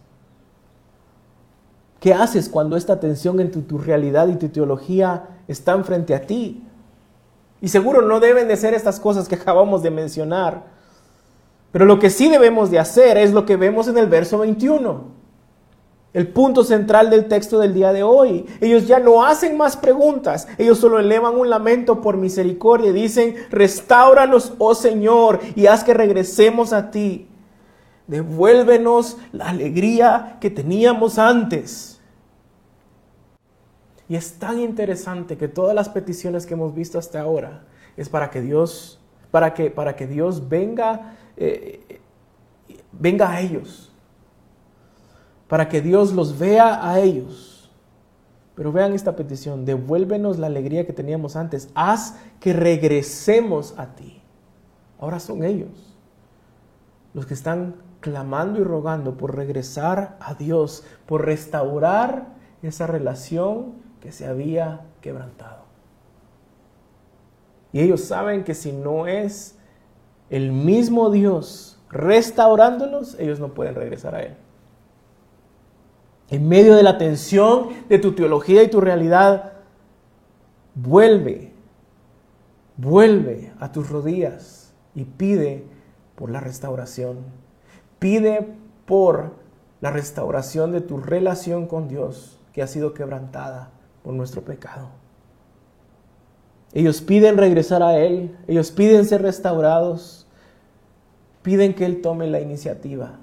¿Qué 1.99 2.13
haces 2.13 2.49
cuando 2.49 2.77
esta 2.77 2.99
tensión 2.99 3.39
entre 3.39 3.61
tu 3.61 3.77
realidad 3.77 4.27
y 4.27 4.35
tu 4.35 4.49
teología 4.49 5.27
están 5.47 5.83
frente 5.83 6.15
a 6.15 6.21
ti? 6.21 6.63
Y 7.61 7.67
seguro 7.67 8.01
no 8.01 8.19
deben 8.19 8.47
de 8.47 8.55
ser 8.55 8.73
estas 8.73 8.99
cosas 8.99 9.27
que 9.27 9.35
acabamos 9.41 9.83
de 9.83 9.91
mencionar. 9.91 10.63
Pero 11.71 11.85
lo 11.85 11.99
que 11.99 12.09
sí 12.09 12.29
debemos 12.29 12.71
de 12.71 12.79
hacer 12.79 13.17
es 13.17 13.31
lo 13.31 13.45
que 13.45 13.57
vemos 13.57 13.87
en 13.87 13.97
el 13.97 14.07
verso 14.07 14.39
21 14.39 15.19
el 16.13 16.27
punto 16.27 16.63
central 16.63 17.09
del 17.09 17.27
texto 17.27 17.59
del 17.59 17.73
día 17.73 17.93
de 17.93 18.03
hoy. 18.03 18.45
Ellos 18.61 18.87
ya 18.87 18.99
no 18.99 19.23
hacen 19.23 19.57
más 19.57 19.77
preguntas, 19.77 20.47
ellos 20.57 20.79
solo 20.79 20.99
elevan 20.99 21.35
un 21.35 21.49
lamento 21.49 22.01
por 22.01 22.17
misericordia 22.17 22.91
dicen, 22.91 23.35
restauranos, 23.51 24.53
oh 24.57 24.75
Señor, 24.75 25.39
y 25.55 25.67
haz 25.67 25.83
que 25.83 25.93
regresemos 25.93 26.73
a 26.73 26.91
ti. 26.91 27.28
Devuélvenos 28.09 29.17
la 29.31 29.49
alegría 29.49 30.37
que 30.41 30.49
teníamos 30.49 31.17
antes. 31.17 32.01
Y 34.09 34.15
es 34.15 34.33
tan 34.33 34.59
interesante 34.59 35.37
que 35.37 35.47
todas 35.47 35.73
las 35.73 35.87
peticiones 35.87 36.45
que 36.45 36.55
hemos 36.55 36.75
visto 36.75 36.99
hasta 36.99 37.21
ahora 37.21 37.63
es 37.95 38.09
para 38.09 38.29
que 38.29 38.41
Dios, 38.41 38.99
para 39.31 39.53
que, 39.53 39.71
para 39.71 39.95
que 39.95 40.07
Dios 40.07 40.49
venga, 40.49 41.15
eh, 41.37 42.01
venga 42.91 43.31
a 43.31 43.39
ellos 43.39 43.89
para 45.49 45.67
que 45.67 45.81
Dios 45.81 46.13
los 46.13 46.37
vea 46.37 46.87
a 46.89 47.01
ellos. 47.01 47.69
Pero 48.55 48.71
vean 48.71 48.93
esta 48.93 49.15
petición, 49.15 49.65
devuélvenos 49.65 50.37
la 50.37 50.47
alegría 50.47 50.85
que 50.85 50.93
teníamos 50.93 51.35
antes, 51.35 51.69
haz 51.73 52.15
que 52.39 52.53
regresemos 52.53 53.73
a 53.77 53.95
ti. 53.95 54.21
Ahora 54.99 55.19
son 55.19 55.43
ellos 55.43 55.97
los 57.13 57.25
que 57.25 57.33
están 57.33 57.75
clamando 57.99 58.59
y 58.59 58.63
rogando 58.63 59.15
por 59.15 59.35
regresar 59.35 60.17
a 60.19 60.33
Dios, 60.33 60.83
por 61.05 61.25
restaurar 61.25 62.27
esa 62.61 62.87
relación 62.87 63.73
que 64.01 64.11
se 64.11 64.27
había 64.27 64.81
quebrantado. 65.01 65.63
Y 67.71 67.81
ellos 67.81 68.01
saben 68.01 68.43
que 68.43 68.55
si 68.55 68.71
no 68.71 69.07
es 69.07 69.57
el 70.29 70.51
mismo 70.51 71.09
Dios 71.09 71.79
restaurándolos, 71.89 73.15
ellos 73.19 73.39
no 73.39 73.53
pueden 73.53 73.75
regresar 73.75 74.15
a 74.15 74.23
Él. 74.23 74.35
En 76.29 76.47
medio 76.47 76.75
de 76.75 76.83
la 76.83 76.97
tensión 76.97 77.69
de 77.89 77.97
tu 77.97 78.13
teología 78.13 78.61
y 78.63 78.69
tu 78.69 78.79
realidad, 78.79 79.53
vuelve, 80.75 81.51
vuelve 82.77 83.51
a 83.59 83.71
tus 83.71 83.89
rodillas 83.89 84.73
y 84.93 85.05
pide 85.05 85.65
por 86.15 86.29
la 86.29 86.39
restauración. 86.39 87.17
Pide 87.99 88.47
por 88.85 89.33
la 89.81 89.91
restauración 89.91 90.71
de 90.71 90.81
tu 90.81 90.97
relación 90.97 91.67
con 91.67 91.87
Dios 91.87 92.39
que 92.53 92.61
ha 92.61 92.67
sido 92.67 92.93
quebrantada 92.93 93.69
por 94.03 94.13
nuestro 94.13 94.41
pecado. 94.41 94.89
Ellos 96.73 97.01
piden 97.01 97.37
regresar 97.37 97.81
a 97.81 97.97
Él, 97.97 98.35
ellos 98.47 98.71
piden 98.71 99.05
ser 99.05 99.21
restaurados, 99.21 100.27
piden 101.41 101.73
que 101.73 101.85
Él 101.85 102.01
tome 102.01 102.27
la 102.27 102.41
iniciativa. 102.41 103.13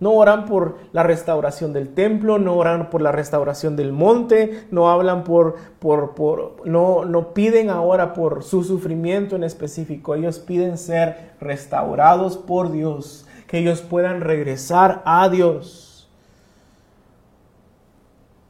No 0.00 0.12
oran 0.12 0.46
por 0.46 0.78
la 0.92 1.02
restauración 1.02 1.74
del 1.74 1.90
templo, 1.90 2.38
no 2.38 2.56
oran 2.56 2.88
por 2.88 3.02
la 3.02 3.12
restauración 3.12 3.76
del 3.76 3.92
monte, 3.92 4.64
no 4.70 4.90
hablan 4.90 5.24
por, 5.24 5.56
por, 5.78 6.14
por, 6.14 6.66
no, 6.66 7.04
no 7.04 7.34
piden 7.34 7.68
ahora 7.68 8.14
por 8.14 8.42
su 8.42 8.64
sufrimiento 8.64 9.36
en 9.36 9.44
específico. 9.44 10.14
Ellos 10.14 10.38
piden 10.38 10.78
ser 10.78 11.32
restaurados 11.38 12.38
por 12.38 12.72
Dios, 12.72 13.26
que 13.50 13.58
ellos 13.58 13.80
puedan 13.80 14.20
regresar 14.20 15.02
a 15.04 15.28
Dios. 15.28 16.08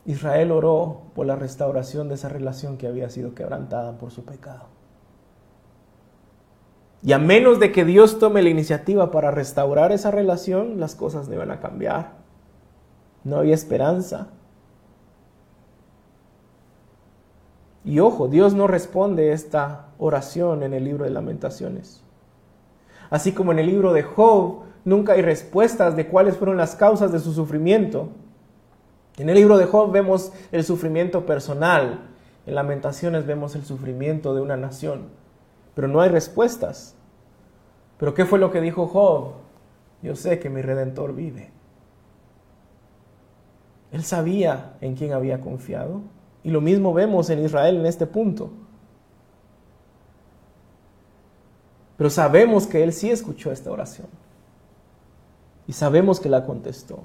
Israel 0.05 0.53
oró 0.53 1.05
por 1.15 1.25
la 1.25 1.37
restauración 1.37 2.11
de 2.11 2.17
esa 2.17 2.29
relación 2.29 2.77
que 2.77 2.87
había 2.87 3.09
sido 3.09 3.35
quebrantada 3.35 3.97
por 3.97 4.11
su 4.11 4.27
pecado. 4.27 4.67
Y 7.03 7.15
a 7.15 7.19
menos 7.19 7.59
de 7.61 7.73
que 7.73 7.87
Dios 7.87 8.19
tome 8.19 8.43
la 8.43 8.51
iniciativa 8.51 9.11
para 9.11 9.31
restaurar 9.31 9.91
esa 9.91 10.11
relación, 10.11 10.79
las 10.79 10.95
cosas 10.97 11.31
no 11.31 11.39
van 11.39 11.51
a 11.51 11.61
cambiar. 11.61 12.13
No 13.25 13.39
había 13.39 13.55
esperanza. 13.55 14.27
Y 17.87 18.01
ojo, 18.01 18.29
Dios 18.29 18.53
no 18.53 18.67
responde 18.67 19.33
esta 19.33 19.87
oración 19.97 20.63
en 20.63 20.75
el 20.75 20.85
libro 20.85 21.05
de 21.07 21.11
lamentaciones. 21.11 22.03
Así 23.09 23.33
como 23.33 23.53
en 23.53 23.61
el 23.61 23.67
libro 23.67 23.95
de 23.95 24.03
Job 24.03 24.69
nunca 24.91 25.13
hay 25.13 25.23
respuestas 25.23 25.97
de 25.97 26.09
cuáles 26.09 26.37
fueron 26.37 26.57
las 26.57 26.75
causas 26.75 27.13
de 27.13 27.21
su 27.21 27.33
sufrimiento. 27.33 28.09
En 29.17 29.29
el 29.29 29.37
libro 29.37 29.57
de 29.57 29.65
Job 29.65 29.93
vemos 29.93 30.33
el 30.51 30.65
sufrimiento 30.65 31.25
personal, 31.25 32.09
en 32.45 32.55
Lamentaciones 32.55 33.25
vemos 33.25 33.55
el 33.55 33.65
sufrimiento 33.65 34.35
de 34.35 34.41
una 34.41 34.57
nación, 34.57 35.09
pero 35.75 35.87
no 35.89 36.01
hay 36.01 36.11
respuestas. 36.11 36.97
Pero 37.99 38.15
¿qué 38.15 38.25
fue 38.25 38.39
lo 38.39 38.51
que 38.51 38.61
dijo 38.61 38.89
Job? 38.89 39.35
Yo 40.03 40.17
sé 40.17 40.39
que 40.39 40.51
mi 40.51 40.61
redentor 40.61 41.15
vive. 41.15 41.51
Él 43.93 44.03
sabía 44.03 44.77
en 44.81 44.97
quién 44.97 45.13
había 45.13 45.41
confiado. 45.41 46.01
Y 46.43 46.51
lo 46.51 46.61
mismo 46.61 46.95
vemos 46.95 47.29
en 47.29 47.45
Israel 47.45 47.77
en 47.77 47.87
este 47.87 48.07
punto. 48.07 48.51
Pero 51.99 52.09
sabemos 52.09 52.67
que 52.67 52.83
Él 52.83 52.95
sí 52.95 53.11
escuchó 53.11 53.53
esta 53.53 53.71
oración. 53.71 54.09
Y 55.71 55.73
sabemos 55.73 56.19
que 56.19 56.29
la 56.29 56.47
contestó. 56.47 56.99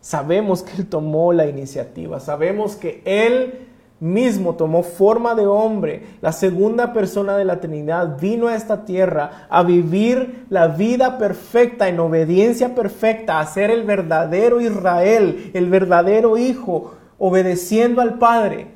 Sabemos 0.00 0.62
que 0.62 0.76
Él 0.76 0.86
tomó 0.86 1.32
la 1.32 1.48
iniciativa. 1.48 2.20
Sabemos 2.20 2.76
que 2.76 3.02
Él 3.04 3.66
mismo 3.98 4.54
tomó 4.54 4.84
forma 4.84 5.34
de 5.34 5.48
hombre, 5.48 6.06
la 6.20 6.30
segunda 6.30 6.92
persona 6.92 7.36
de 7.36 7.44
la 7.44 7.58
Trinidad, 7.58 8.16
vino 8.20 8.46
a 8.46 8.54
esta 8.54 8.84
tierra 8.84 9.48
a 9.50 9.64
vivir 9.64 10.46
la 10.48 10.68
vida 10.68 11.18
perfecta, 11.18 11.88
en 11.88 11.98
obediencia 11.98 12.76
perfecta, 12.76 13.40
a 13.40 13.46
ser 13.46 13.72
el 13.72 13.82
verdadero 13.82 14.60
Israel, 14.60 15.50
el 15.52 15.68
verdadero 15.68 16.36
Hijo, 16.36 16.94
obedeciendo 17.18 18.00
al 18.00 18.20
Padre 18.20 18.68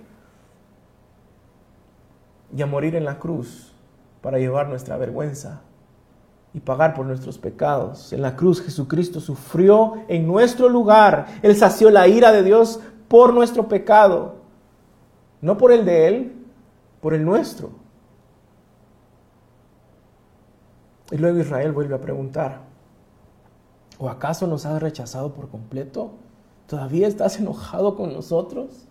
y 2.57 2.61
a 2.61 2.66
morir 2.66 2.97
en 2.97 3.05
la 3.05 3.20
cruz 3.20 3.72
para 4.20 4.41
llevar 4.41 4.68
nuestra 4.68 4.97
vergüenza 4.97 5.62
y 6.55 6.61
pagar 6.61 6.94
por 6.94 7.07
nuestros 7.07 7.38
pecados. 7.38 8.12
En 8.12 8.22
la 8.22 8.36
cruz 8.36 8.62
Jesucristo 8.62 9.20
sufrió 9.20 9.94
en 10.09 10.26
nuestro 10.26 10.68
lugar. 10.68 11.26
Él 11.42 11.57
sació 11.57 11.90
la 11.90 12.09
ira 12.09 12.32
de 12.32 12.42
Dios 12.42 12.80
por 13.09 13.34
nuestro 13.34 13.68
pecado. 13.68 14.36
No 15.40 15.57
por 15.57 15.72
el 15.72 15.84
de 15.84 16.07
Él, 16.09 16.32
por 17.01 17.14
el 17.14 17.24
nuestro. 17.24 17.70
Y 21.11 21.16
luego 21.16 21.38
Israel 21.38 21.72
vuelve 21.72 21.94
a 21.94 22.01
preguntar, 22.01 22.61
¿o 23.99 24.09
acaso 24.09 24.46
nos 24.46 24.66
has 24.66 24.80
rechazado 24.82 25.32
por 25.32 25.49
completo? 25.49 26.12
¿Todavía 26.66 27.09
estás 27.09 27.38
enojado 27.38 27.96
con 27.96 28.12
nosotros? 28.12 28.88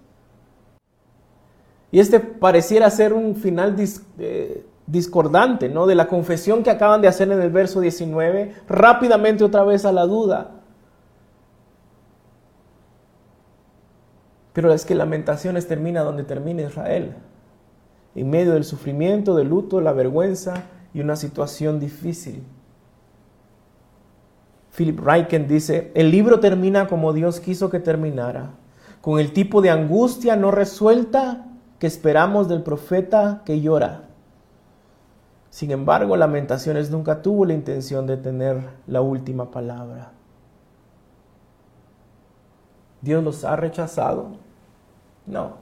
Y 1.92 2.00
este 2.00 2.20
pareciera 2.20 2.90
ser 2.90 3.14
un 3.14 3.36
final 3.36 3.76
eh, 4.18 4.66
discordante, 4.88 5.70
¿no? 5.70 5.86
De 5.86 5.96
la 5.96 6.08
confesión 6.08 6.64
que 6.64 6.72
acaban 6.72 7.02
de 7.02 7.10
hacer 7.10 7.32
en 7.32 7.42
el 7.42 7.52
verso 7.52 7.82
19, 7.82 8.56
rápidamente 8.68 9.44
otra 9.44 9.64
vez 9.64 9.86
a 9.86 9.92
la 9.92 10.06
duda. 10.06 10.52
Pero 14.54 14.74
es 14.74 14.86
que 14.86 14.96
Lamentaciones 14.96 15.68
termina 15.68 16.02
donde 16.02 16.24
termina 16.24 16.64
Israel, 16.64 17.14
en 18.16 18.30
medio 18.30 18.54
del 18.54 18.64
sufrimiento, 18.64 19.36
del 19.36 19.50
luto, 19.50 19.82
la 19.82 19.92
vergüenza 19.92 20.64
y 20.94 21.02
una 21.02 21.16
situación 21.16 21.80
difícil. 21.80 22.44
Philip 24.76 25.00
Reichen 25.00 25.48
dice, 25.48 25.92
el 25.96 26.10
libro 26.10 26.40
termina 26.40 26.88
como 26.88 27.14
Dios 27.14 27.40
quiso 27.40 27.70
que 27.70 27.80
terminara, 27.80 28.52
con 29.02 29.20
el 29.20 29.34
tipo 29.34 29.62
de 29.62 29.70
angustia 29.70 30.36
no 30.36 30.50
resuelta 30.52 31.46
que 31.78 31.88
esperamos 31.88 32.48
del 32.48 32.64
profeta 32.64 33.42
que 33.46 33.62
llora. 33.62 34.07
Sin 35.58 35.72
embargo, 35.72 36.16
Lamentaciones 36.16 36.92
nunca 36.92 37.24
tuvo 37.24 37.44
la 37.44 37.56
intención 37.56 38.06
de 38.06 38.16
tener 38.16 38.62
la 38.86 39.02
última 39.02 39.50
palabra. 39.50 40.12
Dios 43.02 43.24
los 43.24 43.44
ha 43.44 43.56
rechazado 43.56 44.34
no. 45.26 45.56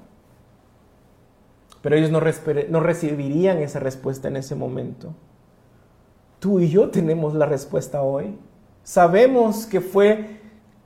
Pero 1.82 1.96
ellos 1.96 2.12
no, 2.12 2.20
recibirían 2.20 3.60
esa 3.60 3.80
respuesta 3.80 4.28
en 4.28 4.36
ese 4.36 4.54
momento. 4.54 5.14
Tú 6.40 6.60
y 6.60 6.68
yo 6.68 6.90
tenemos 6.90 7.34
la 7.34 7.46
respuesta 7.46 8.02
hoy. 8.02 8.38
Sabemos 8.84 9.66
que 9.66 9.80
fue 9.80 10.42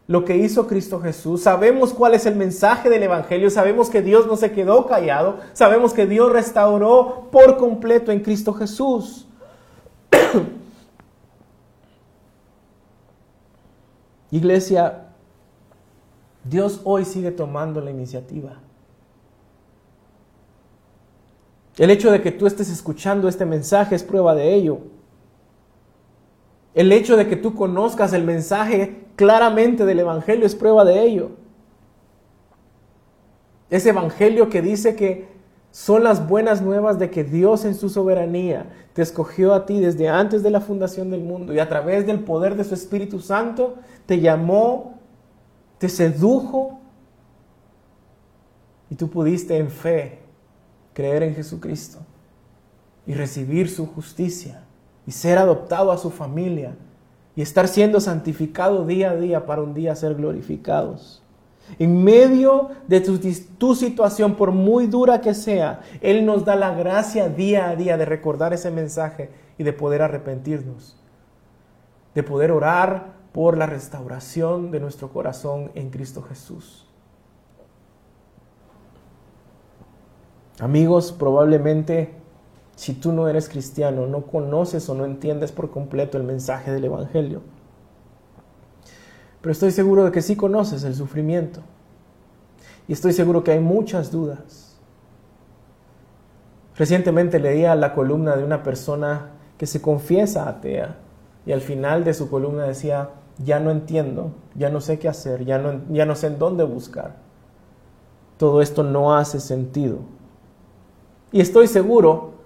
lo 0.10 0.26
que 0.26 0.36
hizo 0.38 0.66
Cristo 0.66 1.00
Jesús, 1.00 1.44
sabemos 1.44 1.94
cuál 1.94 2.16
es 2.16 2.26
el 2.26 2.36
mensaje 2.36 2.90
del 2.90 3.04
Evangelio, 3.04 3.52
sabemos 3.52 3.92
que 3.92 4.02
Dios 4.02 4.26
no 4.26 4.38
se 4.38 4.52
quedó 4.52 4.88
callado, 4.88 5.38
sabemos 5.54 5.94
que 5.94 6.08
Dios 6.08 6.32
restauró 6.32 7.28
por 7.32 7.58
completo 7.58 8.12
en 8.12 8.22
Cristo 8.22 8.56
Jesús. 8.56 9.28
Iglesia, 14.32 15.10
Dios 16.44 16.82
hoy 16.86 17.06
sigue 17.06 17.30
tomando 17.30 17.80
la 17.80 17.92
iniciativa. 17.92 18.58
El 21.78 21.92
hecho 21.92 22.10
de 22.10 22.24
que 22.24 22.32
tú 22.32 22.48
estés 22.48 22.72
escuchando 22.72 23.28
este 23.28 23.46
mensaje 23.46 23.94
es 23.94 24.04
prueba 24.04 24.34
de 24.34 24.56
ello. 24.56 24.80
El 26.74 26.92
hecho 26.92 27.18
de 27.18 27.28
que 27.28 27.36
tú 27.36 27.56
conozcas 27.56 28.14
el 28.14 28.24
mensaje 28.24 29.06
claramente 29.16 29.86
del 29.86 30.00
Evangelio 30.00 30.46
es 30.46 30.56
prueba 30.56 30.86
de 30.86 31.04
ello. 31.04 31.32
Ese 33.70 33.90
Evangelio 33.90 34.50
que 34.50 34.62
dice 34.62 34.96
que 34.96 35.28
son 35.72 36.04
las 36.04 36.28
buenas 36.28 36.62
nuevas 36.62 36.98
de 36.98 37.12
que 37.12 37.24
Dios 37.24 37.66
en 37.66 37.76
su 37.76 37.90
soberanía 37.90 38.72
te 38.94 39.02
escogió 39.02 39.54
a 39.54 39.66
ti 39.66 39.80
desde 39.80 40.10
antes 40.10 40.42
de 40.42 40.50
la 40.50 40.62
fundación 40.62 41.12
del 41.12 41.22
mundo 41.22 41.54
y 41.54 41.60
a 41.60 41.70
través 41.70 42.08
del 42.08 42.22
poder 42.22 42.56
de 42.56 42.64
su 42.64 42.74
Espíritu 42.74 43.20
Santo 43.20 43.76
te 44.08 44.20
llamó, 44.20 45.00
te 45.78 45.90
sedujo 45.90 46.80
y 48.90 48.96
tú 48.96 49.10
pudiste 49.10 49.58
en 49.58 49.70
fe 49.70 50.20
creer 50.94 51.22
en 51.22 51.36
Jesucristo 51.36 52.00
y 53.06 53.14
recibir 53.14 53.70
su 53.70 53.86
justicia 53.86 54.64
y 55.10 55.12
ser 55.12 55.40
adoptado 55.40 55.92
a 55.92 55.98
su 55.98 56.12
familia 56.12 56.76
y 57.36 57.42
estar 57.42 57.68
siendo 57.68 58.00
santificado 58.00 58.86
día 58.86 59.10
a 59.10 59.16
día 59.16 59.48
para 59.48 59.64
un 59.64 59.74
día 59.74 59.96
ser 59.96 60.14
glorificados. 60.14 61.24
En 61.80 62.04
medio 62.04 62.70
de 62.88 63.02
tu, 63.02 63.18
tu, 63.58 63.74
situación, 63.74 64.36
por 64.36 64.52
muy 64.52 64.86
dura 64.86 65.20
que 65.20 65.34
sea, 65.34 65.82
Él 66.02 66.28
nos 66.28 66.46
da 66.46 66.56
la 66.56 66.76
gracia 66.76 67.28
día 67.28 67.70
a 67.70 67.76
día 67.76 67.98
de 67.98 68.06
recordar 68.06 68.54
ese 68.54 68.70
mensaje 68.70 69.32
y 69.58 69.64
de 69.64 69.74
poder 69.74 70.04
arrepentirnos, 70.04 70.96
de 72.14 72.22
poder 72.22 72.52
orar 72.52 73.14
por 73.32 73.58
la 73.58 73.66
restauración 73.66 74.70
de 74.70 74.80
nuestro 74.80 75.10
corazón 75.10 75.72
en 75.74 75.90
Cristo 75.90 76.22
Jesús. 76.22 76.88
Amigos, 80.60 81.12
probablemente 81.12 82.14
si 82.80 82.94
tú 82.94 83.12
no 83.12 83.28
eres 83.28 83.50
cristiano, 83.50 84.08
no 84.08 84.22
conoces 84.22 84.88
o 84.88 84.96
no 84.96 85.04
entiendes 85.04 85.52
por 85.52 85.70
completo 85.70 86.18
el 86.18 86.24
mensaje 86.24 86.72
del 86.72 86.86
Evangelio. 86.86 87.42
Pero 89.42 89.52
estoy 89.52 89.72
seguro 89.72 90.06
de 90.06 90.14
que 90.14 90.22
sí 90.22 90.38
conoces 90.38 90.86
el 90.86 90.96
sufrimiento. 90.96 91.60
Y 92.88 92.94
estoy 92.94 93.12
seguro 93.12 93.44
que 93.44 93.52
hay 93.52 93.60
muchas 93.60 94.14
dudas. 94.14 94.80
Recientemente 96.78 97.42
leía 97.42 97.76
la 97.76 97.94
columna 97.94 98.38
de 98.38 98.46
una 98.46 98.64
persona 98.64 99.32
que 99.58 99.66
se 99.66 99.82
confiesa 99.82 100.48
atea 100.48 101.00
y 101.46 101.52
al 101.52 101.60
final 101.60 102.06
de 102.06 102.14
su 102.14 102.30
columna 102.30 102.64
decía, 102.64 103.10
ya 103.44 103.60
no 103.60 103.72
entiendo, 103.72 104.32
ya 104.56 104.70
no 104.70 104.80
sé 104.80 105.00
qué 105.00 105.10
hacer, 105.10 105.44
ya 105.44 105.58
no, 105.58 105.82
ya 105.90 106.06
no 106.06 106.16
sé 106.16 106.28
en 106.28 106.40
dónde 106.40 106.64
buscar. 106.64 107.18
Todo 108.38 108.62
esto 108.62 108.84
no 108.84 109.18
hace 109.18 109.42
sentido. 109.42 109.98
Y 111.34 111.42
estoy 111.42 111.68
seguro 111.68 112.39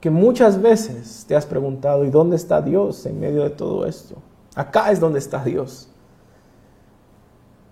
que 0.00 0.10
muchas 0.10 0.60
veces 0.60 1.24
te 1.26 1.36
has 1.36 1.46
preguntado, 1.46 2.04
¿y 2.04 2.10
dónde 2.10 2.36
está 2.36 2.60
Dios 2.60 3.06
en 3.06 3.18
medio 3.18 3.42
de 3.42 3.50
todo 3.50 3.86
esto? 3.86 4.16
Acá 4.54 4.90
es 4.90 5.00
donde 5.00 5.18
está 5.18 5.42
Dios. 5.44 5.88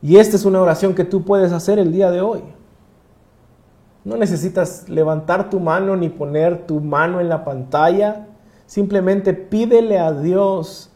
Y 0.03 0.17
esta 0.17 0.37
es 0.37 0.45
una 0.45 0.61
oración 0.61 0.95
que 0.95 1.05
tú 1.05 1.25
puedes 1.25 1.53
hacer 1.53 1.79
el 1.79 1.93
día 1.93 2.11
de 2.11 2.21
hoy. 2.21 2.43
No 4.05 4.17
necesitas 4.17 4.89
levantar 4.89 5.49
tu 5.49 5.61
mano 5.61 5.97
ni 5.97 6.11
poner 6.11 6.67
tu 6.67 6.81
mano 6.81 7.21
en 7.21 7.31
la 7.31 7.43
pantalla. 7.43 8.27
Simplemente 8.67 9.33
pídele 9.33 9.99
a 9.99 10.13
Dios 10.13 10.91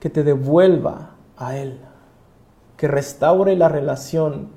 que 0.00 0.08
te 0.08 0.22
devuelva 0.22 1.10
a 1.36 1.56
Él, 1.56 1.78
que 2.78 2.88
restaure 2.88 3.54
la 3.54 3.68
relación 3.68 4.48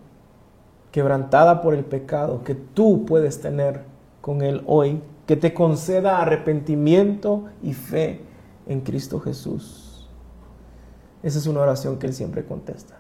quebrantada 0.92 1.62
por 1.62 1.74
el 1.74 1.84
pecado 1.84 2.44
que 2.44 2.56
tú 2.56 3.06
puedes 3.06 3.42
tener 3.42 3.91
con 4.22 4.42
Él 4.42 4.64
hoy, 4.66 5.02
que 5.26 5.36
te 5.36 5.54
conceda 5.54 6.22
arrepentimiento 6.22 7.46
y 7.62 7.74
fe 7.74 8.22
en 8.68 8.82
Cristo 8.82 9.20
Jesús. 9.20 10.10
Esa 11.24 11.40
es 11.40 11.48
una 11.48 11.62
oración 11.62 11.98
que 12.00 12.08
Él 12.08 12.14
siempre 12.14 12.46
contesta. 12.46 12.96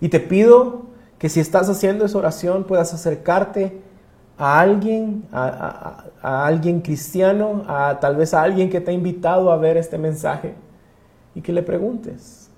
Y 0.00 0.08
te 0.08 0.20
pido 0.20 0.82
que 1.18 1.28
si 1.28 1.40
estás 1.40 1.68
haciendo 1.68 2.04
esa 2.04 2.18
oración 2.18 2.64
puedas 2.64 2.94
acercarte 2.94 3.80
a 4.36 4.60
alguien, 4.60 5.24
a, 5.32 6.04
alguien 6.22 6.80
cristiano, 6.80 7.64
a 7.66 7.98
tal 8.00 8.14
vez 8.16 8.34
a 8.34 8.42
alguien 8.42 8.70
que 8.70 8.80
te 8.80 8.92
ha 8.92 8.94
invitado 8.94 9.50
a 9.50 9.56
ver 9.56 9.76
este 9.76 9.98
mensaje 9.98 10.54
y 11.34 11.40
que 11.40 11.52
le 11.52 11.62
preguntes, 11.62 12.50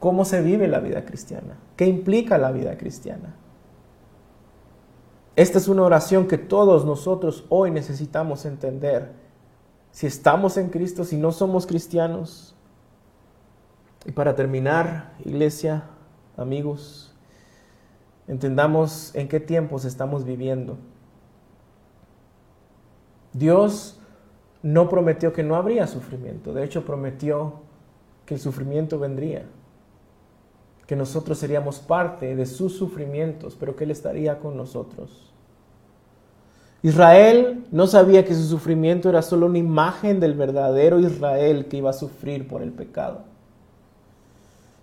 cómo 0.00 0.24
se 0.24 0.42
vive 0.42 0.66
la 0.66 0.80
vida 0.80 1.04
cristiana, 1.04 1.56
qué 1.76 1.86
implica 1.86 2.36
la 2.36 2.50
vida 2.50 2.76
cristiana. 2.76 3.36
Esta 5.34 5.58
es 5.58 5.68
una 5.68 5.82
oración 5.82 6.28
que 6.28 6.38
todos 6.38 6.84
nosotros 6.84 7.44
hoy 7.48 7.70
necesitamos 7.70 8.44
entender. 8.44 9.12
Si 9.90 10.06
estamos 10.06 10.56
en 10.56 10.68
Cristo, 10.68 11.04
si 11.04 11.16
no 11.16 11.32
somos 11.32 11.66
cristianos. 11.66 12.54
Y 14.04 14.12
para 14.12 14.34
terminar, 14.34 15.14
iglesia, 15.24 15.84
amigos, 16.36 17.14
entendamos 18.26 19.14
en 19.14 19.28
qué 19.28 19.40
tiempos 19.40 19.84
estamos 19.84 20.24
viviendo. 20.24 20.76
Dios 23.32 23.98
no 24.62 24.88
prometió 24.88 25.32
que 25.32 25.42
no 25.42 25.56
habría 25.56 25.86
sufrimiento, 25.86 26.52
de 26.52 26.64
hecho 26.64 26.84
prometió 26.84 27.60
que 28.26 28.34
el 28.34 28.40
sufrimiento 28.40 28.98
vendría, 28.98 29.46
que 30.92 30.96
nosotros 30.96 31.38
seríamos 31.38 31.78
parte 31.78 32.36
de 32.36 32.44
sus 32.44 32.76
sufrimientos, 32.76 33.56
pero 33.58 33.74
que 33.74 33.84
Él 33.84 33.90
estaría 33.90 34.38
con 34.40 34.58
nosotros. 34.58 35.32
Israel 36.82 37.64
no 37.70 37.86
sabía 37.86 38.26
que 38.26 38.34
su 38.34 38.44
sufrimiento 38.44 39.08
era 39.08 39.22
solo 39.22 39.46
una 39.46 39.56
imagen 39.56 40.20
del 40.20 40.34
verdadero 40.34 41.00
Israel 41.00 41.64
que 41.64 41.78
iba 41.78 41.88
a 41.88 41.94
sufrir 41.94 42.46
por 42.46 42.60
el 42.60 42.72
pecado. 42.72 43.22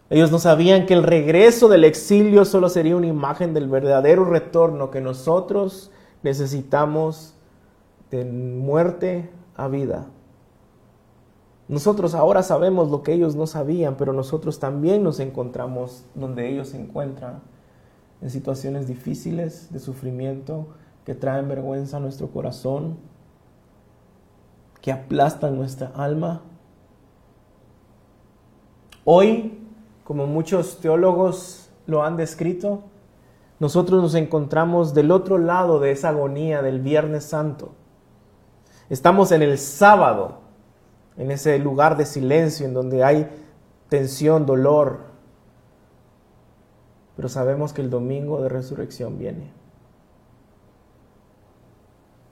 Ellos 0.09 0.31
no 0.31 0.39
sabían 0.39 0.87
que 0.87 0.95
el 0.95 1.03
regreso 1.03 1.67
del 1.67 1.83
exilio 1.83 2.43
solo 2.43 2.69
sería 2.69 2.95
una 2.95 3.05
imagen 3.05 3.53
del 3.53 3.67
verdadero 3.67 4.25
retorno 4.25 4.89
que 4.89 5.01
nosotros 5.01 5.91
necesitamos 6.23 7.35
de 8.09 8.25
muerte 8.25 9.29
a 9.55 9.67
vida. 9.67 10.07
Nosotros 11.69 12.15
ahora 12.15 12.41
sabemos 12.41 12.89
lo 12.89 13.03
que 13.03 13.13
ellos 13.13 13.35
no 13.35 13.45
sabían, 13.45 13.95
pero 13.95 14.11
nosotros 14.11 14.59
también 14.59 15.03
nos 15.03 15.19
encontramos 15.19 16.03
donde 16.15 16.49
ellos 16.49 16.69
se 16.69 16.81
encuentran, 16.81 17.41
en 18.21 18.31
situaciones 18.31 18.87
difíciles 18.87 19.71
de 19.71 19.79
sufrimiento 19.79 20.67
que 21.05 21.13
traen 21.13 21.47
vergüenza 21.47 21.97
a 21.97 21.99
nuestro 21.99 22.31
corazón, 22.31 22.97
que 24.81 24.91
aplastan 24.91 25.55
nuestra 25.55 25.91
alma. 25.95 26.41
Hoy, 29.05 29.59
como 30.03 30.25
muchos 30.25 30.79
teólogos 30.79 31.69
lo 31.85 32.03
han 32.03 32.17
descrito, 32.17 32.81
nosotros 33.59 34.01
nos 34.01 34.15
encontramos 34.15 34.95
del 34.95 35.11
otro 35.11 35.37
lado 35.37 35.79
de 35.79 35.91
esa 35.91 36.09
agonía 36.09 36.63
del 36.63 36.79
Viernes 36.79 37.25
Santo. 37.25 37.73
Estamos 38.89 39.31
en 39.31 39.43
el 39.43 39.59
sábado, 39.59 40.48
en 41.19 41.29
ese 41.31 41.59
lugar 41.59 41.97
de 41.97 42.05
silencio 42.05 42.65
en 42.65 42.73
donde 42.73 43.03
hay 43.03 43.29
tensión, 43.89 44.45
dolor. 44.45 45.01
Pero 47.15 47.27
sabemos 47.27 47.73
que 47.73 47.81
el 47.81 47.89
domingo 47.89 48.41
de 48.41 48.49
resurrección 48.49 49.19
viene. 49.19 49.51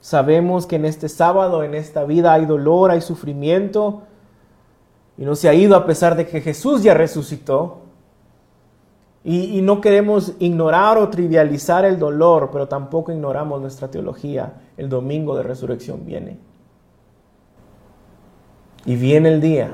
Sabemos 0.00 0.66
que 0.66 0.76
en 0.76 0.86
este 0.86 1.10
sábado, 1.10 1.62
en 1.62 1.74
esta 1.74 2.04
vida 2.04 2.32
hay 2.32 2.46
dolor, 2.46 2.90
hay 2.90 3.02
sufrimiento, 3.02 4.04
y 5.18 5.24
no 5.24 5.34
se 5.34 5.50
ha 5.50 5.54
ido 5.54 5.76
a 5.76 5.84
pesar 5.84 6.16
de 6.16 6.26
que 6.26 6.40
Jesús 6.40 6.82
ya 6.82 6.94
resucitó. 6.94 7.82
Y, 9.24 9.60
no 9.60 9.82
queremos 9.82 10.32
ignorar 10.38 10.96
o 10.96 11.10
trivializar 11.10 11.84
el 11.84 11.98
dolor, 11.98 12.48
pero 12.50 12.68
tampoco 12.68 13.12
ignoramos 13.12 13.60
nuestra 13.60 13.90
teología. 13.90 14.54
El 14.78 14.88
domingo 14.88 15.36
de 15.36 15.42
resurrección 15.42 16.06
viene. 16.06 16.38
Y 18.84 18.96
viene 18.96 19.28
el 19.28 19.40
día 19.40 19.70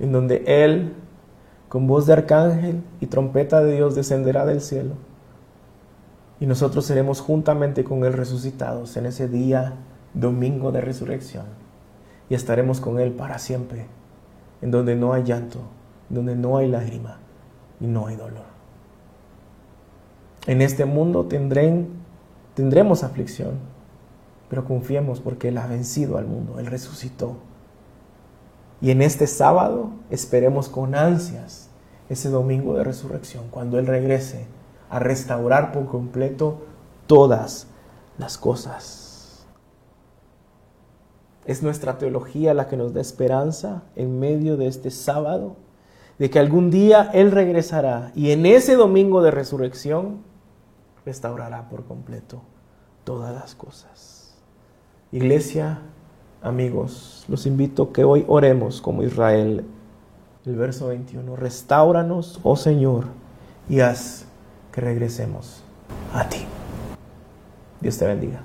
en 0.00 0.12
donde 0.12 0.44
Él, 0.46 0.94
con 1.68 1.86
voz 1.86 2.06
de 2.06 2.14
arcángel 2.14 2.82
y 3.00 3.06
trompeta 3.06 3.62
de 3.62 3.76
Dios, 3.76 3.94
descenderá 3.94 4.46
del 4.46 4.60
cielo. 4.60 4.94
Y 6.40 6.46
nosotros 6.46 6.84
seremos 6.84 7.20
juntamente 7.20 7.84
con 7.84 8.04
Él 8.04 8.12
resucitados 8.12 8.96
en 8.96 9.06
ese 9.06 9.28
día, 9.28 9.74
domingo 10.14 10.72
de 10.72 10.80
resurrección. 10.80 11.46
Y 12.30 12.34
estaremos 12.34 12.80
con 12.80 13.00
Él 13.00 13.12
para 13.12 13.38
siempre, 13.38 13.86
en 14.62 14.70
donde 14.70 14.94
no 14.94 15.12
hay 15.12 15.24
llanto, 15.24 15.60
donde 16.08 16.36
no 16.36 16.58
hay 16.58 16.68
lágrima 16.68 17.18
y 17.80 17.86
no 17.86 18.06
hay 18.06 18.16
dolor. 18.16 18.46
En 20.46 20.62
este 20.62 20.84
mundo 20.84 21.26
tendrán, 21.26 21.88
tendremos 22.54 23.02
aflicción, 23.02 23.54
pero 24.48 24.64
confiemos 24.64 25.20
porque 25.20 25.48
Él 25.48 25.58
ha 25.58 25.66
vencido 25.66 26.18
al 26.18 26.26
mundo, 26.26 26.58
Él 26.58 26.66
resucitó. 26.66 27.36
Y 28.80 28.90
en 28.90 29.02
este 29.02 29.26
sábado 29.26 29.90
esperemos 30.10 30.68
con 30.68 30.94
ansias 30.94 31.68
ese 32.08 32.30
domingo 32.30 32.76
de 32.76 32.84
resurrección, 32.84 33.48
cuando 33.50 33.78
Él 33.78 33.86
regrese 33.86 34.46
a 34.88 34.98
restaurar 34.98 35.72
por 35.72 35.86
completo 35.86 36.62
todas 37.06 37.66
las 38.18 38.38
cosas. 38.38 39.46
Es 41.44 41.62
nuestra 41.62 41.98
teología 41.98 42.54
la 42.54 42.68
que 42.68 42.76
nos 42.76 42.92
da 42.92 43.00
esperanza 43.00 43.82
en 43.96 44.20
medio 44.20 44.56
de 44.56 44.66
este 44.66 44.90
sábado, 44.90 45.56
de 46.18 46.30
que 46.30 46.38
algún 46.38 46.70
día 46.70 47.10
Él 47.14 47.30
regresará 47.30 48.12
y 48.14 48.32
en 48.32 48.44
ese 48.46 48.74
domingo 48.74 49.22
de 49.22 49.30
resurrección 49.30 50.22
restaurará 51.04 51.68
por 51.68 51.84
completo 51.84 52.42
todas 53.04 53.34
las 53.34 53.54
cosas. 53.54 54.36
Iglesia, 55.10 55.80
amigos, 56.42 57.24
los 57.28 57.46
invito 57.46 57.92
que 57.92 58.04
hoy 58.04 58.24
oremos 58.28 58.80
como 58.80 59.02
Israel. 59.02 59.64
El 60.46 60.56
verso 60.56 60.88
21, 60.88 61.36
restauranos, 61.36 62.40
oh 62.42 62.56
Señor, 62.56 63.04
y 63.68 63.80
haz 63.80 64.24
que 64.72 64.80
regresemos 64.80 65.62
a 66.14 66.28
ti. 66.28 66.44
Dios 67.80 67.98
te 67.98 68.06
bendiga. 68.06 68.40